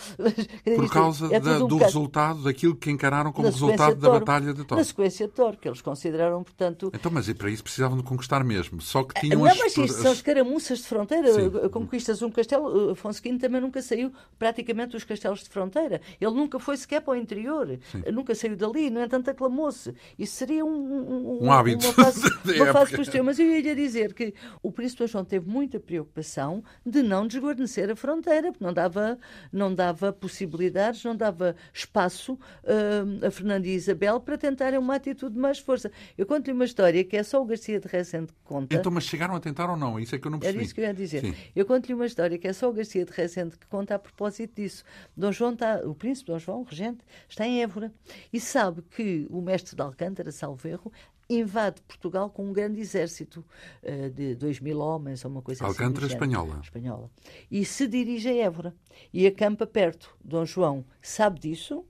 Por 0.75 0.89
causa 0.89 1.27
é 1.31 1.39
da, 1.39 1.63
um 1.63 1.67
do 1.67 1.77
resultado, 1.77 2.43
daquilo 2.43 2.75
que 2.75 2.89
encararam 2.89 3.33
como 3.33 3.49
resultado 3.49 3.95
da 3.97 4.09
Batalha 4.09 4.53
de 4.53 4.63
Toro. 4.63 4.79
Na 4.79 4.85
sequência 4.85 5.27
de 5.27 5.33
Toro, 5.33 5.57
que 5.57 5.67
eles 5.67 5.81
consideraram, 5.81 6.41
portanto... 6.41 6.89
Então, 6.93 7.11
mas 7.11 7.27
e 7.27 7.33
para 7.33 7.49
isso 7.49 7.63
precisavam 7.63 7.97
de 7.97 8.03
conquistar 8.03 8.43
mesmo. 8.43 8.81
Só 8.81 9.03
que 9.03 9.19
tinham 9.19 9.41
Não, 9.41 9.45
as... 9.45 9.57
mas 9.57 9.77
isto 9.77 10.01
são 10.01 10.13
escaramuças 10.13 10.79
de 10.79 10.85
fronteira. 10.85 11.33
Sim. 11.33 11.69
Conquistas 11.69 12.21
um 12.21 12.31
castelo. 12.31 12.91
Afonso 12.91 13.21
V 13.21 13.37
também 13.37 13.59
nunca 13.59 13.81
saiu 13.81 14.13
praticamente 14.39 14.93
dos 14.93 15.03
castelos 15.03 15.43
de 15.43 15.49
fronteira. 15.49 15.99
Ele 16.21 16.31
nunca 16.31 16.59
foi 16.59 16.77
sequer 16.77 17.01
para 17.01 17.13
o 17.13 17.15
interior. 17.17 17.77
Sim. 17.91 18.03
Nunca 18.11 18.33
saiu 18.33 18.55
dali. 18.55 18.89
No 18.89 19.01
entanto, 19.01 19.29
aclamou-se. 19.29 19.93
Isso 20.17 20.35
seria 20.35 20.65
um, 20.65 20.69
um, 20.69 21.45
um 21.45 21.51
hábito. 21.51 21.85
Uma 21.85 21.93
fase, 21.93 22.21
uma 22.61 22.73
fase 22.73 22.95
posterior. 22.95 23.25
Mas 23.25 23.39
eu 23.39 23.47
ia 23.47 23.75
dizer 23.75 24.13
que 24.13 24.33
o 24.61 24.71
príncipe 24.71 25.07
João 25.07 25.25
teve 25.25 25.49
muita 25.49 25.79
preocupação 25.79 26.63
de 26.85 27.01
não 27.01 27.27
desguarnecer 27.27 27.89
a 27.89 27.95
fronteira, 27.95 28.51
porque 28.51 28.63
não 28.63 28.73
dava, 28.73 29.17
não 29.51 29.73
dava 29.73 30.13
possibilidades, 30.13 31.03
não 31.03 31.15
dava 31.15 31.55
espaço 31.73 32.33
uh, 32.33 33.25
a 33.25 33.31
Fernanda 33.31 33.67
e 33.67 33.73
Isabel 33.73 34.19
para 34.19 34.37
tentarem 34.37 34.79
uma 34.79 34.95
atitude 34.95 35.35
de 35.35 35.39
mais 35.39 35.59
força. 35.59 35.91
Eu 36.17 36.25
conto-lhe 36.25 36.53
uma 36.53 36.65
história 36.65 37.03
que 37.03 37.17
é 37.17 37.23
só 37.23 37.41
o 37.41 37.45
Garcia 37.45 37.79
de 37.79 37.87
Rezende 37.87 38.27
que 38.27 38.39
conta. 38.43 38.75
Então, 38.75 38.91
mas 38.91 39.03
chegaram 39.03 39.35
a 39.35 39.39
tentar 39.39 39.69
ou 39.69 39.77
não? 39.77 39.99
Isso 39.99 40.15
é 40.15 40.19
que 40.19 40.27
eu 40.27 40.31
não 40.31 40.39
percebi. 40.39 40.57
Era 40.57 40.65
isso 40.65 40.75
que 40.75 40.81
eu 40.81 40.85
ia 40.85 40.93
dizer. 40.93 41.21
Sim. 41.21 41.35
Eu 41.55 41.65
conto-lhe 41.65 41.93
uma 41.93 42.05
história 42.05 42.37
que 42.37 42.47
é 42.47 42.53
só 42.53 42.69
o 42.69 42.73
Garcia 42.73 43.05
de 43.05 43.11
Rezende 43.11 43.57
que 43.57 43.67
conta 43.67 43.95
a 43.95 43.99
propósito 43.99 44.55
disso. 44.55 44.83
Dom 45.15 45.31
João 45.31 45.53
está, 45.53 45.81
o 45.85 45.95
príncipe 45.95 46.31
Dom 46.31 46.39
João, 46.39 46.61
o 46.61 46.63
regente, 46.63 46.99
está 47.27 47.45
em 47.45 47.61
Évora 47.61 47.91
e 48.31 48.39
sabe 48.39 48.81
que 48.81 49.27
o 49.29 49.41
mestre 49.41 49.75
de 49.75 49.81
Alcântara, 49.81 50.02
salvo 50.31 50.67
erro, 50.67 50.91
invade 51.29 51.81
Portugal 51.81 52.29
com 52.29 52.45
um 52.45 52.53
grande 52.53 52.79
exército 52.79 53.45
uh, 53.83 54.09
de 54.09 54.35
2 54.35 54.59
mil 54.59 54.79
homens, 54.79 55.23
ou 55.23 55.31
uma 55.31 55.41
coisa 55.41 55.63
Alcântara 55.63 56.05
assim. 56.05 56.15
Alcântara 56.15 56.35
espanhola. 56.35 56.61
espanhola. 56.63 57.11
E 57.49 57.63
se 57.65 57.87
dirige 57.87 58.29
a 58.29 58.35
Évora 58.35 58.75
e 59.13 59.25
acampa 59.25 59.65
perto. 59.65 60.15
Dom 60.23 60.45
João 60.45 60.85
sabe 61.01 61.39
disso 61.39 61.85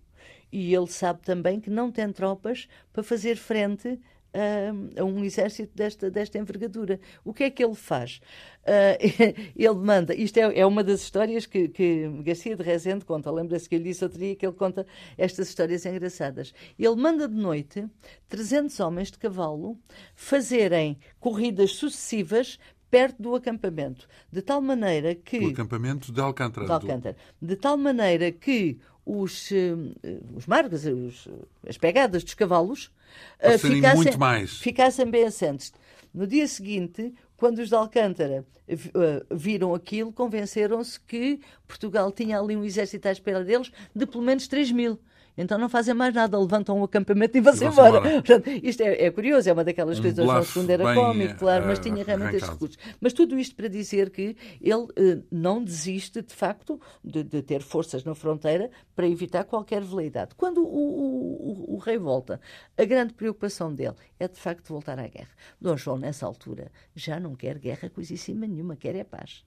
e 0.51 0.73
ele 0.73 0.87
sabe 0.87 1.21
também 1.21 1.59
que 1.59 1.69
não 1.69 1.91
tem 1.91 2.11
tropas 2.11 2.67
para 2.91 3.01
fazer 3.01 3.35
frente 3.35 3.99
a, 4.33 5.01
a 5.01 5.03
um 5.05 5.23
exército 5.23 5.75
desta, 5.75 6.09
desta 6.09 6.37
envergadura. 6.37 6.99
O 7.23 7.33
que 7.33 7.43
é 7.43 7.49
que 7.49 7.63
ele 7.63 7.75
faz? 7.75 8.19
Uh, 8.63 8.97
ele 9.55 9.75
manda, 9.75 10.15
isto 10.15 10.37
é, 10.37 10.59
é, 10.59 10.65
uma 10.65 10.83
das 10.83 11.01
histórias 11.01 11.45
que, 11.45 11.67
que 11.67 12.07
Garcia 12.23 12.55
de 12.55 12.63
Rezende 12.63 13.05
conta, 13.05 13.31
lembra-se 13.31 13.69
que 13.69 13.75
ele 13.75 13.85
disse 13.85 14.03
outro 14.03 14.19
dia 14.19 14.35
que 14.35 14.45
ele 14.45 14.55
conta 14.55 14.85
estas 15.17 15.49
histórias 15.49 15.85
engraçadas. 15.85 16.53
Ele 16.77 16.95
manda 16.95 17.27
de 17.27 17.35
noite 17.35 17.85
300 18.27 18.79
homens 18.79 19.11
de 19.11 19.17
cavalo 19.17 19.77
fazerem 20.15 20.97
corridas 21.19 21.71
sucessivas 21.71 22.57
perto 22.93 23.23
do 23.23 23.33
acampamento, 23.33 24.07
de 24.31 24.39
tal 24.39 24.61
maneira 24.61 25.15
que... 25.15 25.39
O 25.39 25.49
acampamento 25.49 26.11
de 26.11 26.21
Alcântara. 26.21 26.67
De 26.67 26.71
Alcântara. 26.71 27.17
De 27.41 27.55
tal 27.55 27.75
maneira 27.75 28.31
que 28.31 28.77
os, 29.05 29.51
uh, 29.51 29.93
os 30.35 30.45
marcos, 30.45 30.85
os, 30.85 31.27
as 31.67 31.77
pegadas 31.77 32.23
dos 32.23 32.33
cavalos 32.33 32.91
uh, 33.39 33.57
ficassem, 33.57 33.95
muito 33.95 34.19
mais. 34.19 34.57
ficassem 34.57 35.09
bem 35.09 35.25
assentes. 35.25 35.73
No 36.13 36.27
dia 36.27 36.47
seguinte, 36.47 37.13
quando 37.35 37.59
os 37.59 37.69
de 37.69 37.75
Alcântara 37.75 38.45
uh, 38.69 39.35
viram 39.35 39.73
aquilo, 39.73 40.11
convenceram-se 40.11 40.99
que 40.99 41.39
Portugal 41.67 42.11
tinha 42.11 42.39
ali 42.39 42.55
um 42.55 42.63
exército 42.63 43.07
à 43.07 43.11
espera 43.11 43.43
deles 43.43 43.71
de 43.95 44.05
pelo 44.05 44.23
menos 44.23 44.47
3 44.47 44.71
mil. 44.71 44.99
Então 45.37 45.57
não 45.57 45.67
fazem 45.67 45.93
mais 45.93 46.13
nada, 46.13 46.37
levantam 46.39 46.79
um 46.79 46.83
acampamento 46.83 47.37
e 47.37 47.41
vão-se 47.41 47.65
embora. 47.65 48.01
Portanto, 48.01 48.49
isto 48.61 48.81
é, 48.81 49.05
é, 49.05 49.11
curioso, 49.11 49.49
é 49.49 49.53
uma 49.53 49.63
daquelas 49.63 49.99
um 49.99 50.01
coisas, 50.01 50.25
João 50.25 50.43
segundo 50.43 50.69
era 50.69 50.93
cómico, 50.93 51.35
claro, 51.39 51.65
mas 51.65 51.79
tinha 51.79 52.03
realmente 52.03 52.35
estes 52.35 52.51
recursos. 52.51 52.77
Mas 53.01 53.13
tudo 53.13 53.37
isto 53.39 53.55
para 53.55 53.67
dizer 53.67 54.09
que 54.11 54.35
ele 54.61 54.87
eh, 54.95 55.19
não 55.31 55.63
desiste, 55.63 56.21
de 56.21 56.33
facto, 56.33 56.79
de, 57.03 57.23
de, 57.23 57.41
ter 57.41 57.61
forças 57.61 58.03
na 58.03 58.13
fronteira 58.13 58.69
para 58.95 59.07
evitar 59.07 59.43
qualquer 59.43 59.81
veleidade. 59.81 60.35
Quando 60.35 60.59
o, 60.59 60.67
o, 60.67 61.71
o, 61.71 61.75
o, 61.75 61.77
rei 61.77 61.97
volta, 61.97 62.39
a 62.77 62.85
grande 62.85 63.13
preocupação 63.13 63.73
dele 63.73 63.95
é, 64.19 64.27
de 64.27 64.39
facto, 64.39 64.67
voltar 64.67 64.99
à 64.99 65.07
guerra. 65.07 65.31
Dom 65.59 65.75
João, 65.75 65.97
nessa 65.97 66.25
altura, 66.25 66.71
já 66.95 67.19
não 67.19 67.35
quer 67.35 67.57
guerra 67.57 67.89
coisíssima 67.89 68.45
nenhuma, 68.45 68.75
quer 68.75 68.95
é 68.95 69.03
paz. 69.03 69.43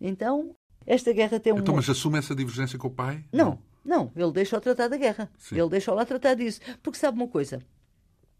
Então, 0.00 0.54
esta 0.86 1.12
guerra 1.12 1.40
tem 1.40 1.52
um. 1.52 1.58
Então, 1.58 1.74
mas 1.74 1.88
assume 1.90 2.18
essa 2.18 2.34
divergência 2.34 2.78
com 2.78 2.88
o 2.88 2.90
pai? 2.90 3.24
Não. 3.32 3.58
Não. 3.84 4.12
Ele 4.14 4.32
deixou 4.32 4.60
tratar 4.60 4.88
da 4.88 4.96
guerra. 4.96 5.30
Sim. 5.38 5.58
Ele 5.58 5.68
deixou 5.68 5.94
lá 5.94 6.04
tratar 6.04 6.34
disso. 6.34 6.60
Porque 6.82 6.98
sabe 6.98 7.18
uma 7.18 7.28
coisa? 7.28 7.60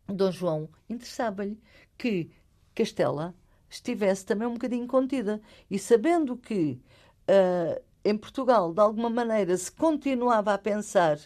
Dom 0.07 0.31
João 0.31 0.69
interessava-lhe 0.89 1.61
que 1.97 2.31
Castela 2.75 3.35
estivesse 3.69 4.25
também 4.25 4.49
um 4.49 4.55
bocadinho 4.55 4.87
contida. 4.87 5.41
E 5.71 5.79
sabendo 5.79 6.37
que 6.37 6.81
uh, 7.29 7.83
em 8.05 8.17
Portugal, 8.17 8.73
de 8.73 8.81
alguma 8.81 9.11
maneira, 9.11 9.57
se 9.57 9.71
continuava 9.71 10.55
a 10.55 10.59
pensar 10.59 11.19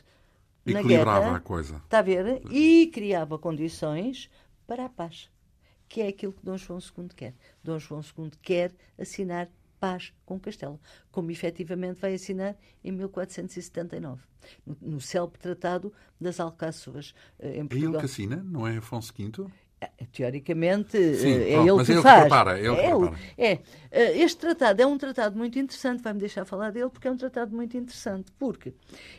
na 0.65 0.83
guerra, 0.83 1.37
a 1.37 1.41
coisa. 1.41 1.77
Está 1.77 1.99
a 1.99 2.03
ver? 2.03 2.43
E 2.51 2.89
criava 2.89 3.39
condições 3.39 4.31
para 4.67 4.87
a 4.87 4.89
paz. 4.89 5.31
Que 5.89 6.01
é 6.01 6.09
aquilo 6.09 6.33
que 6.33 6.45
Dom 6.45 6.57
João 6.57 6.79
II 6.79 7.09
quer. 7.15 7.35
Dom 7.63 7.79
João 7.79 8.01
II 8.01 8.31
quer 8.41 8.73
assinar 8.99 9.49
paz 9.83 10.15
com 10.25 10.39
Castela, 10.39 10.79
como 11.11 11.33
efetivamente 11.33 12.01
vai 12.01 12.15
assinar 12.15 12.57
em 12.85 12.93
1479, 12.93 14.23
no, 14.65 14.77
no 14.81 15.01
célebre 15.01 15.41
Tratado 15.41 15.93
das 16.21 16.39
Alcáçovas. 16.39 17.13
Eh, 17.41 17.59
em 17.59 17.67
Portugal. 17.67 17.95
É 17.95 17.97
ele 17.97 17.99
que 17.99 18.05
assina, 18.05 18.37
não 18.37 18.65
é 18.65 18.77
Afonso 18.77 19.13
V? 19.13 19.51
É, 19.81 19.91
teoricamente 20.13 20.93
Sim, 21.17 21.33
é 21.33 21.55
ele 21.55 21.85
que 21.85 21.91
é 21.91 21.95
ele 21.95 22.03
faz. 22.03 22.15
Que 22.15 22.21
prepara, 22.21 22.57
é, 22.57 22.65
ele 22.65 22.77
é, 22.77 22.91
ele, 22.93 23.17
é, 23.37 23.59
eh, 23.91 24.19
este 24.19 24.39
tratado 24.39 24.81
é 24.81 24.87
um 24.87 24.97
tratado 24.97 25.37
muito 25.37 25.59
interessante, 25.59 26.01
vai-me 26.01 26.21
deixar 26.21 26.45
falar 26.45 26.71
dele, 26.71 26.89
porque 26.89 27.09
é 27.09 27.11
um 27.11 27.17
tratado 27.17 27.53
muito 27.53 27.77
interessante. 27.77 28.31
Porque 28.39 28.73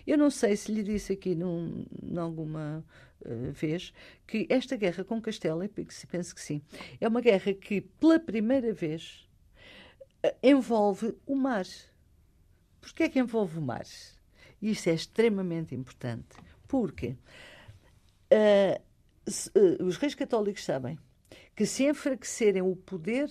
eu 0.07 0.17
não 0.17 0.29
sei 0.29 0.55
se 0.55 0.71
lhe 0.71 0.81
disse 0.81 1.11
aqui 1.11 1.35
num, 1.35 1.85
alguma 2.15 2.85
uh, 3.25 3.51
vez 3.51 3.91
que 4.25 4.47
esta 4.49 4.77
guerra 4.77 5.03
com 5.03 5.21
Castela, 5.21 5.69
penso 6.09 6.33
que 6.33 6.39
sim, 6.39 6.61
é 7.01 7.05
uma 7.05 7.19
guerra 7.19 7.53
que 7.53 7.81
pela 7.81 8.17
primeira 8.17 8.71
vez 8.71 9.22
envolve 10.41 11.15
o 11.25 11.35
mar. 11.35 11.65
Porquê 12.79 13.03
é 13.03 13.09
que 13.09 13.19
envolve 13.19 13.57
o 13.57 13.61
mar? 13.61 13.85
Isto 14.61 14.89
é 14.89 14.93
extremamente 14.93 15.75
importante. 15.75 16.35
Porque 16.67 17.15
uh, 18.31 18.81
uh, 19.57 19.83
os 19.85 19.97
reis 19.97 20.15
católicos 20.15 20.63
sabem 20.63 20.97
que 21.55 21.65
se 21.65 21.85
enfraquecerem 21.85 22.61
o 22.61 22.75
poder 22.75 23.29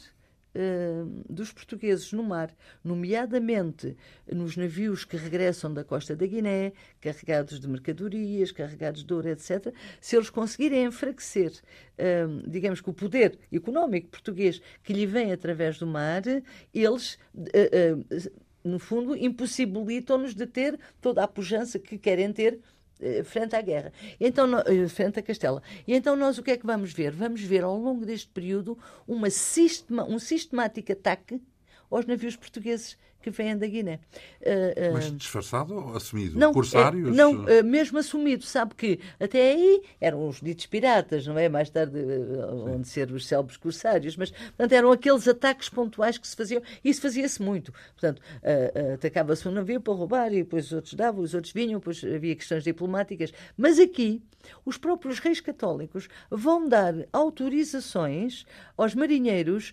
dos 1.29 1.53
portugueses 1.53 2.13
no 2.13 2.23
mar, 2.23 2.55
nomeadamente 2.85 3.97
nos 4.31 4.57
navios 4.57 5.05
que 5.05 5.17
regressam 5.17 5.73
da 5.73 5.85
costa 5.85 6.15
da 6.15 6.27
Guiné, 6.27 6.73
carregados 7.01 7.59
de 7.59 7.69
mercadorias, 7.69 8.53
carregados 8.53 9.05
de 9.05 9.15
ouro, 9.15 9.29
etc., 9.29 9.73
se 10.01 10.17
eles 10.17 10.31
conseguirem 10.31 10.85
enfraquecer, 10.85 11.53
digamos 12.47 12.81
que 12.81 12.91
o 12.91 12.95
poder 12.95 13.39
económico 13.51 14.09
português 14.09 14.61
que 14.83 14.93
lhe 14.93 15.07
vem 15.07 15.33
através 15.33 15.79
do 15.79 15.87
mar, 15.87 16.23
eles. 16.75 17.19
Uh, 17.35 18.53
no 18.65 18.79
fundo, 18.79 19.17
impossibilitam-nos 19.17 20.35
de 20.35 20.47
ter 20.47 20.79
toda 21.01 21.25
a 21.25 21.29
pujança 21.29 21.79
que 21.79 21.99
querem 21.99 22.33
ter 22.33 22.55
eh, 22.55 22.59
frente 23.25 23.57
à 23.57 23.61
guerra, 23.61 23.93
então, 24.21 24.47
eh, 24.61 24.89
frente 24.89 25.19
a 25.19 25.23
Castela. 25.23 25.63
E 25.87 25.95
então 25.95 26.17
nós 26.17 26.39
o 26.39 26.43
que 26.43 26.51
é 26.51 26.57
que 26.57 26.67
vamos 26.67 26.93
ver? 26.93 27.13
Vamos 27.13 27.43
ver 27.43 27.65
ao 27.65 27.77
longo 27.77 28.05
deste 28.07 28.29
período 28.29 28.79
uma 29.07 29.31
sistema, 29.31 30.05
um 30.05 30.19
sistemático 30.19 30.93
ataque 30.93 31.41
aos 31.97 32.07
navios 32.07 32.37
portugueses 32.37 32.97
que 33.23 33.31
vêm 33.31 33.57
da 33.57 33.67
Guiné. 33.67 34.01
Uh, 34.41 34.93
Mas 34.93 35.17
disfarçado 35.17 35.75
ou 35.75 35.97
assumido? 35.97 36.37
Não, 36.37 36.53
Corsários? 36.53 37.17
não, 37.17 37.45
uh, 37.45 37.65
mesmo 37.65 37.99
assumido. 37.99 38.45
Sabe 38.45 38.75
que 38.75 38.99
até 39.21 39.53
aí 39.53 39.83
eram 40.01 40.29
os 40.29 40.41
ditos 40.41 40.67
piratas, 40.67 41.27
não 41.27 41.39
é? 41.39 41.49
Mais 41.49 41.71
tarde 41.71 41.93
vão 41.95 42.81
uh, 42.81 42.85
ser 42.85 43.13
os 43.13 43.25
célebres 43.27 43.57
corsários, 43.57 44.17
mas 44.17 44.31
portanto, 44.31 44.73
eram 44.73 44.91
aqueles 44.91 45.27
ataques 45.29 45.69
pontuais 45.69 46.19
que 46.19 46.27
se 46.27 46.35
faziam, 46.35 46.61
e 46.85 46.91
isso 46.91 47.01
fazia-se 47.01 47.41
muito. 47.41 47.73
Portanto, 47.93 48.21
atacava-se 48.95 49.47
um 49.47 49.53
navio 49.53 49.81
para 49.81 49.95
roubar, 49.95 50.33
e 50.33 50.43
depois 50.43 50.67
os 50.67 50.73
outros 50.73 50.95
davam, 50.95 51.23
os 51.23 51.33
outros 51.33 51.53
vinham, 51.53 51.79
depois 51.79 52.03
havia 52.03 52.35
questões 52.35 52.65
diplomáticas. 52.65 53.33
Mas 53.57 53.79
aqui, 53.79 54.21
os 54.65 54.77
próprios 54.77 55.21
reis 55.21 55.41
católicos 55.41 56.09
vão 56.29 56.69
dar 56.69 56.95
autorizações 57.13 58.45
aos 58.77 58.95
marinheiros 58.95 59.73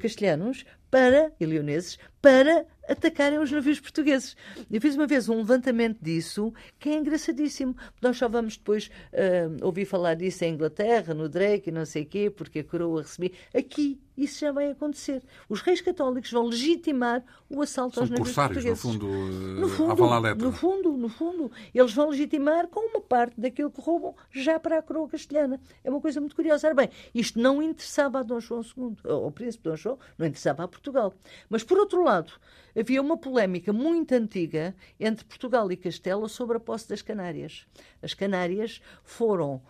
castelhanos 0.00 0.64
para, 0.90 1.32
e 1.38 1.46
leoneses, 1.46 1.98
para 2.20 2.66
atacarem 2.88 3.38
os 3.38 3.52
navios 3.52 3.78
portugueses. 3.78 4.36
Eu 4.70 4.80
fiz 4.80 4.96
uma 4.96 5.06
vez 5.06 5.28
um 5.28 5.36
levantamento 5.36 5.98
disso 6.02 6.52
que 6.78 6.88
é 6.88 6.94
engraçadíssimo. 6.96 7.76
Nós 8.02 8.16
só 8.16 8.28
vamos 8.28 8.56
depois 8.56 8.90
uh, 9.12 9.64
ouvir 9.64 9.84
falar 9.84 10.14
disso 10.14 10.44
em 10.44 10.54
Inglaterra, 10.54 11.14
no 11.14 11.28
Drake 11.28 11.70
e 11.70 11.72
não 11.72 11.86
sei 11.86 12.02
o 12.02 12.06
quê, 12.06 12.30
porque 12.30 12.58
a 12.58 12.64
coroa 12.64 13.02
recebia. 13.02 13.30
Aqui 13.54 14.00
isso 14.24 14.40
já 14.40 14.52
vai 14.52 14.70
acontecer. 14.70 15.22
Os 15.48 15.60
reis 15.60 15.80
católicos 15.80 16.30
vão 16.30 16.46
legitimar 16.46 17.24
o 17.48 17.62
assalto 17.62 17.94
São 17.94 18.02
aos 18.04 18.10
navios 18.10 18.34
portugueses. 18.34 18.84
No 18.84 18.90
fundo, 18.92 19.06
no 19.08 19.68
fundo, 19.68 20.36
no 20.36 20.52
fundo, 20.52 20.96
no 20.96 21.08
fundo, 21.08 21.52
eles 21.74 21.92
vão 21.92 22.10
legitimar 22.10 22.68
com 22.68 22.80
uma 22.90 23.00
parte 23.00 23.40
daquilo 23.40 23.70
que 23.70 23.80
roubam 23.80 24.14
já 24.30 24.58
para 24.60 24.78
a 24.78 24.82
coroa 24.82 25.08
castelhana. 25.08 25.60
É 25.82 25.90
uma 25.90 26.00
coisa 26.00 26.20
muito 26.20 26.36
curiosa. 26.36 26.66
Ora 26.66 26.74
bem, 26.74 26.90
isto 27.14 27.40
não 27.40 27.62
interessava 27.62 28.20
a 28.20 28.22
Dom 28.22 28.40
João 28.40 28.62
II, 28.62 28.96
ao 29.04 29.30
príncipe 29.30 29.64
Dom 29.64 29.76
João, 29.76 29.98
não 30.18 30.26
interessava 30.26 30.64
a 30.64 30.68
Portugal. 30.68 31.14
Mas, 31.48 31.64
por 31.64 31.78
outro 31.78 32.02
lado, 32.02 32.32
havia 32.78 33.00
uma 33.00 33.16
polémica 33.16 33.72
muito 33.72 34.12
antiga 34.12 34.74
entre 34.98 35.24
Portugal 35.24 35.70
e 35.72 35.76
Castela 35.76 36.28
sobre 36.28 36.56
a 36.56 36.60
posse 36.60 36.88
das 36.88 37.02
Canárias. 37.02 37.66
As 38.02 38.14
Canárias 38.14 38.80
foram, 39.02 39.60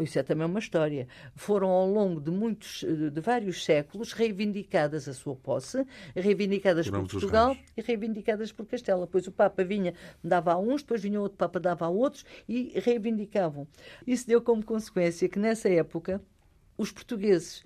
isso 0.00 0.18
é 0.18 0.22
também 0.22 0.46
uma 0.46 0.58
história, 0.58 1.06
foram 1.34 1.68
ao 1.68 1.86
longo 1.86 2.20
de 2.20 2.30
muitos, 2.30 2.84
de 2.84 3.20
vários 3.20 3.64
séculos 3.64 4.12
reivindicadas 4.12 5.08
a 5.08 5.12
sua 5.12 5.36
posse, 5.36 5.86
reivindicadas 6.14 6.88
por, 6.88 7.00
por 7.00 7.10
Portugal 7.10 7.56
e 7.76 7.80
reivindicadas 7.80 8.52
por 8.52 8.66
Castela. 8.66 9.06
Pois 9.06 9.26
o 9.26 9.32
Papa 9.32 9.62
vinha, 9.62 9.94
dava 10.22 10.52
a 10.52 10.58
uns, 10.58 10.82
depois 10.82 11.02
vinha 11.02 11.20
outro 11.20 11.38
Papa, 11.38 11.60
dava 11.60 11.86
a 11.86 11.88
outros 11.88 12.24
e 12.48 12.72
reivindicavam. 12.80 13.66
Isso 14.06 14.26
deu 14.26 14.40
como 14.42 14.64
consequência 14.64 15.28
que 15.28 15.38
nessa 15.38 15.68
época 15.68 16.20
os 16.76 16.90
portugueses 16.90 17.64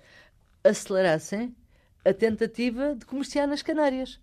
acelerassem 0.63 1.55
a 2.03 2.13
tentativa 2.13 2.95
de 2.95 3.05
comerciar 3.05 3.47
nas 3.47 3.61
Canárias. 3.61 4.19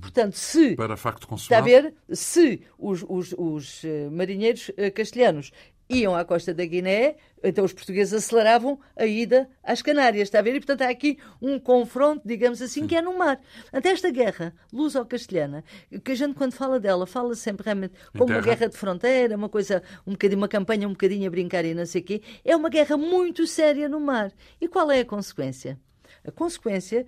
Portanto, 0.00 0.36
se. 0.36 0.76
Para 0.76 0.96
facto 0.96 1.26
consumado. 1.26 1.66
Está 1.66 1.78
a 1.78 1.82
ver? 1.82 1.94
Se 2.10 2.62
os, 2.78 3.04
os, 3.08 3.34
os 3.38 3.84
eh, 3.84 4.10
marinheiros 4.10 4.70
eh, 4.76 4.90
castelhanos 4.90 5.52
iam 5.88 6.14
à 6.16 6.24
costa 6.24 6.52
da 6.52 6.64
Guiné, 6.64 7.16
então 7.42 7.64
os 7.64 7.72
portugueses 7.72 8.12
aceleravam 8.12 8.78
a 8.96 9.06
ida 9.06 9.48
às 9.62 9.82
Canárias, 9.82 10.24
está 10.24 10.40
a 10.40 10.42
ver? 10.42 10.56
E, 10.56 10.60
portanto, 10.60 10.82
há 10.82 10.88
aqui 10.88 11.18
um 11.40 11.58
confronto, 11.58 12.26
digamos 12.26 12.60
assim, 12.60 12.82
Sim. 12.82 12.86
que 12.86 12.96
é 12.96 13.02
no 13.02 13.16
mar. 13.16 13.40
Ante 13.72 13.88
esta 13.88 14.10
guerra 14.10 14.54
luso-castelhana, 14.72 15.62
que 16.04 16.12
a 16.12 16.14
gente, 16.14 16.34
quando 16.34 16.52
fala 16.52 16.80
dela, 16.80 17.06
fala 17.06 17.34
sempre 17.34 17.64
realmente 17.64 17.94
como 18.16 18.32
uma 18.32 18.40
guerra 18.40 18.68
de 18.68 18.76
fronteira, 18.76 19.36
uma 19.36 19.48
coisa, 19.48 19.82
um 20.06 20.12
bocadinho, 20.12 20.40
uma 20.40 20.48
campanha 20.48 20.88
um 20.88 20.92
bocadinho 20.92 21.26
a 21.26 21.30
brincar 21.30 21.64
e 21.64 21.74
não 21.74 21.86
sei 21.86 22.00
o 22.00 22.04
quê, 22.04 22.22
é 22.44 22.56
uma 22.56 22.68
guerra 22.68 22.96
muito 22.96 23.46
séria 23.46 23.88
no 23.88 24.00
mar. 24.00 24.32
E 24.60 24.66
qual 24.66 24.90
é 24.90 25.00
a 25.00 25.04
consequência? 25.04 25.78
A 26.24 26.32
consequência 26.32 27.06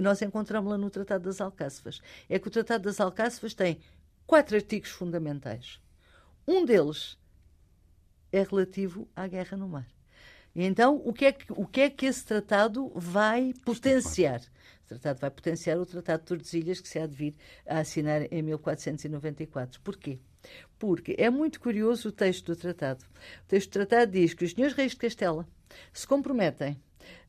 nós 0.00 0.20
encontramos-la 0.22 0.76
no 0.76 0.90
Tratado 0.90 1.24
das 1.24 1.40
Alcáçovas. 1.40 2.00
É 2.28 2.38
que 2.38 2.48
o 2.48 2.50
Tratado 2.50 2.84
das 2.84 3.00
Alcáçovas 3.00 3.54
tem 3.54 3.78
quatro 4.26 4.56
artigos 4.56 4.90
fundamentais. 4.90 5.80
Um 6.46 6.64
deles 6.64 7.16
é 8.36 8.42
relativo 8.42 9.08
à 9.14 9.26
guerra 9.26 9.56
no 9.56 9.68
mar. 9.68 9.86
E 10.54 10.64
então, 10.64 11.00
o 11.04 11.12
que, 11.12 11.24
é 11.24 11.32
que, 11.32 11.46
o 11.50 11.66
que 11.66 11.80
é 11.80 11.90
que 11.90 12.06
esse 12.06 12.24
tratado 12.24 12.92
vai 12.94 13.52
potenciar? 13.64 14.40
O 14.84 14.88
tratado 14.88 15.20
vai 15.20 15.30
potenciar 15.30 15.78
o 15.78 15.86
Tratado 15.86 16.20
de 16.20 16.26
Tordesilhas, 16.26 16.80
que 16.80 16.88
se 16.88 16.98
há 16.98 17.06
de 17.06 17.14
vir 17.14 17.34
a 17.66 17.78
assinar 17.78 18.32
em 18.32 18.42
1494. 18.42 19.80
Porquê? 19.80 20.18
Porque 20.78 21.16
é 21.18 21.30
muito 21.30 21.58
curioso 21.58 22.10
o 22.10 22.12
texto 22.12 22.54
do 22.54 22.56
tratado. 22.56 23.04
O 23.44 23.48
texto 23.48 23.70
do 23.70 23.72
tratado 23.72 24.12
diz 24.12 24.34
que 24.34 24.44
os 24.44 24.52
senhores 24.52 24.76
reis 24.76 24.92
de 24.92 24.98
Castela 24.98 25.48
se 25.92 26.06
comprometem 26.06 26.72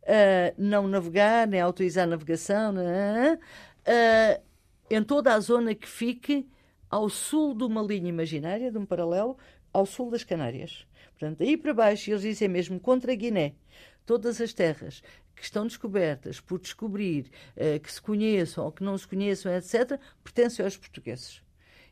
uh, 0.03 0.53
não 0.57 0.87
navegar, 0.87 1.47
nem 1.47 1.61
autorizar 1.61 2.03
a 2.03 2.07
navegação, 2.07 2.75
uh, 2.75 4.41
em 4.89 5.03
toda 5.03 5.33
a 5.33 5.39
zona 5.39 5.73
que 5.73 5.87
fique 5.87 6.47
ao 6.89 7.09
sul 7.09 7.55
de 7.55 7.63
uma 7.63 7.81
linha 7.81 8.09
imaginária, 8.09 8.71
de 8.71 8.77
um 8.77 8.85
paralelo, 8.85 9.37
ao 9.73 9.85
sul 9.85 10.11
das 10.11 10.23
Canárias. 10.23 10.85
Portanto, 11.25 11.41
aí 11.41 11.57
para 11.57 11.73
baixo, 11.73 12.11
eles 12.11 12.21
dizem 12.21 12.47
mesmo 12.47 12.79
contra 12.79 13.11
a 13.11 13.15
Guiné, 13.15 13.55
todas 14.05 14.39
as 14.39 14.53
terras 14.53 15.01
que 15.35 15.43
estão 15.43 15.65
descobertas 15.65 16.39
por 16.39 16.59
descobrir, 16.59 17.31
uh, 17.57 17.79
que 17.79 17.91
se 17.91 17.99
conheçam 17.99 18.63
ou 18.63 18.71
que 18.71 18.83
não 18.83 18.95
se 18.95 19.07
conheçam, 19.07 19.51
etc., 19.51 19.99
pertencem 20.23 20.63
aos 20.63 20.77
portugueses. 20.77 21.41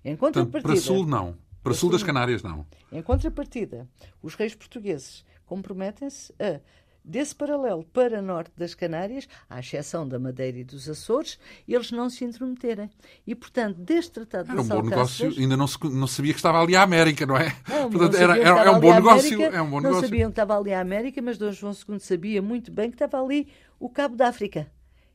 Em 0.05 0.15
contrapartida, 0.15 0.73
para 0.73 0.79
sul, 0.79 1.07
não. 1.07 1.33
Para, 1.33 1.39
para 1.63 1.73
sul 1.73 1.89
das 1.89 2.03
Canárias, 2.03 2.43
não. 2.43 2.63
Em 2.91 3.01
contrapartida, 3.01 3.89
os 4.21 4.35
reis 4.35 4.53
portugueses 4.53 5.25
comprometem-se 5.47 6.31
a 6.39 6.59
Desse 7.05 7.35
paralelo 7.35 7.83
para 7.83 8.21
norte 8.21 8.51
das 8.57 8.73
Canárias, 8.73 9.27
à 9.49 9.59
exceção 9.59 10.07
da 10.07 10.17
Madeira 10.17 10.59
e 10.59 10.63
dos 10.63 10.87
Açores, 10.87 11.37
eles 11.67 11.91
não 11.91 12.09
se 12.09 12.23
intrometerem. 12.23 12.89
E, 13.27 13.35
portanto, 13.35 13.77
deste 13.77 14.11
Tratado 14.11 14.51
era 14.51 14.61
um 14.61 14.65
bom 14.65 14.81
negócio, 14.81 15.27
ainda 15.37 15.57
não, 15.57 15.67
se, 15.67 15.77
não 15.83 16.07
sabia 16.07 16.31
que 16.31 16.39
estava 16.39 16.61
ali 16.61 16.77
a 16.77 16.81
América, 16.81 17.25
não 17.25 17.35
é? 17.35 17.53
Não, 17.67 17.89
portanto, 17.89 18.15
era, 18.15 18.37
era, 18.37 18.63
é 18.63 18.71
um 18.71 18.79
bom 18.79 18.93
negócio. 18.93 19.41
é 19.41 19.61
um 19.61 19.69
bom 19.69 19.81
não 19.81 19.89
negócio. 19.89 20.07
sabiam 20.07 20.29
que 20.29 20.33
estava 20.33 20.57
ali 20.57 20.73
a 20.73 20.79
América, 20.79 21.21
mas 21.21 21.37
Dom 21.37 21.51
João 21.51 21.73
II 21.73 21.99
sabia 21.99 22.41
muito 22.41 22.71
bem 22.71 22.89
que 22.89 22.95
estava 22.95 23.21
ali 23.21 23.49
o 23.77 23.89
Cabo 23.89 24.15
da 24.15 24.29
África. 24.29 24.71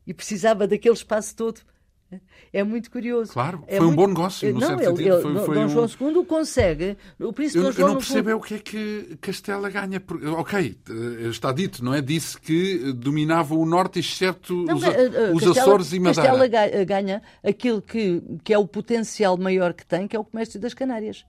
E 0.06 0.12
precisava 0.12 0.66
daquele 0.66 0.94
espaço 0.94 1.34
todo 1.34 1.62
é 2.52 2.62
muito 2.64 2.90
curioso. 2.90 3.32
Claro, 3.32 3.62
é 3.66 3.76
foi 3.76 3.86
muito... 3.86 3.92
um 3.92 4.02
bom 4.02 4.08
negócio, 4.08 4.52
no 4.52 4.60
não, 4.60 4.66
certo 4.68 5.00
ele. 5.00 5.08
Ele, 5.08 5.22
foi, 5.22 5.34
foi 5.44 5.54
Dom 5.54 5.64
um... 5.64 5.68
João 5.68 6.12
II 6.12 6.24
consegue. 6.24 6.96
O 7.20 7.32
príncipe 7.32 7.58
eu, 7.58 7.64
Dom 7.64 7.72
João 7.72 7.88
eu 7.88 7.94
não 7.94 8.00
percebo 8.00 8.30
é 8.30 8.34
o 8.34 8.40
que 8.40 8.54
é 8.54 8.58
que 8.58 9.18
Castela 9.20 9.68
ganha. 9.68 10.02
Ok, 10.38 10.78
eh, 10.88 11.28
está 11.28 11.52
dito, 11.52 11.84
não 11.84 11.92
é? 11.92 12.00
Disse 12.00 12.40
que 12.40 12.92
dominava 12.92 13.54
o 13.54 13.66
norte, 13.66 13.98
exceto 13.98 14.54
não, 14.54 14.76
os, 14.76 14.82
os 14.82 15.44
Castela, 15.44 15.50
Açores 15.50 15.92
e 15.92 16.00
Madeira. 16.00 16.30
Castela 16.30 16.84
ganha 16.84 17.22
aquilo 17.44 17.82
que, 17.82 18.22
que 18.42 18.52
é 18.52 18.58
o 18.58 18.66
potencial 18.66 19.36
maior 19.36 19.74
que 19.74 19.84
tem, 19.84 20.08
que 20.08 20.16
é 20.16 20.18
o 20.18 20.24
comércio 20.24 20.58
das 20.58 20.74
Canárias. 20.74 21.24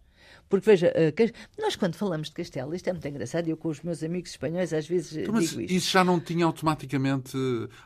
Porque 0.49 0.65
veja, 0.65 0.91
uh, 0.91 1.61
nós 1.61 1.75
quando 1.75 1.95
falamos 1.95 2.29
de 2.29 2.33
Castelo, 2.33 2.73
isto 2.73 2.87
é 2.89 2.91
muito 2.91 3.07
engraçado, 3.07 3.47
eu 3.47 3.55
com 3.55 3.69
os 3.69 3.81
meus 3.81 4.03
amigos 4.03 4.31
espanhóis 4.31 4.73
às 4.73 4.87
vezes 4.87 5.15
então, 5.15 5.33
mas 5.35 5.49
digo 5.49 5.61
isto. 5.61 5.73
Isso 5.73 5.91
já 5.91 6.03
não 6.03 6.19
tinha 6.19 6.45
automaticamente. 6.45 7.37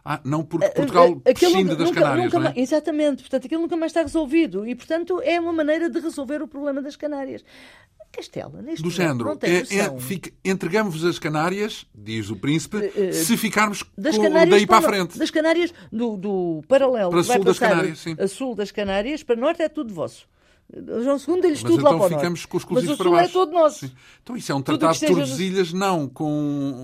Ah, 0.04 0.22
não 0.24 0.44
porque 0.44 0.70
Portugal 0.70 1.12
uh, 1.12 1.22
prescinde 1.22 1.76
das 1.76 1.92
Canárias. 1.92 2.26
Nunca, 2.26 2.40
não 2.40 2.48
é? 2.48 2.54
Exatamente, 2.56 3.24
portanto, 3.24 3.46
aquilo 3.46 3.62
nunca 3.62 3.76
mais 3.76 3.92
está 3.92 4.02
resolvido 4.02 4.66
e, 4.66 4.74
portanto, 4.76 5.22
é 5.22 5.40
uma 5.40 5.52
maneira 5.52 5.90
de 5.90 6.00
resolver 6.00 6.42
o 6.42 6.48
problema 6.48 6.82
das 6.82 6.96
Canárias. 6.96 7.44
Castela, 8.14 8.62
neste 8.62 8.84
Do 8.84 8.92
género, 8.92 9.38
é, 9.42 9.58
é, 9.58 10.52
entregamos-vos 10.52 11.04
as 11.04 11.18
Canárias, 11.18 11.84
diz 11.96 12.30
o 12.30 12.36
príncipe, 12.36 12.78
uh, 12.78 13.12
se 13.12 13.36
ficarmos 13.36 13.84
das 13.98 14.16
com, 14.16 14.30
daí 14.30 14.68
para, 14.68 14.68
para, 14.68 14.78
a 14.78 14.82
frente. 14.92 15.18
Das 15.18 15.32
Canárias, 15.32 15.74
do, 15.92 16.16
do 16.16 16.64
paralelo, 16.68 17.10
para 17.10 17.24
sul 17.24 17.44
das 17.44 17.58
Canárias, 17.58 18.00
sim. 18.00 18.16
a 18.20 18.28
sul 18.28 18.54
das 18.54 18.72
Canárias, 18.72 19.24
para 19.24 19.36
norte 19.36 19.64
é 19.64 19.68
tudo 19.68 19.92
vosso. 19.92 20.28
João 21.04 21.18
II 21.18 21.42
deu-lhes 21.42 21.62
tudo 21.62 21.80
então 21.80 21.92
lá 21.92 21.98
para 21.98 22.16
o 22.16 22.18
ficamos 22.18 22.46
com 22.46 22.58
os 22.58 22.64
exclusivos 22.64 22.98
para 22.98 23.10
baixo. 23.10 23.30
é 23.30 23.34
todo 23.34 23.52
nosso. 23.52 23.80
Sim. 23.88 23.92
Então 24.24 24.36
isso 24.36 24.52
é 24.52 24.56
um 24.56 24.62
tratado 24.62 24.98
de 24.98 25.06
Tordesilhas, 25.06 25.74
no... 25.74 25.80
não 25.80 26.10
com 26.10 26.32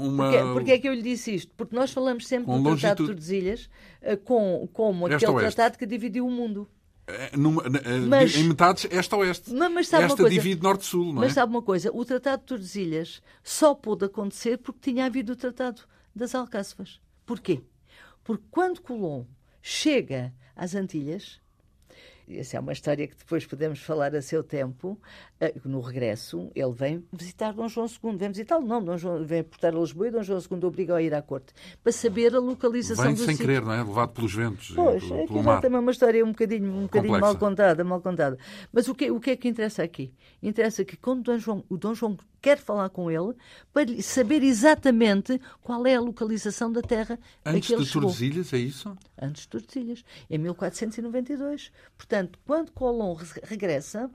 uma... 0.04 0.32
Porquê, 0.32 0.54
porquê, 0.54 0.72
é 0.72 0.78
que 0.80 0.88
eu 0.88 0.94
lhe 0.94 1.02
disse 1.02 1.34
isto? 1.34 1.52
Porque 1.56 1.76
nós 1.76 1.92
falamos 1.92 2.28
sempre 2.28 2.46
com 2.46 2.62
do 2.62 2.78
tratado 2.78 3.04
de 3.04 3.10
Tordesilhas 3.10 3.70
uh, 4.02 4.18
com, 4.18 4.70
como 4.74 5.08
aquele 5.08 5.34
tratado 5.34 5.78
que 5.78 5.86
dividiu 5.86 6.28
o 6.28 6.32
mundo. 6.32 6.68
É, 7.08 7.36
numa, 7.36 7.64
eh, 7.66 7.98
mas, 8.08 8.36
em 8.36 8.44
metades, 8.44 8.88
esta 8.92 9.18
oeste. 9.18 9.52
Mas, 9.52 9.72
mas 9.72 9.94
esta 9.94 10.16
coisa, 10.16 10.30
divide 10.30 10.62
norte-sul, 10.62 11.06
não 11.06 11.24
é? 11.24 11.26
Mas 11.26 11.34
sabe 11.34 11.52
uma 11.52 11.62
coisa? 11.62 11.90
O 11.92 12.06
Tratado 12.06 12.42
de 12.42 12.46
Tordesilhas 12.46 13.20
só 13.44 13.74
pôde 13.74 14.06
acontecer 14.06 14.60
porque 14.60 14.80
tinha 14.80 15.06
havido 15.06 15.34
o 15.34 15.36
Tratado 15.36 15.82
das 16.16 16.36
Alcáçovas. 16.36 17.02
Porquê? 17.26 17.64
Porque 18.24 18.44
quando 18.52 18.80
Colombo 18.82 19.28
chega 19.60 20.32
às 20.56 20.76
Antilhas, 20.76 21.40
essa 22.38 22.58
é 22.58 22.60
uma 22.60 22.74
história 22.74 23.08
que 23.08 23.16
depois 23.16 23.46
podemos 23.46 23.80
falar 23.80 24.16
a 24.16 24.22
seu 24.22 24.44
tempo. 24.44 25.00
Eh, 25.40 25.54
no 25.66 25.80
regresso, 25.80 26.52
ele 26.54 26.72
vem 26.74 27.04
visitar 27.12 27.54
Dom 27.54 27.68
João 27.68 27.88
II. 27.88 28.18
Vem 28.18 28.30
visitá-lo, 28.30 28.66
não. 28.66 28.84
Dom 28.84 28.98
João, 28.98 29.26
vem 29.26 29.44
portar 29.44 29.76
a 29.76 29.80
Lisboa 29.80 30.08
e 30.08 30.12
Dom 30.12 30.24
João 30.24 30.40
II 30.40 30.66
obriga 30.66 30.96
a 30.96 31.02
ir 31.02 31.14
à 31.14 31.22
corte 31.22 31.54
para 31.82 31.92
saber 31.92 32.36
a 32.36 32.40
localização 32.40 33.06
vem 33.06 33.14
do 33.14 33.20
sem 33.20 33.36
sítio. 33.36 33.46
querer, 33.46 33.62
não 33.62 33.74
é? 33.74 33.84
Levado 33.84 34.14
pelos 34.14 34.34
ventos. 34.34 34.72
Pois, 34.76 35.04
pelo, 35.04 35.20
é 35.20 35.28
pelo 35.28 35.44
mar. 35.44 35.62
também 35.62 35.80
uma 35.80 35.92
história 35.92 36.24
um 36.24 36.32
bocadinho, 36.32 36.72
um 36.72 36.84
bocadinho 36.84 37.20
mal 37.20 37.36
contada, 37.36 37.84
mal 37.84 38.02
contada. 38.02 38.38
Mas 38.72 38.88
o 38.88 38.96
que, 38.96 39.10
o 39.10 39.20
que 39.20 39.32
é 39.32 39.36
que 39.36 39.48
interessa 39.48 39.84
aqui? 39.84 40.14
Interessa 40.42 40.86
que 40.86 40.96
quando 40.98 41.24
Dom 41.24 41.38
João, 41.40 41.64
o 41.70 41.78
Dom 41.78 41.94
João 41.94 42.18
quer 42.42 42.58
falar 42.58 42.90
com 42.90 43.10
ele 43.10 43.36
para 43.74 44.02
saber 44.02 44.44
exatamente 44.44 45.40
qual 45.62 45.86
é 45.86 45.96
a 45.96 46.02
localização 46.02 46.72
da 46.72 46.82
terra 46.82 47.20
Antes 47.46 47.78
de 47.78 47.92
Tordesilhas, 47.92 48.54
é 48.54 48.58
isso? 48.58 48.98
Antes 49.22 49.44
de 49.44 49.48
Tordesilhas, 49.50 50.04
em 50.30 50.38
1492. 50.38 51.72
Portanto, 51.98 52.40
quando 52.46 52.72
Colomb 52.72 53.22
regressa, 53.44 54.10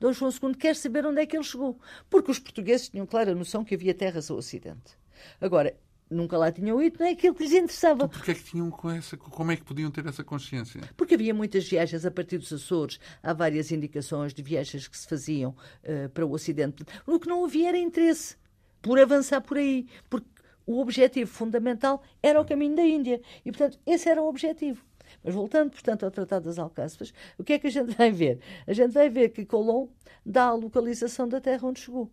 Dom 0.00 0.12
João 0.12 0.30
II 0.30 0.54
quer 0.54 0.76
saber 0.76 1.06
onde 1.06 1.20
é 1.20 1.26
que 1.26 1.36
ele 1.36 1.44
chegou. 1.44 1.78
Porque 2.08 2.30
os 2.30 2.38
portugueses 2.38 2.88
tinham 2.88 3.06
clara 3.06 3.34
noção 3.34 3.64
que 3.64 3.74
havia 3.74 3.94
terras 3.94 4.30
ao 4.30 4.38
Ocidente. 4.38 4.96
Agora, 5.40 5.74
nunca 6.10 6.38
lá 6.38 6.52
tinham 6.52 6.82
ido, 6.82 6.98
não 7.00 7.06
é 7.06 7.10
aquilo 7.10 7.34
que 7.34 7.42
lhes 7.42 7.52
interessava. 7.52 8.04
Então, 8.04 8.08
porquê 8.08 8.30
é 8.30 8.34
que 8.34 8.44
tinham 8.44 8.70
com 8.70 8.90
essa, 8.90 9.16
como 9.16 9.50
é 9.50 9.56
que 9.56 9.64
podiam 9.64 9.90
ter 9.90 10.06
essa 10.06 10.22
consciência? 10.22 10.80
Porque 10.96 11.14
havia 11.14 11.34
muitas 11.34 11.68
viagens 11.68 12.04
a 12.04 12.10
partir 12.10 12.38
dos 12.38 12.52
Açores, 12.52 12.98
há 13.22 13.32
várias 13.32 13.70
indicações 13.72 14.32
de 14.32 14.42
viagens 14.42 14.86
que 14.88 14.96
se 14.96 15.06
faziam 15.06 15.50
uh, 15.50 16.08
para 16.10 16.24
o 16.24 16.32
Ocidente. 16.32 16.84
O 17.06 17.18
que 17.18 17.28
não 17.28 17.44
havia 17.44 17.68
era 17.68 17.78
interesse 17.78 18.36
por 18.80 18.98
avançar 18.98 19.40
por 19.40 19.56
aí, 19.56 19.86
porque 20.08 20.28
o 20.64 20.80
objetivo 20.80 21.30
fundamental 21.30 22.02
era 22.22 22.40
o 22.40 22.44
caminho 22.44 22.76
da 22.76 22.82
Índia. 22.82 23.20
E, 23.44 23.50
portanto, 23.50 23.78
esse 23.86 24.08
era 24.08 24.22
o 24.22 24.28
objetivo. 24.28 24.84
Mas 25.22 25.34
voltando, 25.34 25.70
portanto, 25.70 26.04
ao 26.04 26.10
Tratado 26.10 26.44
das 26.46 26.58
Alcáçovas, 26.58 27.12
o 27.38 27.44
que 27.44 27.54
é 27.54 27.58
que 27.58 27.68
a 27.68 27.70
gente 27.70 27.94
vai 27.96 28.10
ver? 28.10 28.40
A 28.66 28.72
gente 28.72 28.92
vai 28.92 29.08
ver 29.08 29.30
que 29.30 29.44
Colomb 29.44 29.90
dá 30.24 30.46
a 30.46 30.54
localização 30.54 31.28
da 31.28 31.40
terra 31.40 31.66
onde 31.66 31.80
chegou, 31.80 32.10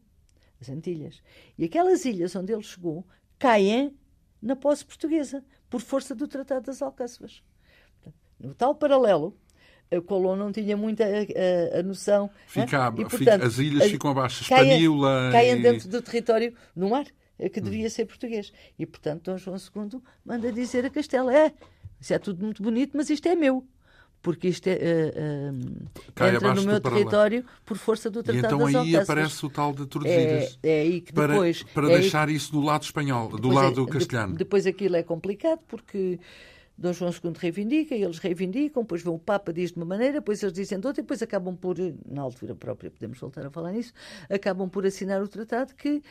as 0.61 0.69
Antilhas. 0.69 1.21
E 1.57 1.65
aquelas 1.65 2.05
ilhas 2.05 2.35
onde 2.35 2.53
ele 2.53 2.63
chegou 2.63 3.05
caem 3.43 3.93
na 4.41 4.55
posse 4.55 4.85
portuguesa, 4.85 5.43
por 5.69 5.81
força 5.81 6.15
do 6.15 6.29
Tratado 6.29 6.65
das 6.65 6.81
Alcáçovas. 6.81 7.43
No 8.39 8.53
tal 8.53 8.73
paralelo, 8.73 9.37
a 9.91 9.99
Colón 9.99 10.37
não 10.37 10.49
tinha 10.49 10.77
muita 10.77 11.03
a, 11.03 11.77
a, 11.77 11.79
a 11.79 11.83
noção. 11.83 12.29
Fica, 12.47 12.93
e, 12.97 13.05
portanto, 13.05 13.43
as 13.43 13.59
ilhas 13.59 13.91
ficam 13.91 14.11
abaixo, 14.11 14.43
Espanhula. 14.43 15.29
Caem, 15.33 15.59
e... 15.59 15.61
dentro 15.61 15.89
do 15.89 16.01
território, 16.01 16.55
no 16.73 16.89
mar, 16.89 17.05
que 17.37 17.59
devia 17.59 17.89
ser 17.89 18.05
português. 18.05 18.53
E, 18.79 18.85
portanto, 18.85 19.23
Dom 19.23 19.37
João 19.37 19.57
II 19.57 20.01
manda 20.23 20.49
dizer 20.49 20.85
a 20.85 20.89
Castela: 20.89 21.35
é, 21.35 21.53
isso 21.99 22.13
é 22.13 22.19
tudo 22.19 22.41
muito 22.43 22.63
bonito, 22.63 22.95
mas 22.95 23.09
isto 23.09 23.27
é 23.27 23.35
meu 23.35 23.67
porque 24.24 24.47
isto 24.47 24.67
é, 24.67 24.74
uh, 24.74 25.53
uh, 25.53 26.34
entra 26.34 26.55
no 26.55 26.63
meu 26.63 26.80
território 26.80 27.45
por 27.65 27.78
força 27.78 28.09
do 28.09 28.24
Tratado 28.24 28.55
então 28.55 28.59
das 28.59 28.76
aí 28.76 28.95
aparece 28.95 29.45
o 29.45 29.49
tal 29.49 29.74
de 29.74 29.86
Tordesilhas. 29.86 30.57
É, 30.63 30.80
é 30.80 30.82
aí 30.82 31.01
que 31.01 31.11
depois... 31.11 31.61
Para, 31.63 31.74
para 31.74 31.91
é 31.91 31.99
deixar 31.99 32.30
aí, 32.30 32.36
isso 32.36 32.51
do 32.53 32.61
lado 32.61 32.84
espanhol, 32.84 33.28
do 33.28 33.49
lado 33.49 33.84
é, 33.84 33.91
castelhano. 33.91 34.36
Depois 34.36 34.65
aquilo 34.65 34.95
é 34.95 35.03
complicado 35.03 35.59
porque 35.67 36.17
Dom 36.78 36.91
João 36.91 37.11
II 37.11 37.34
reivindica, 37.38 37.93
eles 37.93 38.17
reivindicam, 38.17 38.82
depois 38.82 39.03
vem 39.03 39.13
o 39.13 39.19
Papa 39.19 39.53
diz 39.53 39.71
de 39.71 39.78
uma 39.78 39.86
maneira, 39.86 40.13
depois 40.13 40.41
eles 40.41 40.53
dizem 40.53 40.80
de 40.80 40.88
outra, 40.88 41.01
e 41.01 41.03
depois 41.03 41.21
acabam 41.21 41.55
por, 41.55 41.78
na 42.05 42.21
altura 42.21 42.55
própria, 42.55 42.89
podemos 42.89 43.19
voltar 43.19 43.45
a 43.45 43.51
falar 43.51 43.71
nisso, 43.74 43.93
acabam 44.30 44.67
por 44.67 44.86
assinar 44.86 45.21
o 45.21 45.28
tratado 45.28 45.76
que 45.76 45.97
uh, 45.97 46.01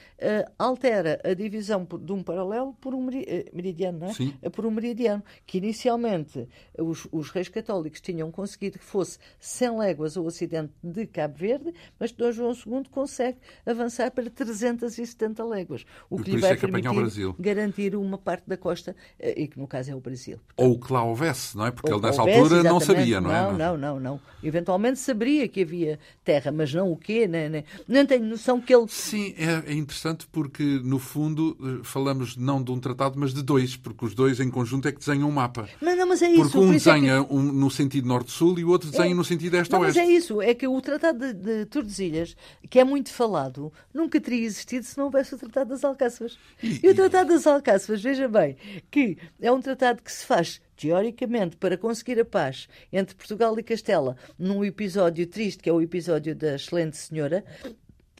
altera 0.58 1.20
a 1.24 1.34
divisão 1.34 1.86
de 2.00 2.12
um 2.12 2.22
paralelo 2.22 2.74
por 2.74 2.94
um 2.94 3.08
eh, 3.10 3.46
meridiano, 3.52 3.98
não 3.98 4.06
é? 4.06 4.12
Sim. 4.12 4.34
Eh, 4.40 4.48
por 4.48 4.64
um 4.64 4.70
meridiano, 4.70 5.22
que 5.44 5.58
inicialmente 5.58 6.48
os, 6.78 7.08
os, 7.10 7.30
reis 7.30 7.48
católicos 7.48 8.00
tinham 8.00 8.30
conseguido 8.30 8.78
que 8.78 8.84
fosse 8.84 9.18
100 9.40 9.78
léguas 9.78 10.16
ao 10.16 10.24
ocidente 10.24 10.72
de 10.82 11.06
Cabo 11.06 11.36
Verde, 11.36 11.74
mas 11.98 12.12
Dom 12.12 12.30
João 12.30 12.52
II 12.52 12.84
consegue 12.90 13.38
avançar 13.66 14.10
para 14.12 14.30
370 14.30 15.44
léguas, 15.44 15.84
o 16.08 16.18
que 16.22 16.30
lhe 16.30 16.38
vai 16.38 16.52
é 16.52 16.54
que 16.54 16.60
permitir 16.60 17.34
garantir 17.38 17.96
uma 17.96 18.16
parte 18.16 18.48
da 18.48 18.56
costa, 18.56 18.94
e 19.18 19.48
que 19.48 19.58
no 19.58 19.66
caso 19.66 19.90
é 19.90 19.94
o 19.94 20.00
Brasil. 20.00 20.38
Ou 20.56 20.78
que 20.78 20.92
lá 20.92 21.02
houvesse, 21.02 21.56
não 21.56 21.66
é? 21.66 21.70
Porque 21.70 21.90
ele 21.90 22.00
nessa 22.00 22.20
houvesse, 22.20 22.38
altura 22.38 22.62
não 22.62 22.78
sabia, 22.78 23.20
não, 23.20 23.30
é? 23.30 23.42
Não, 23.42 23.52
não, 23.56 23.78
não, 23.78 24.00
não. 24.00 24.20
Eventualmente 24.44 24.98
saberia 24.98 25.48
que 25.48 25.62
havia 25.62 25.98
terra, 26.24 26.52
mas 26.52 26.74
não 26.74 26.92
o 26.92 26.96
quê, 26.96 27.26
nem, 27.26 27.48
nem, 27.48 27.64
nem 27.88 28.04
tenho 28.04 28.24
noção 28.24 28.60
que 28.60 28.74
ele. 28.74 28.86
Sim, 28.88 29.34
é, 29.38 29.72
é, 29.72 29.74
interessante 29.74 30.26
porque, 30.30 30.62
no 30.84 30.98
fundo, 30.98 31.56
eh, 31.60 31.80
falamos 31.84 32.36
não 32.36 32.62
de 32.62 32.70
um 32.70 32.78
tratado, 32.78 33.18
mas 33.18 33.32
de 33.32 33.42
dois, 33.42 33.76
porque 33.76 34.04
os 34.04 34.14
dois 34.14 34.40
em 34.40 34.50
conjunto 34.50 34.86
é 34.88 34.92
que 34.92 34.98
desenham 34.98 35.28
um 35.28 35.32
mapa. 35.32 35.68
Mas 35.80 35.96
não, 35.96 36.08
mas 36.08 36.20
é 36.20 36.30
isso. 36.30 36.42
Porque 36.42 36.58
um 36.58 36.70
desenha 36.70 37.14
é 37.14 37.24
que... 37.24 37.32
um, 37.32 37.40
no 37.40 37.70
sentido 37.70 38.06
norte-sul 38.06 38.58
e 38.58 38.64
o 38.64 38.68
outro 38.68 38.90
desenha 38.90 39.12
é... 39.12 39.14
no 39.14 39.24
sentido 39.24 39.56
este-oeste. 39.56 39.98
Mas 39.98 40.08
é 40.08 40.12
isso, 40.12 40.42
é 40.42 40.52
que 40.54 40.66
o 40.66 40.80
Tratado 40.80 41.18
de, 41.18 41.32
de 41.32 41.66
Tordesilhas, 41.66 42.36
que 42.68 42.78
é 42.78 42.84
muito 42.84 43.10
falado, 43.10 43.72
nunca 43.94 44.20
teria 44.20 44.44
existido 44.44 44.84
se 44.84 44.98
não 44.98 45.06
houvesse 45.06 45.34
o 45.34 45.38
Tratado 45.38 45.70
das 45.70 45.84
Alcáçovas. 45.84 46.36
E, 46.62 46.80
e 46.82 46.90
o 46.90 46.94
Tratado 46.94 47.30
das 47.30 47.46
Alcáçovas, 47.46 48.02
veja 48.02 48.28
bem, 48.28 48.56
que 48.90 49.16
é 49.40 49.50
um 49.50 49.60
tratado 49.60 50.02
que 50.02 50.10
se 50.10 50.26
faz 50.26 50.41
teoricamente, 50.76 51.56
para 51.56 51.76
conseguir 51.76 52.20
a 52.20 52.24
paz 52.24 52.68
entre 52.92 53.14
Portugal 53.14 53.58
e 53.58 53.62
Castela, 53.62 54.16
num 54.38 54.64
episódio 54.64 55.26
triste, 55.26 55.62
que 55.62 55.70
é 55.70 55.72
o 55.72 55.80
episódio 55.80 56.34
da 56.34 56.54
Excelente 56.54 56.96
Senhora, 56.96 57.44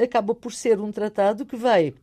acaba 0.01 0.35
por 0.35 0.53
ser 0.53 0.81
um 0.81 0.93
tratado 0.93 1.45
que 1.45 1.57
vai, 1.57 1.95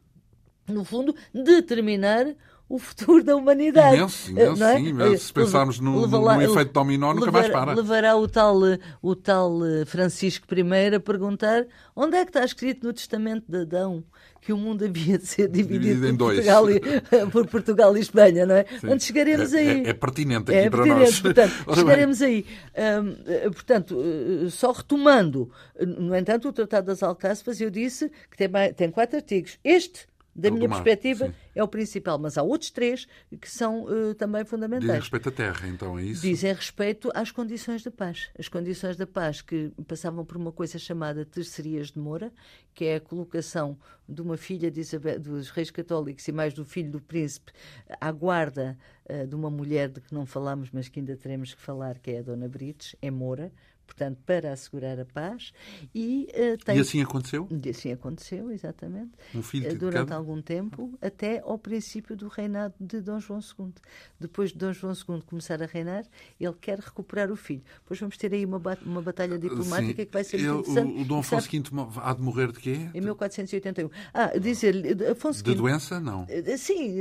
no 0.68 0.84
fundo, 0.84 1.16
determinar 1.34 2.36
o 2.70 2.78
futuro 2.78 3.24
da 3.24 3.36
humanidade. 3.36 3.98
Imenso, 3.98 4.30
imenso, 4.30 4.64
é? 4.64 4.78
sim, 4.78 4.86
imenso. 4.86 5.26
Se 5.26 5.34
pensarmos 5.34 5.80
no, 5.80 6.06
no, 6.06 6.22
no, 6.22 6.42
efeito 6.42 6.72
dominó, 6.72 7.14
nunca 7.16 7.26
levar, 7.26 7.40
mais 7.40 7.52
para. 7.52 7.74
Levará 7.74 8.16
o 8.16 8.28
tal, 8.28 8.60
o 9.02 9.16
tal 9.16 9.66
eh, 9.66 9.86
Francisco 9.86 10.46
I 10.54 10.96
a 10.96 11.00
perguntar 11.00 11.66
onde 11.96 12.16
é 12.16 12.24
que 12.24 12.30
está 12.30 12.46
escrito 12.46 12.86
no 12.86 12.94
Testamento 12.94 13.46
de 13.50 13.62
Adão 13.62 14.04
que 14.40 14.54
o 14.54 14.58
mundo 14.58 14.86
havia 14.86 15.18
de 15.18 15.26
ser 15.26 15.50
dividido, 15.50 15.96
dividido 15.96 16.18
por, 16.18 16.34
Portugal 16.34 16.70
e, 16.70 16.80
por, 17.32 17.48
Portugal 17.48 17.98
e, 17.98 18.00
Espanha, 18.00 18.46
não 18.46 18.56
é? 18.56 18.66
Onde 18.88 19.04
chegaremos 19.04 19.54
é, 19.54 19.60
aí. 19.60 19.84
É, 19.86 19.90
é, 19.90 19.94
pertinente 19.94 20.52
aqui 20.52 20.60
é 20.60 20.70
para 20.70 20.84
pertinente, 20.84 21.12
nós. 21.12 21.20
Portanto, 21.22 21.54
chegaremos 21.76 22.22
aí. 22.22 22.46
Um, 22.78 23.52
portanto, 23.52 23.98
eh, 24.00 24.50
só 24.50 24.72
retomando, 24.72 25.52
no 25.80 26.16
entanto, 26.16 26.48
o 26.48 26.54
Tratado 26.54 26.88
das 26.88 27.04
Alcáçovas, 27.04 27.60
eu 27.60 27.70
disse 27.70 28.12
que 28.32 28.38
tem, 28.38 28.50
tem 28.76 28.92
quatro 28.92 29.18
artigos. 29.18 29.58
Este 29.64 30.08
da 30.36 30.52
minha 30.52 30.70
perspectiva, 30.70 31.28
sim. 31.28 31.34
é 31.56 31.64
o 31.64 31.68
principal. 31.68 32.18
Mas 32.18 32.38
há 32.38 32.44
outros 32.44 32.70
três 32.72 33.08
que 33.40 33.50
são 33.50 33.84
uh, 33.84 34.14
também 34.16 34.46
fundamentais. 34.46 34.86
Dizem 34.88 35.00
respeito 35.00 35.30
à 35.30 35.32
terra, 35.32 35.68
então, 35.68 36.00
é 36.00 36.04
isso? 36.04 36.22
Dizem 36.22 36.54
respeito 36.54 37.10
às 37.14 37.32
condições 37.32 37.84
da 37.84 37.92
paz. 37.92 38.30
As 38.38 38.48
condições 38.48 38.96
da 38.96 39.08
paz 39.08 39.42
que 39.42 39.72
passavam 39.88 40.26
por 40.26 40.38
uma 40.38 40.52
coisa 40.52 40.78
chamada 40.78 41.26
tercerias 41.26 41.92
de 41.92 42.00
Moura, 42.00 42.32
que 42.74 42.86
é 42.86 42.96
a 42.96 43.02
colocação 43.02 43.78
de 44.08 44.22
uma 44.22 44.38
filha 44.38 44.72
de 44.72 44.80
Isabel, 44.80 45.20
dos 45.20 45.50
reis 45.50 45.70
católicos 45.70 46.28
e 46.28 46.32
mais 46.32 46.54
do 46.54 46.66
filho 46.66 46.92
do 46.92 47.02
príncipe 47.02 47.52
à 48.00 48.12
guarda 48.12 48.78
uh, 49.10 49.28
de 49.28 49.36
uma 49.36 49.50
mulher 49.50 49.90
de 49.90 50.02
que 50.02 50.14
não 50.14 50.26
falamos, 50.26 50.70
mas 50.72 50.88
que 50.88 51.00
ainda 51.00 51.16
teremos 51.16 51.54
que 51.54 51.62
falar, 51.62 52.00
que 52.00 52.12
é 52.12 52.20
a 52.20 52.22
Dona 52.22 52.48
Brites, 52.48 52.96
é 53.02 53.12
Moura, 53.12 53.52
portanto, 53.90 54.20
para 54.24 54.54
assegurar 54.54 55.00
a 55.00 55.06
paz. 55.06 55.52
E, 55.94 56.28
uh, 56.30 56.64
tem... 56.64 56.78
e 56.78 56.80
assim 56.80 57.02
aconteceu? 57.02 57.48
E 57.50 57.70
assim 57.70 57.92
aconteceu, 57.92 58.52
exatamente. 58.52 59.12
Um 59.34 59.42
filho 59.42 59.72
uh, 59.72 59.78
durante 59.78 60.14
algum 60.14 60.40
tempo, 60.42 60.94
até 61.02 61.40
ao 61.40 61.58
princípio 61.58 62.16
do 62.16 62.28
reinado 62.28 62.76
de 62.80 63.02
Dom 63.02 63.20
João 63.20 63.40
II. 63.40 63.74
Depois 64.20 64.52
de 64.52 64.58
Dom 64.58 64.72
João 64.74 64.94
II 64.94 65.22
começar 65.26 65.62
a 65.64 65.66
reinar, 65.66 66.06
ele 66.40 66.54
quer 66.62 66.80
recuperar 66.80 67.32
o 67.32 67.36
filho. 67.36 67.64
Depois 67.82 68.00
vamos 68.00 68.16
ter 68.16 68.32
aí 68.32 68.46
uma, 68.46 68.62
uma 68.86 69.02
batalha 69.02 69.40
diplomática 69.40 70.02
Sim. 70.02 70.06
que 70.06 70.14
vai 70.14 70.24
ser 70.24 70.38
muito 70.38 70.70
interessante. 70.70 70.98
O, 71.00 71.02
o 71.02 71.06
Dom 71.06 71.20
Afonso 71.20 71.50
V 71.50 71.62
há 71.98 72.14
de 72.14 72.22
morrer 72.22 72.52
de 72.52 72.60
quê? 72.60 72.90
Em 72.94 73.02
1481. 73.02 73.90
Ah, 74.14 74.38
dizer 74.38 74.76
Afonso 75.12 75.44
De 75.44 75.56
doença, 75.56 76.00
não? 76.00 76.28
Eh, 76.30 76.58
sim, 76.58 76.94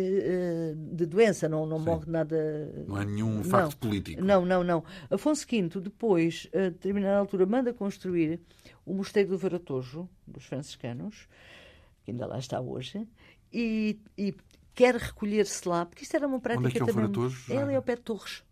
de 0.92 1.06
doença, 1.06 1.48
não, 1.48 1.66
não 1.66 1.78
morre 1.78 2.04
nada. 2.06 2.72
Não 2.86 2.98
é 2.98 3.04
nenhum 3.04 3.44
facto 3.44 3.72
não, 3.72 3.78
político. 3.78 4.24
Não, 4.24 4.46
não, 4.46 4.64
não. 4.64 4.84
Afonso 5.10 5.46
V, 5.46 5.68
depois, 5.80 6.48
determinada 6.78 7.18
altura, 7.18 7.44
manda 7.46 7.72
construir 7.72 8.40
o 8.86 8.94
Mosteiro 8.94 9.30
do 9.30 9.38
Varatojo, 9.38 10.08
dos 10.26 10.44
franciscanos, 10.46 11.28
que 12.04 12.10
ainda 12.10 12.26
lá 12.26 12.38
está 12.38 12.60
hoje, 12.60 13.06
e, 13.52 13.98
e 14.16 14.34
quer 14.74 14.94
recolher-se 14.94 15.68
lá, 15.68 15.84
porque 15.84 16.04
isto 16.04 16.14
era 16.14 16.26
uma 16.26 16.40
prática 16.40 16.66
Onde 16.66 16.76
é 16.76 16.78
que 16.78 16.80
é 16.80 16.84
o 16.84 16.86
também. 16.86 17.02
Varatojo? 17.02 17.52
Ele 17.52 17.72
é 17.72 17.76
ao 17.76 17.82
pé 17.82 17.96
de 17.96 18.02
Torres. 18.02 18.44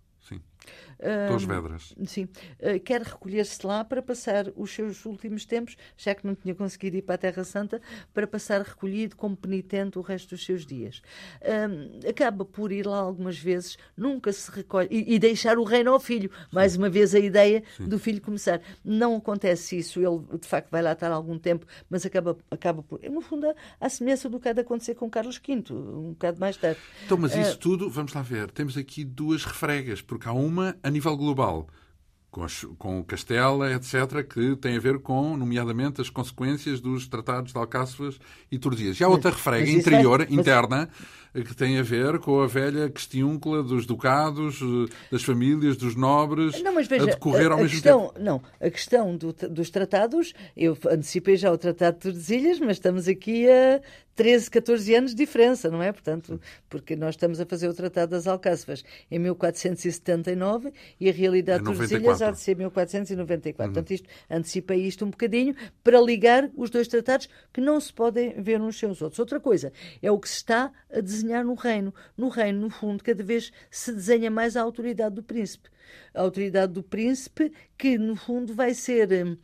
Torres 1.29 1.45
Vedras. 1.45 1.95
Sim. 2.07 2.25
Uh, 2.61 2.81
quer 2.83 3.03
recolher-se 3.03 3.67
lá 3.67 3.85
para 3.85 4.03
passar 4.03 4.47
os 4.57 4.71
seus 4.71 5.05
últimos 5.05 5.45
tempos, 5.45 5.77
já 5.97 6.15
que 6.15 6.27
não 6.27 6.35
tinha 6.35 6.55
conseguido 6.55 6.97
ir 6.97 7.03
para 7.03 7.17
a 7.17 7.19
Terra 7.19 7.45
Santa, 7.45 7.81
para 8.15 8.27
passar 8.27 8.63
recolhido 8.63 9.17
como 9.17 9.37
penitente 9.37 9.99
o 9.99 10.03
resto 10.03 10.31
dos 10.31 10.45
seus 10.45 10.65
dias. 10.65 11.03
Acaba 12.09 12.45
por 12.45 12.73
ir 12.73 12.87
lá 12.87 12.99
algumas 12.99 13.39
vezes, 13.39 13.77
nunca 13.97 14.33
se 14.33 14.51
recolhe. 14.51 14.89
E, 14.91 15.19
deixar 15.19 15.59
o 15.59 15.65
reino 15.65 15.93
ao 15.93 16.01
filho. 16.01 16.31
Mais 16.53 16.73
Sim. 16.73 16.79
uma 16.79 16.89
vez 16.89 17.15
a 17.15 17.19
ideia 17.19 17.63
Sim. 17.77 17.89
do 17.89 17.99
filho 17.99 18.21
começar. 18.21 18.61
Não 18.85 19.17
acontece 19.17 19.79
isso, 19.79 20.01
ele 20.01 20.39
de 20.39 20.47
facto 20.47 20.71
vai 20.71 20.83
lá 20.83 20.93
estar 20.93 21.11
algum 21.11 21.39
tempo, 21.39 21.67
mas 21.89 22.05
acaba, 22.07 22.37
acaba 22.51 22.83
por. 22.83 23.01
No 23.03 23.21
fundo, 23.21 23.47
a 23.81 23.89
semelhança 23.89 24.29
do 24.29 24.41
que 24.41 24.49
há 24.49 24.53
de 24.53 24.61
acontecer 24.61 24.95
com 24.95 25.09
Carlos 25.11 25.41
V, 25.45 25.73
um 25.73 26.11
bocado 26.11 26.41
mais 26.41 26.57
tarde. 26.57 26.81
Então, 27.05 27.17
mas 27.17 27.35
isso 27.35 27.55
uh, 27.55 27.59
tudo, 27.59 27.91
vamos 27.91 28.13
lá 28.13 28.23
ver, 28.23 28.51
temos 28.51 28.77
aqui 28.77 29.05
duas 29.05 29.45
refregas, 29.45 30.01
porque 30.01 30.29
há 30.29 30.33
uma 30.33 30.56
a 30.61 30.91
nível 30.91 31.17
global, 31.17 31.67
com, 32.31 32.45
as, 32.45 32.67
com 32.79 33.03
Castela, 33.03 33.73
etc., 33.73 34.23
que 34.29 34.57
tem 34.57 34.77
a 34.77 34.81
ver 34.81 34.99
com, 34.99 35.37
nomeadamente, 35.37 36.01
as 36.01 36.11
consequências 36.11 36.81
dos 36.81 37.09
tratados 37.09 37.53
de 37.53 37.59
Alcáçovas 37.59 38.19
e 38.53 38.59
Tordias. 38.59 39.01
E 39.01 39.05
há 39.05 39.09
outra 39.09 39.31
refrega 39.31 39.71
interior, 39.71 40.21
é, 40.21 40.27
mas... 40.29 40.39
interna, 40.39 40.89
que 41.43 41.55
tem 41.55 41.79
a 41.79 41.83
ver 41.83 42.19
com 42.19 42.41
a 42.41 42.47
velha 42.47 42.89
questiúncula 42.89 43.63
dos 43.63 43.87
ducados, 43.87 44.61
eh, 44.63 44.93
das 45.11 45.23
famílias, 45.23 45.77
dos 45.77 45.95
nobres, 45.95 46.63
não, 46.63 46.75
veja, 46.75 46.97
a 46.97 47.07
decorrer 47.07 47.47
ao 47.47 47.59
a 47.59 47.63
mesmo 47.63 47.71
questão, 47.71 48.09
tempo. 48.09 48.25
Não, 48.25 48.43
a 48.61 48.71
questão 48.71 49.17
do, 49.17 49.33
dos 49.33 49.71
tratados, 49.71 50.33
eu 50.57 50.77
antecipei 50.91 51.37
já 51.37 51.53
o 51.53 51.59
Tratado 51.59 51.97
de 51.97 52.03
Tordesilhas, 52.03 52.61
mas 52.61 52.77
estamos 52.77 53.09
aqui 53.09 53.49
a 53.49 53.81
13, 54.17 54.51
14 54.51 54.95
anos 54.95 55.11
de 55.11 55.17
diferença, 55.19 55.71
não 55.71 55.83
é? 55.83 55.93
Portanto, 55.93 56.41
porque 56.71 56.97
nós 56.97 57.11
estamos 57.11 57.39
a 57.39 57.45
fazer 57.45 57.69
o 57.69 57.75
Tratado 57.75 58.13
das 58.13 58.27
Alcáçovas 58.27 58.83
em 59.11 59.19
1479 59.19 60.73
e 60.99 61.09
a 61.09 61.13
realidade 61.13 61.63
de 61.63 61.67
Tordesilhas 61.67 62.23
há 62.23 62.31
de 62.31 62.41
ser 62.41 62.57
1494. 62.57 63.69
Uhum. 63.69 63.75
Portanto, 63.75 63.91
isto, 63.93 64.09
antecipei 64.31 64.87
isto 64.87 65.05
um 65.05 65.11
bocadinho 65.11 65.55
para 65.85 66.01
ligar 66.01 66.51
os 66.57 66.71
dois 66.71 66.89
tratados 66.89 67.29
que 67.53 67.61
não 67.61 67.79
se 67.79 67.93
podem 67.93 68.41
ver 68.41 68.61
uns 68.61 68.79
sem 68.79 68.89
os 68.89 69.03
outros. 69.03 69.19
Outra 69.19 69.39
coisa 69.39 69.71
é 70.03 70.11
o 70.11 70.19
que 70.19 70.29
se 70.29 70.37
está 70.37 70.73
a 70.91 71.01
desenhar 71.01 71.26
no 71.45 71.55
reino. 71.55 71.95
No 72.17 72.29
reino, 72.29 72.61
no 72.61 72.71
fundo, 72.71 73.03
cada 73.03 73.23
vez 73.23 73.53
se 73.71 73.93
desenha 73.93 74.31
mais 74.31 74.57
a 74.57 74.63
autoridade 74.63 75.15
do 75.15 75.23
príncipe. 75.23 75.69
A 76.15 76.23
autoridade 76.23 76.73
do 76.73 76.83
príncipe 76.83 77.53
que, 77.77 77.99
no 77.99 78.17
fundo, 78.17 78.55
vai 78.55 78.75
ser 78.75 79.09
hum, 79.13 79.37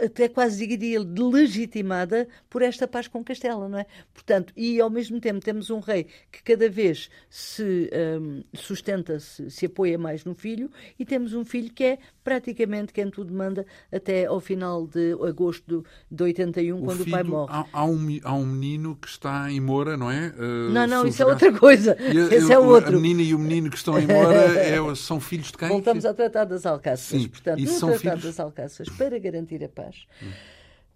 até 0.00 0.28
quase 0.28 0.66
diria 0.66 1.00
legitimada 1.00 2.28
por 2.48 2.62
esta 2.62 2.86
paz 2.86 3.08
com 3.08 3.22
Castela, 3.22 3.68
não 3.68 3.78
é? 3.78 3.86
Portanto, 4.12 4.52
e 4.56 4.80
ao 4.80 4.90
mesmo 4.90 5.20
tempo 5.20 5.40
temos 5.40 5.70
um 5.70 5.80
rei 5.80 6.06
que 6.30 6.42
cada 6.42 6.68
vez 6.68 7.10
se 7.28 7.90
um, 8.20 8.42
sustenta, 8.54 9.18
se, 9.18 9.50
se 9.50 9.66
apoia 9.66 9.98
mais 9.98 10.24
no 10.24 10.34
filho, 10.34 10.70
e 10.98 11.04
temos 11.04 11.34
um 11.34 11.44
filho 11.44 11.72
que 11.72 11.84
é 11.84 11.98
praticamente 12.24 12.92
quem 12.92 13.10
tudo 13.10 13.32
manda 13.32 13.66
até 13.92 14.26
ao 14.26 14.40
final 14.40 14.86
de 14.86 15.12
agosto 15.26 15.84
de 16.10 16.22
81, 16.22 16.76
o 16.76 16.84
quando 16.84 17.04
filho, 17.04 17.08
o 17.08 17.10
pai 17.10 17.22
morre. 17.22 17.52
Há, 17.52 17.66
há, 17.72 17.84
um, 17.84 18.20
há 18.22 18.34
um 18.34 18.46
menino 18.46 18.96
que 18.96 19.08
está 19.08 19.50
em 19.50 19.60
Moura, 19.60 19.96
não 19.96 20.10
é? 20.10 20.28
Uh, 20.28 20.70
não, 20.70 20.86
não, 20.86 21.06
isso 21.06 21.22
é 21.22 21.26
outra 21.26 21.52
coisa. 21.52 21.96
E, 22.00 22.34
Esse 22.34 22.52
é 22.52 22.58
outro. 22.58 22.96
A 22.96 23.00
menina 23.00 23.22
e 23.22 23.34
o 23.34 23.38
menino 23.38 23.70
que 23.70 23.76
estão 23.76 23.98
em 23.98 24.06
Moura 24.06 24.34
é, 24.58 24.94
são 24.94 25.20
filhos 25.20 25.48
de 25.48 25.58
quem? 25.58 25.68
Voltamos 25.68 26.04
ao 26.04 26.14
Tratado 26.14 26.50
das 26.50 26.66
Alcáças. 26.66 27.26
Portanto, 27.26 27.60
no 27.60 27.66
Tratado 27.66 27.98
filhos? 27.98 28.22
das 28.22 28.40
Alcáças, 28.40 28.88
para 28.90 29.18
garantir 29.18 29.62
a 29.64 29.68
paz, 29.68 29.81
hum. 30.22 30.30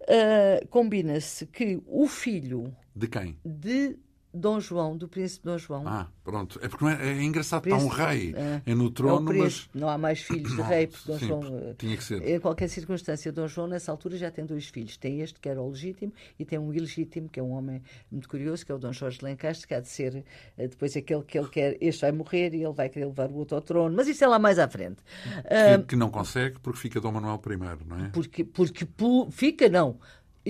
uh, 0.01 0.67
combina-se 0.67 1.45
que 1.47 1.81
o 1.85 2.07
filho... 2.07 2.75
De 2.95 3.07
quem? 3.07 3.37
De 3.43 3.97
Dom 4.37 4.59
João, 4.59 4.95
do 4.95 5.07
príncipe 5.07 5.45
Dom 5.45 5.57
João. 5.57 5.83
Ah, 5.87 6.07
pronto. 6.23 6.59
É 6.61 6.67
porque 6.67 6.85
é, 6.85 7.09
é, 7.09 7.23
engraçado, 7.23 7.63
príncipe, 7.63 7.85
está 7.85 8.03
um 8.03 8.07
rei 8.07 8.33
é, 8.35 8.61
é 8.65 8.75
no 8.75 8.89
trono, 8.89 9.33
é 9.33 9.37
mas... 9.37 9.69
Não 9.73 9.89
há 9.89 9.97
mais 9.97 10.21
filhos 10.21 10.55
de 10.55 10.61
rei, 10.63 10.87
porque 10.87 11.11
Dom 11.11 11.19
sim, 11.19 11.27
João... 11.27 11.43
Eh, 11.43 11.75
tinha 11.77 11.97
que 11.97 12.03
ser. 12.03 12.27
Em 12.27 12.39
qualquer 12.39 12.67
circunstância, 12.69 13.31
Dom 13.31 13.47
João, 13.47 13.67
nessa 13.67 13.91
altura, 13.91 14.17
já 14.17 14.31
tem 14.31 14.45
dois 14.45 14.67
filhos. 14.67 14.97
Tem 14.97 15.21
este, 15.21 15.39
que 15.39 15.49
era 15.49 15.61
o 15.61 15.69
legítimo, 15.69 16.13
e 16.39 16.45
tem 16.45 16.57
um 16.57 16.73
ilegítimo, 16.73 17.27
que 17.29 17.39
é 17.39 17.43
um 17.43 17.51
homem 17.51 17.81
muito 18.11 18.29
curioso, 18.29 18.65
que 18.65 18.71
é 18.71 18.75
o 18.75 18.77
Dom 18.77 18.93
Jorge 18.93 19.19
de 19.19 19.25
Lencastre, 19.25 19.67
que 19.67 19.73
há 19.73 19.79
de 19.79 19.89
ser 19.89 20.23
eh, 20.57 20.67
depois 20.67 20.95
aquele 20.95 21.23
que 21.23 21.37
ele 21.37 21.49
quer... 21.49 21.77
Este 21.81 22.01
vai 22.01 22.11
morrer 22.11 22.53
e 22.53 22.63
ele 22.63 22.73
vai 22.73 22.89
querer 22.89 23.05
levar 23.05 23.29
o 23.29 23.35
outro 23.35 23.55
ao 23.55 23.61
trono. 23.61 23.95
Mas 23.95 24.07
isso 24.07 24.23
é 24.23 24.27
lá 24.27 24.39
mais 24.39 24.59
à 24.59 24.67
frente. 24.67 25.03
Que, 25.23 25.81
uh, 25.81 25.85
que 25.85 25.95
não 25.95 26.09
consegue, 26.09 26.59
porque 26.59 26.79
fica 26.79 26.99
Dom 26.99 27.11
Manuel 27.11 27.41
I, 27.45 27.87
não 27.87 28.05
é? 28.05 28.09
Porque, 28.09 28.43
porque 28.43 28.87
fica, 29.31 29.69
não 29.69 29.99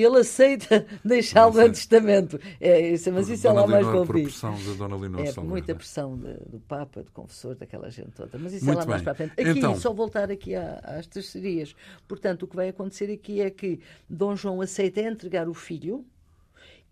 ele 0.04 0.20
aceita 0.20 0.86
deixá-lo 1.04 1.62
em 1.62 1.72
testamento. 1.72 2.40
É, 2.60 2.92
isso, 2.92 3.12
mas 3.12 3.30
isso 3.30 3.44
Dona 3.44 3.60
é 3.60 3.62
lá 3.62 3.68
mais 3.68 3.86
para 3.86 4.06
por 4.06 4.22
pressão 4.22 4.54
da 4.54 4.74
Dona 4.74 4.96
Leonor 4.96 5.26
É, 5.26 5.42
muita 5.42 5.76
pressão 5.76 6.18
de, 6.18 6.34
do 6.46 6.60
Papa, 6.60 7.04
do 7.04 7.12
confessor, 7.12 7.56
daquela 7.56 7.90
gente 7.90 8.12
toda. 8.12 8.38
Mas 8.38 8.54
isso 8.54 8.66
Muito 8.66 8.78
é 8.78 8.80
lá 8.80 8.86
bem. 8.86 8.90
mais 8.92 9.02
para 9.02 9.12
a 9.12 9.16
frente. 9.16 9.32
Aqui, 9.32 9.60
então... 9.60 9.76
só 9.76 9.94
voltar 9.94 10.32
aqui 10.32 10.56
às 10.56 11.08
terceirias. 11.08 11.76
Portanto, 12.08 12.44
o 12.44 12.48
que 12.48 12.56
vai 12.56 12.70
acontecer 12.70 13.12
aqui 13.12 13.42
é 13.42 13.50
que 13.50 13.80
Dom 14.10 14.36
João 14.36 14.62
aceita 14.62 15.02
entregar 15.02 15.48
o 15.48 15.54
filho, 15.54 16.06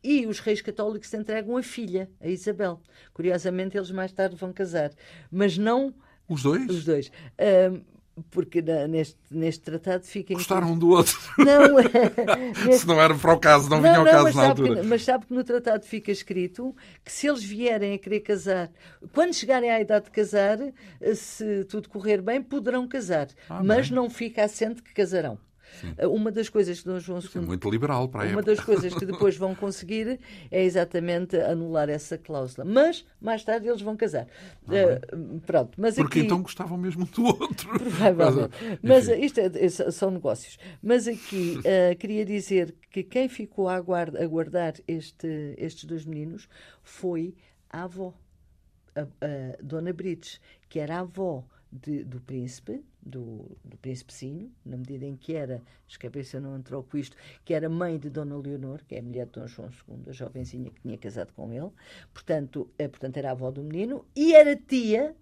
e 0.05 0.27
os 0.27 0.39
reis 0.39 0.61
católicos 0.61 1.11
entregam 1.15 1.57
a 1.57 1.63
filha, 1.63 2.07
a 2.21 2.27
Isabel. 2.27 2.79
Curiosamente, 3.11 3.75
eles 3.75 3.89
mais 3.89 4.11
tarde 4.11 4.35
vão 4.35 4.53
casar, 4.53 4.91
mas 5.31 5.57
não. 5.57 5.95
Os 6.29 6.43
dois? 6.43 6.69
Os 6.69 6.85
dois. 6.85 7.11
Porque 8.32 8.61
neste, 8.61 9.18
neste 9.30 9.61
tratado 9.61 10.05
fica. 10.05 10.34
Gostaram 10.34 10.72
um 10.72 10.78
do 10.78 10.89
outro. 10.89 11.18
Não, 11.38 11.80
é, 11.80 12.53
neste... 12.66 12.80
se 12.80 12.88
não 12.88 13.01
era 13.01 13.13
para 13.16 13.34
o 13.34 13.39
caso, 13.39 13.70
não, 13.70 13.82
não 13.82 13.84
vinha 13.84 13.97
ao 13.97 14.05
caso 14.05 14.38
na 14.38 14.47
altura. 14.47 14.82
Que, 14.82 14.88
mas 14.88 15.03
sabe 15.03 15.26
que 15.26 15.34
no 15.34 15.43
tratado 15.43 15.86
fica 15.86 16.11
escrito 16.11 16.76
que 17.03 17.11
se 17.11 17.28
eles 17.28 17.43
vierem 17.43 17.93
a 17.93 17.97
querer 17.97 18.22
casar, 18.22 18.72
quando 19.13 19.34
chegarem 19.34 19.70
à 19.70 19.82
idade 19.82 20.05
de 20.05 20.11
casar, 20.11 20.57
se 21.13 21.66
tudo 21.66 21.89
correr 21.89 22.22
bem, 22.22 22.41
poderão 22.41 22.88
casar. 22.88 23.28
Ah, 23.49 23.61
mas 23.63 23.89
bem. 23.89 23.95
não 23.95 24.09
fica 24.09 24.43
assente 24.43 24.82
que 24.82 24.93
casarão. 24.93 25.38
Sim. 25.80 25.93
Eh, 25.97 26.07
uma 26.07 26.32
das 26.32 26.49
coisas 26.49 26.80
que 26.80 26.88
Dom 26.88 26.99
João 26.99 27.20
II... 27.20 27.30
É 27.36 27.39
muito 27.39 27.70
liberal 27.70 28.07
para 28.07 28.22
a 28.22 28.24
Uma 28.26 28.39
época. 28.39 28.55
das 28.55 28.59
coisas 28.59 28.93
que 28.93 29.05
depois 29.05 29.38
vão 29.38 29.53
conseguir 29.55 30.20
é 30.51 30.63
exatamente 30.63 31.38
anular 31.38 31.89
essa 31.89 32.18
cláusula. 32.18 32.66
Mas, 32.66 33.05
mais 33.20 33.43
tarde, 33.43 33.68
eles 33.68 33.82
vão 33.82 33.95
casar. 33.95 34.28
Uh, 34.63 35.39
pronto. 35.41 35.80
Mas 35.80 35.95
Porque 35.95 36.20
aqui... 36.20 36.26
então 36.28 36.41
gostavam 36.41 36.78
mesmo 36.78 37.05
do 37.05 37.26
outro. 37.26 37.70
Provavelmente. 37.80 38.53
Mas 38.82 39.07
isto 39.07 39.39
é, 39.39 39.45
é, 39.45 39.70
são 39.70 40.11
negócios. 40.11 40.57
Mas 40.82 41.07
aqui 41.07 41.59
uh, 41.59 41.95
queria 41.97 42.26
dizer 42.26 42.76
que 42.89 43.03
quem 43.03 43.28
ficou 43.28 43.68
a, 43.68 43.76
aguarda, 43.76 44.24
a 44.24 44.28
guardar 44.28 44.74
este, 44.88 45.55
estes 45.57 45.86
dois 45.86 46.05
meninos 46.05 46.47
foi 46.84 47.36
a 47.70 47.84
avó, 47.84 48.13
a, 48.95 49.01
a 49.01 49.61
Dona 49.61 49.91
Brites, 49.91 50.39
que 50.70 50.80
era 50.80 50.97
a 50.97 50.99
avó 50.99 51.43
de, 51.72 52.03
do 52.03 52.22
príncipe, 52.22 52.82
do, 53.05 53.57
do 53.63 53.77
príncipezinho, 53.77 54.51
na 54.65 54.77
medida 54.77 55.05
em 55.05 55.15
que 55.15 55.35
era, 55.35 55.61
a 55.93 55.99
cabeça 55.99 56.39
não 56.39 56.57
entrou 56.57 56.83
com 56.83 56.97
isto, 56.97 57.15
que 57.45 57.53
era 57.53 57.69
mãe 57.69 57.99
de 57.99 58.09
Dona 58.09 58.35
Leonor, 58.37 58.83
que 58.87 58.95
é 58.95 58.99
a 58.99 59.03
mulher 59.03 59.25
de 59.27 59.33
Dom 59.33 59.47
João 59.47 59.69
II, 59.69 60.09
a 60.09 60.11
jovenzinha 60.11 60.71
que 60.71 60.81
tinha 60.81 60.97
casado 60.97 61.31
com 61.33 61.53
ele, 61.53 61.71
portanto, 62.13 62.69
é, 62.77 62.87
portanto 62.87 63.17
era 63.17 63.29
a 63.29 63.31
avó 63.31 63.51
do 63.51 63.63
menino, 63.63 64.05
e 64.15 64.33
era 64.33 64.55
tia 64.55 65.15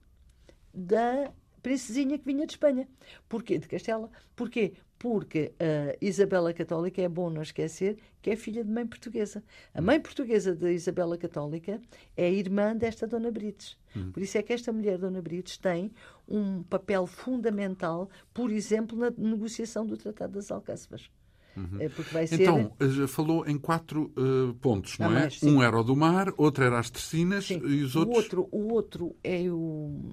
da 0.74 1.32
princesinha 1.62 2.18
que 2.18 2.26
vinha 2.26 2.46
de 2.46 2.54
Espanha. 2.54 2.88
Porquê? 3.30 3.58
De 3.58 3.68
Castela. 3.68 4.10
Porquê? 4.36 4.74
Porque 5.04 5.52
a 5.60 5.98
Isabela 6.00 6.54
Católica 6.54 7.02
é 7.02 7.10
bom 7.10 7.30
não 7.30 7.42
esquecer 7.42 7.98
que 8.22 8.30
é 8.30 8.38
filha 8.38 8.64
de 8.64 8.72
mãe 8.72 8.88
portuguesa. 8.88 9.44
A 9.74 9.82
mãe 9.82 10.00
portuguesa 10.00 10.56
da 10.56 10.72
Isabela 10.72 11.18
Católica 11.18 11.82
é 12.16 12.32
irmã 12.32 12.74
desta 12.74 13.06
Dona 13.06 13.30
Brites. 13.30 13.78
Hum. 13.94 14.14
Por 14.14 14.24
isso 14.24 14.38
é 14.38 14.42
que 14.42 14.54
esta 14.54 14.72
mulher, 14.72 14.98
Dona 14.98 15.22
Brites, 15.22 15.58
tem 15.58 15.92
um 16.26 16.64
papel 16.64 17.06
fundamental, 17.06 18.10
por 18.34 18.50
exemplo, 18.50 18.98
na 18.98 19.12
negociação 19.18 19.86
do 19.86 19.98
Tratado 19.98 20.36
das 20.36 20.50
Alcáçovas. 20.50 21.12
Uhum. 21.56 21.90
Porque 21.96 22.14
vai 22.14 22.28
ser... 22.28 22.42
Então, 22.42 22.72
falou 23.08 23.48
em 23.48 23.58
quatro 23.58 24.12
uh, 24.18 24.54
pontos, 24.56 24.98
não, 24.98 25.10
não 25.10 25.18
é? 25.18 25.22
Mais, 25.22 25.44
um 25.44 25.62
era 25.62 25.80
o 25.80 25.84
do 25.84 25.96
mar, 25.96 26.34
outro 26.38 26.64
era 26.64 26.80
as 26.80 26.90
tercinas 26.90 27.46
sim. 27.46 27.62
e 27.66 27.84
os 27.84 27.96
outros... 27.96 28.16
O 28.16 28.20
outro, 28.20 28.50
o 28.52 28.74
outro 28.74 29.16
é 29.24 29.50
o, 29.50 30.12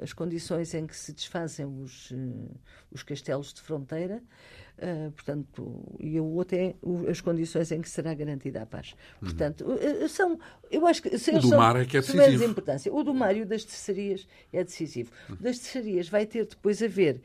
as 0.00 0.12
condições 0.12 0.74
em 0.74 0.86
que 0.86 0.96
se 0.96 1.12
desfazem 1.12 1.66
os, 1.66 2.12
os 2.90 3.02
castelos 3.02 3.52
de 3.52 3.60
fronteira, 3.60 4.22
Uh, 4.76 5.10
portanto, 5.12 5.96
e 5.98 6.20
o 6.20 6.26
outro 6.26 6.58
é 6.58 6.74
as 7.08 7.22
condições 7.22 7.72
em 7.72 7.80
que 7.80 7.88
será 7.88 8.12
garantida 8.12 8.60
a 8.60 8.66
paz. 8.66 8.94
Uhum. 9.22 9.28
Portanto, 9.28 9.64
são, 10.10 10.38
eu 10.70 10.86
acho 10.86 11.02
que 11.02 11.08
o 11.08 11.40
do 11.40 11.48
mar 11.48 11.76
é 11.76 11.86
que 11.86 11.96
é 11.96 12.00
decisivo. 12.02 12.44
importância. 12.44 12.92
O 12.92 13.02
do 13.02 13.14
mar 13.14 13.34
e 13.34 13.40
o 13.40 13.46
das 13.46 13.64
terceirias 13.64 14.28
é 14.52 14.62
decisivo. 14.62 15.10
O 15.30 15.36
das 15.36 15.58
terceirias 15.60 16.10
vai 16.10 16.26
ter 16.26 16.44
depois 16.44 16.82
a 16.82 16.88
ver 16.88 17.22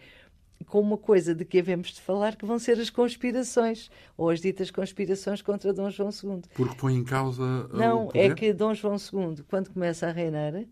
com 0.64 0.80
uma 0.80 0.98
coisa 0.98 1.34
de 1.34 1.46
que 1.46 1.60
havemos 1.60 1.90
de 1.90 2.02
falar, 2.02 2.36
que 2.36 2.46
vão 2.46 2.60
ser 2.60 2.80
as 2.80 2.90
conspirações, 2.90 3.90
ou 4.18 4.30
as 4.30 4.42
ditas 4.42 4.72
conspirações 4.72 5.42
contra 5.42 5.74
Dom 5.74 5.90
João 5.90 6.10
II. 6.10 6.42
Porque 6.54 6.76
põe 6.76 6.96
em 6.96 7.04
causa. 7.04 7.68
Não, 7.74 8.10
é 8.14 8.34
que 8.34 8.54
Dom 8.54 8.74
João 8.74 8.96
II, 8.96 9.44
quando 9.50 9.72
começa 9.72 10.08
a 10.08 10.12
reinar 10.12 10.66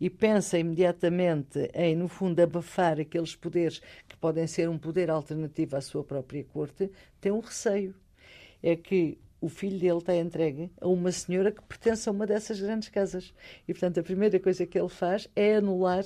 e 0.00 0.08
pensa 0.08 0.58
imediatamente 0.58 1.70
em, 1.74 1.96
no 1.96 2.08
fundo, 2.08 2.40
abafar 2.40 3.00
aqueles 3.00 3.34
poderes 3.34 3.80
que 4.08 4.16
podem 4.16 4.46
ser 4.46 4.68
um 4.68 4.78
poder 4.78 5.10
alternativo 5.10 5.76
à 5.76 5.80
sua 5.80 6.04
própria 6.04 6.44
corte, 6.44 6.90
tem 7.20 7.32
um 7.32 7.40
receio. 7.40 7.94
É 8.62 8.76
que 8.76 9.18
o 9.44 9.48
filho 9.48 9.78
dele 9.78 9.98
está 9.98 10.16
entregue 10.16 10.70
a 10.80 10.88
uma 10.88 11.12
senhora 11.12 11.52
que 11.52 11.60
pertence 11.62 12.08
a 12.08 12.12
uma 12.12 12.26
dessas 12.26 12.58
grandes 12.58 12.88
casas. 12.88 13.34
E, 13.68 13.74
portanto, 13.74 14.00
a 14.00 14.02
primeira 14.02 14.40
coisa 14.40 14.64
que 14.64 14.78
ele 14.78 14.88
faz 14.88 15.28
é 15.36 15.56
anular 15.56 16.02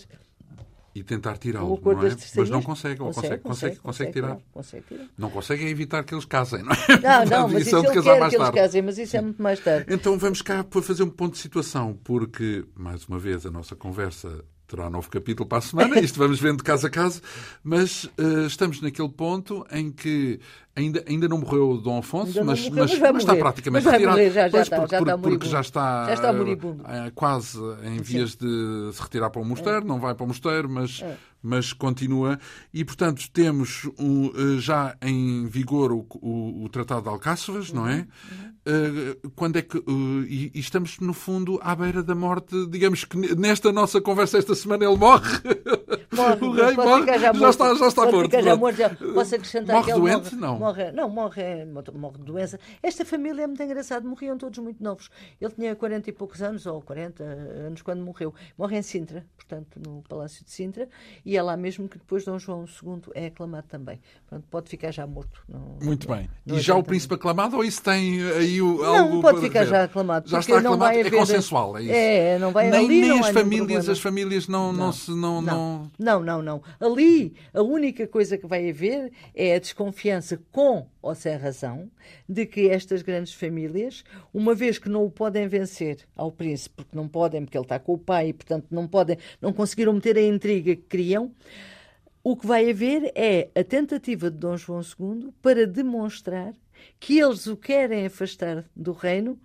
e 0.99 1.03
tentar 1.05 1.39
tirá-lo, 1.39 1.81
não 1.85 2.03
é? 2.03 2.17
Mas 2.37 2.51
não 2.51 2.61
consegue, 2.61 3.01
ou 3.01 3.13
consegue, 3.13 3.39
consegue, 3.39 3.77
consegue, 3.77 4.13
tirar. 4.13 4.39
Não 5.17 5.31
consegue 5.31 5.65
é 5.65 5.69
evitar 5.69 6.03
que 6.03 6.13
eles 6.13 6.25
casem, 6.25 6.63
não 6.63 6.73
é? 6.73 7.01
Não, 7.01 7.25
não, 7.25 7.49
mas 7.53 7.67
isso 7.67 7.77
ele 7.77 7.87
quer 7.91 8.03
que 8.03 8.37
eles 8.37 8.51
casem, 8.51 8.83
mas 8.83 8.99
isso 8.99 9.17
é 9.17 9.21
muito 9.21 9.41
mais 9.41 9.61
tarde. 9.61 9.87
Então 9.89 10.19
vamos 10.19 10.43
cá 10.43 10.65
para 10.65 10.83
fazer 10.83 11.05
um 11.05 11.11
ponto 11.11 11.35
de 11.35 11.39
situação, 11.39 11.99
porque, 12.03 12.65
mais 12.75 13.05
uma 13.07 13.19
vez, 13.19 13.47
a 13.47 13.51
nossa 13.51 13.77
conversa 13.77 14.45
terá 14.67 14.89
um 14.89 14.91
novo 14.91 15.09
capítulo 15.09 15.49
para 15.49 15.59
a 15.59 15.63
semana, 15.63 15.99
isto 15.99 16.19
vamos 16.19 16.39
vendo 16.39 16.63
caso 16.63 16.87
a 16.87 16.91
caso, 16.91 17.23
mas 17.65 18.05
uh, 18.05 18.47
estamos 18.47 18.83
naquele 18.83 19.09
ponto 19.09 19.67
em 19.73 19.91
que 19.91 20.39
ainda, 20.79 21.05
ainda 21.07 21.29
não 21.29 21.39
morreu 21.39 21.71
o 21.71 21.79
Dom 21.79 21.99
Afonso, 21.99 22.45
mas, 22.45 22.69
morreu, 22.69 22.85
mas, 22.87 22.99
mas, 22.99 23.13
mas 23.13 23.23
está 23.23 23.37
praticamente 23.37 23.85
mas 23.85 23.93
retirado. 23.93 24.17
Morrer, 24.17 24.31
já, 24.31 24.49
já 24.49 24.63
está, 24.63 24.77
porque, 24.77 24.91
já 24.91 25.01
está 25.01 25.19
porque 25.19 25.49
já 25.49 25.61
está, 25.61 26.07
já 26.07 26.15
está. 26.15 26.33
Uh, 26.33 27.13
quase 27.15 27.59
em 27.85 28.01
vias 28.01 28.37
de 28.37 28.91
se 28.93 29.03
retirar 29.03 29.31
para 29.31 29.43
o 29.43 29.45
mosteiro, 29.45 29.79
é. 29.79 29.85
não 29.85 29.99
vai 29.99 30.15
para 30.15 30.25
o 30.25 30.29
mosteiro, 30.29 30.69
mas, 30.69 31.01
é. 31.03 31.17
mas 31.43 31.73
continua. 31.73 32.39
E, 32.73 32.85
portanto, 32.85 33.29
temos 33.33 33.89
um, 33.99 34.27
uh, 34.29 34.61
já 34.61 34.97
em 35.03 35.47
vigor 35.47 35.93
o, 35.93 36.07
o, 36.23 36.65
o 36.65 36.69
Tratado 36.69 37.03
de 37.03 37.09
Alcáçovas, 37.09 37.71
uhum. 37.71 37.77
não 37.77 37.89
é? 37.89 38.07
Uhum. 38.67 39.31
quando 39.35 39.57
é 39.57 39.63
que. 39.63 39.83
E, 40.29 40.53
e, 40.55 40.61
estamos, 40.61 40.99
no 41.01 41.13
fundo, 41.13 41.59
à 41.63 41.75
beira 41.75 42.03
da 42.03 42.15
morte. 42.15 42.55
Digamos 42.69 43.05
que 43.05 43.17
nesta 43.35 43.73
nossa 43.73 44.01
conversa 44.01 44.39
esta 44.39 44.55
semana 44.55 44.85
ele 44.85 44.97
morre. 44.97 45.41
Morre, 46.13 46.39
o 46.45 46.53
rei 46.53 46.77
morre. 46.77 47.07
Já, 47.07 47.33
já, 47.33 47.51
está, 47.51 47.75
já 47.75 47.89
está 47.89 48.11
morto. 48.11 48.41
Já 48.41 48.57
morto 48.57 48.77
já. 48.77 48.91
Posso 48.91 49.35
acrescentar 49.35 49.77
morre 49.77 49.93
doente? 49.93 50.35
Morre, 50.35 50.37
não. 50.37 50.59
Morre, 50.59 50.68
não, 50.93 51.09
morre, 51.09 51.65
morre 51.65 52.19
de 52.19 52.25
doença. 52.25 52.59
Esta 52.83 53.05
família 53.05 53.43
é 53.43 53.47
muito 53.47 53.63
engraçada. 53.63 54.07
Morriam 54.07 54.37
todos 54.37 54.59
muito 54.59 54.83
novos. 54.83 55.11
Ele 55.41 55.53
tinha 55.53 55.75
40 55.75 56.11
e 56.11 56.13
poucos 56.13 56.43
anos, 56.43 56.67
ou 56.67 56.81
40 56.83 57.23
anos, 57.23 57.83
quando 57.83 58.03
morreu. 58.03 58.35
Morre 58.57 58.79
em 58.79 58.83
Sintra, 58.83 59.25
portanto, 59.37 59.81
no 59.85 60.03
Palácio 60.09 60.45
de 60.45 60.51
Sintra. 60.51 60.89
E 61.25 61.37
é 61.37 61.43
lá 61.43 61.57
mesmo 61.57 61.89
que 61.89 61.99
depois 61.99 62.25
Dom 62.25 62.39
João 62.39 62.65
II 62.65 63.03
é 63.15 63.27
aclamado 63.27 63.67
também. 63.69 64.01
Portanto, 64.29 64.47
pode 64.51 64.69
ficar 64.69 64.91
já 64.93 65.07
morto. 65.07 65.43
Não, 65.49 65.79
muito 65.83 66.09
bem. 66.09 66.29
e 66.47 66.61
já 66.61 66.75
o 66.77 66.83
príncipe 66.83 67.15
aclamado, 67.15 67.57
ou 67.57 67.65
isso 67.65 67.83
tem 67.83 68.23
aí 68.33 68.61
o, 68.61 68.85
algo 68.85 69.15
Não, 69.15 69.21
pode 69.23 69.41
ficar 69.41 69.65
já 69.65 69.85
aclamado. 69.85 70.29
Já 70.29 70.41
está 70.41 70.59
aclamado, 70.59 70.99
é 70.99 71.11
consensual, 71.11 71.79
é 71.79 71.83
isso? 71.83 71.93
É, 71.93 72.39
não 72.39 72.53
vai 72.53 72.71
nem, 72.71 72.85
ali, 72.85 73.01
nem 73.01 73.21
as 73.21 73.29
famílias, 73.31 73.89
as 73.89 74.01
famílias 74.01 74.49
não, 74.49 74.73
não, 74.73 74.87
não 74.87 74.93
se... 74.93 75.11
Não, 75.11 75.41
não, 75.41 75.91
não, 75.99 76.23
não, 76.23 76.43
não. 76.43 76.63
Ali, 76.81 77.35
a 77.53 77.63
única 77.63 78.07
coisa 78.07 78.37
que 78.37 78.47
vai 78.47 78.69
haver 78.69 79.13
é 79.35 79.57
a 79.57 79.59
desconfiança 79.59 80.41
com 80.59 80.89
ou 81.01 81.15
sem 81.15 81.37
razão 81.37 81.89
de 82.29 82.45
que 82.45 82.69
estas 82.69 83.01
grandes 83.01 83.33
famílias, 83.33 84.03
uma 84.35 84.57
vez 84.57 84.77
que 84.77 84.89
não 84.89 85.05
o 85.05 85.11
podem 85.11 85.47
vencer 85.47 85.99
ao 86.17 86.33
príncipe, 86.33 86.75
porque 86.79 86.97
não 86.97 87.07
podem, 87.07 87.45
porque 87.45 87.57
ele 87.57 87.65
está 87.65 87.79
com 87.79 87.93
o 87.93 87.99
pai 87.99 88.31
e, 88.31 88.33
portanto, 88.33 88.67
não 88.69 88.89
podem, 88.89 89.17
não 89.41 89.53
conseguiram 89.53 89.93
meter 89.93 90.19
a 90.19 90.21
intriga 90.21 90.75
que 90.75 90.83
queriam, 90.83 91.33
o 92.25 92.37
que 92.37 92.45
vai 92.45 92.69
haver 92.69 93.13
é 93.15 93.51
a 93.55 93.63
tentativa 93.63 94.33
de 94.33 94.37
Dom 94.37 94.57
João 94.57 94.81
II 94.81 95.33
para 95.41 95.65
demonstrar 95.65 96.53
que 96.99 97.21
eles 97.21 97.47
o 97.47 97.57
querem 97.57 98.07
afastar 98.07 98.65
do 98.75 98.91
reino 98.91 99.39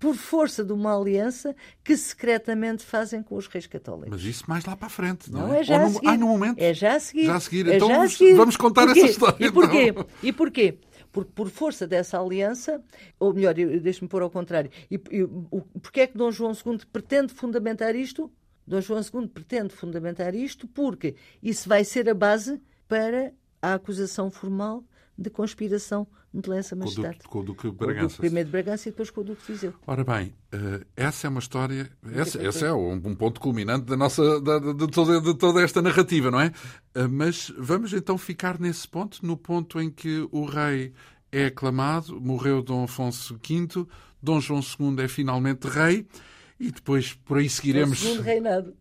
por 0.00 0.16
força 0.16 0.64
de 0.64 0.72
uma 0.72 0.98
aliança 0.98 1.54
que 1.84 1.94
secretamente 1.94 2.82
fazem 2.82 3.22
com 3.22 3.36
os 3.36 3.46
reis 3.46 3.66
católicos. 3.66 4.10
Mas 4.10 4.22
isso 4.22 4.44
mais 4.48 4.64
lá 4.64 4.74
para 4.74 4.86
a 4.86 4.90
frente, 4.90 5.30
não, 5.30 5.48
não 5.48 5.54
é? 5.54 5.60
é 5.60 5.62
já 5.62 5.78
no, 5.78 5.84
a 5.84 5.90
seguir. 5.90 6.08
Ah, 6.08 6.16
no 6.16 6.26
momento? 6.26 6.58
É 6.58 6.72
já 6.72 6.96
a 6.96 7.00
seguir. 7.00 7.26
Já 7.26 7.36
a 7.36 7.40
seguir. 7.40 7.68
É 7.68 7.76
então 7.76 7.88
vamos, 7.88 8.16
seguir. 8.16 8.34
vamos 8.34 8.56
contar 8.56 8.88
essa 8.88 9.06
história. 9.06 9.46
E 9.46 9.52
porquê? 9.52 9.88
Então. 9.88 10.06
E 10.22 10.32
porquê? 10.32 10.78
Porque 11.12 11.30
por 11.34 11.50
força 11.50 11.86
dessa 11.86 12.18
aliança, 12.18 12.82
ou 13.18 13.34
melhor, 13.34 13.52
deixe-me 13.52 14.08
pôr 14.08 14.22
ao 14.22 14.30
contrário, 14.30 14.70
e, 14.90 14.94
e, 15.10 15.22
o, 15.22 15.62
porque 15.82 16.00
é 16.00 16.06
que 16.06 16.16
Dom 16.16 16.30
João 16.30 16.52
II 16.52 16.78
pretende 16.90 17.34
fundamentar 17.34 17.94
isto? 17.94 18.32
Dom 18.66 18.80
João 18.80 19.00
II 19.02 19.28
pretende 19.28 19.74
fundamentar 19.74 20.34
isto 20.34 20.66
porque 20.66 21.14
isso 21.42 21.68
vai 21.68 21.84
ser 21.84 22.08
a 22.08 22.14
base 22.14 22.60
para 22.88 23.32
a 23.60 23.74
acusação 23.74 24.30
formal 24.30 24.82
de 25.20 25.28
conspiração 25.28 26.06
de 26.32 26.48
Lença 26.48 26.74
Majestade. 26.74 27.18
Com 27.28 27.40
o 27.40 27.42
Duque 27.42 27.70
de 27.70 27.76
Bragança. 27.76 28.16
primeiro 28.16 28.46
de 28.46 28.52
Bragança 28.52 28.88
e 28.88 28.92
depois 28.92 29.10
com 29.10 29.20
o 29.20 29.24
Duque 29.24 29.42
de 29.46 29.52
Viseu. 29.52 29.74
Ora 29.86 30.02
bem, 30.02 30.32
uh, 30.54 30.84
essa 30.96 31.26
é 31.26 31.30
uma 31.30 31.40
história, 31.40 31.90
essa, 32.14 32.42
esse 32.42 32.64
é 32.64 32.72
um, 32.72 33.14
ponto 33.14 33.38
culminante 33.38 33.84
da 33.84 33.96
nossa, 33.98 34.40
da, 34.40 34.58
de, 34.58 34.86
toda, 34.88 35.20
de, 35.20 35.34
toda, 35.34 35.60
esta 35.60 35.82
narrativa, 35.82 36.30
não 36.30 36.40
é? 36.40 36.46
Uh, 36.96 37.06
mas 37.10 37.52
vamos 37.58 37.92
então 37.92 38.16
ficar 38.16 38.58
nesse 38.58 38.88
ponto, 38.88 39.18
no 39.24 39.36
ponto 39.36 39.78
em 39.78 39.90
que 39.90 40.26
o 40.32 40.46
rei 40.46 40.94
é 41.30 41.46
aclamado, 41.46 42.18
morreu 42.18 42.62
Dom 42.62 42.84
Afonso 42.84 43.38
V, 43.46 43.86
Dom 44.22 44.40
João 44.40 44.60
II 44.60 45.04
é 45.04 45.08
finalmente 45.08 45.68
rei, 45.68 46.06
e 46.58 46.70
depois 46.70 47.12
por 47.12 47.38
aí 47.38 47.48
seguiremos. 47.48 48.02
No 48.02 48.08
segundo 48.08 48.22
reinado. 48.22 48.74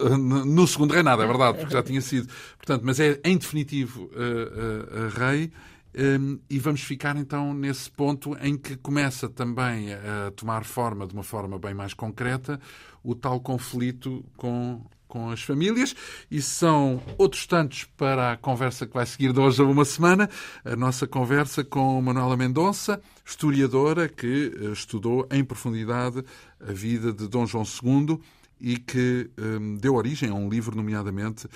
No 0.45 0.67
segundo 0.67 0.93
reinado, 0.93 1.21
é 1.21 1.27
verdade, 1.27 1.57
porque 1.57 1.73
já 1.73 1.83
tinha 1.83 2.01
sido. 2.01 2.29
Portanto, 2.57 2.83
mas 2.85 2.99
é 2.99 3.19
em 3.23 3.37
definitivo 3.37 4.05
uh, 4.05 5.05
uh, 5.05 5.19
rei. 5.19 5.51
Um, 5.95 6.39
e 6.49 6.59
vamos 6.59 6.81
ficar 6.81 7.15
então 7.17 7.53
nesse 7.53 7.89
ponto 7.89 8.37
em 8.41 8.55
que 8.57 8.77
começa 8.77 9.27
também 9.27 9.93
a 9.93 10.31
tomar 10.35 10.63
forma, 10.63 11.07
de 11.07 11.13
uma 11.13 11.23
forma 11.23 11.57
bem 11.57 11.73
mais 11.73 11.93
concreta, 11.93 12.59
o 13.03 13.15
tal 13.15 13.39
conflito 13.39 14.23
com, 14.37 14.85
com 15.07 15.31
as 15.31 15.41
famílias. 15.41 15.95
E 16.29 16.41
são 16.41 17.01
outros 17.17 17.47
tantos 17.47 17.85
para 17.97 18.33
a 18.33 18.37
conversa 18.37 18.85
que 18.85 18.93
vai 18.93 19.05
seguir 19.05 19.33
de 19.33 19.39
hoje 19.39 19.61
a 19.61 19.65
uma 19.65 19.83
semana. 19.83 20.29
A 20.63 20.75
nossa 20.75 21.07
conversa 21.07 21.63
com 21.63 21.99
Manuela 22.01 22.37
Mendonça, 22.37 23.01
historiadora 23.25 24.07
que 24.07 24.53
eh, 24.55 24.65
estudou 24.71 25.27
em 25.31 25.43
profundidade 25.43 26.23
a 26.59 26.71
vida 26.71 27.11
de 27.11 27.27
Dom 27.27 27.47
João 27.47 27.63
II 27.63 28.19
e 28.59 28.77
que 28.77 29.29
um, 29.37 29.75
deu 29.77 29.95
origem 29.95 30.29
a 30.29 30.33
um 30.33 30.49
livro, 30.49 30.75
nomeadamente 30.75 31.47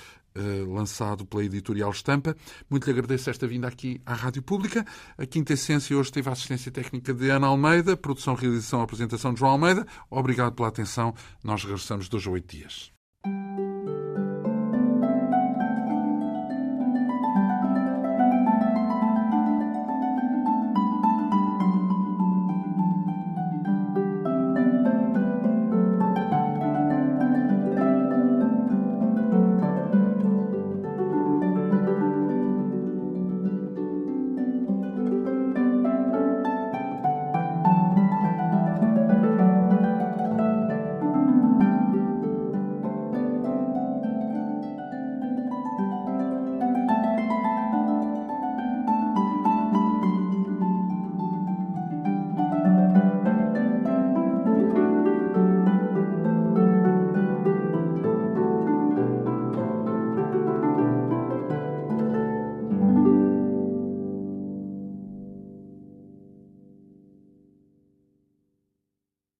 lançado 0.66 1.24
pela 1.24 1.44
editorial 1.44 1.90
Estampa. 1.90 2.36
Muito 2.68 2.84
lhe 2.84 2.92
agradeço 2.92 3.30
esta 3.30 3.46
vinda 3.46 3.68
aqui 3.68 4.00
à 4.04 4.14
Rádio 4.14 4.42
Pública. 4.42 4.84
A 5.16 5.26
Quinta 5.26 5.52
Essência 5.52 5.96
hoje 5.96 6.12
teve 6.12 6.28
a 6.28 6.32
assistência 6.32 6.70
técnica 6.70 7.14
de 7.14 7.30
Ana 7.30 7.46
Almeida, 7.46 7.96
produção, 7.96 8.34
realização, 8.34 8.80
apresentação 8.80 9.32
de 9.32 9.40
João 9.40 9.52
Almeida. 9.52 9.86
Obrigado 10.10 10.54
pela 10.54 10.68
atenção. 10.68 11.14
Nós 11.42 11.62
regressamos 11.62 12.08
dois 12.08 12.26
a 12.26 12.30
oito 12.30 12.56
dias. 12.56 12.92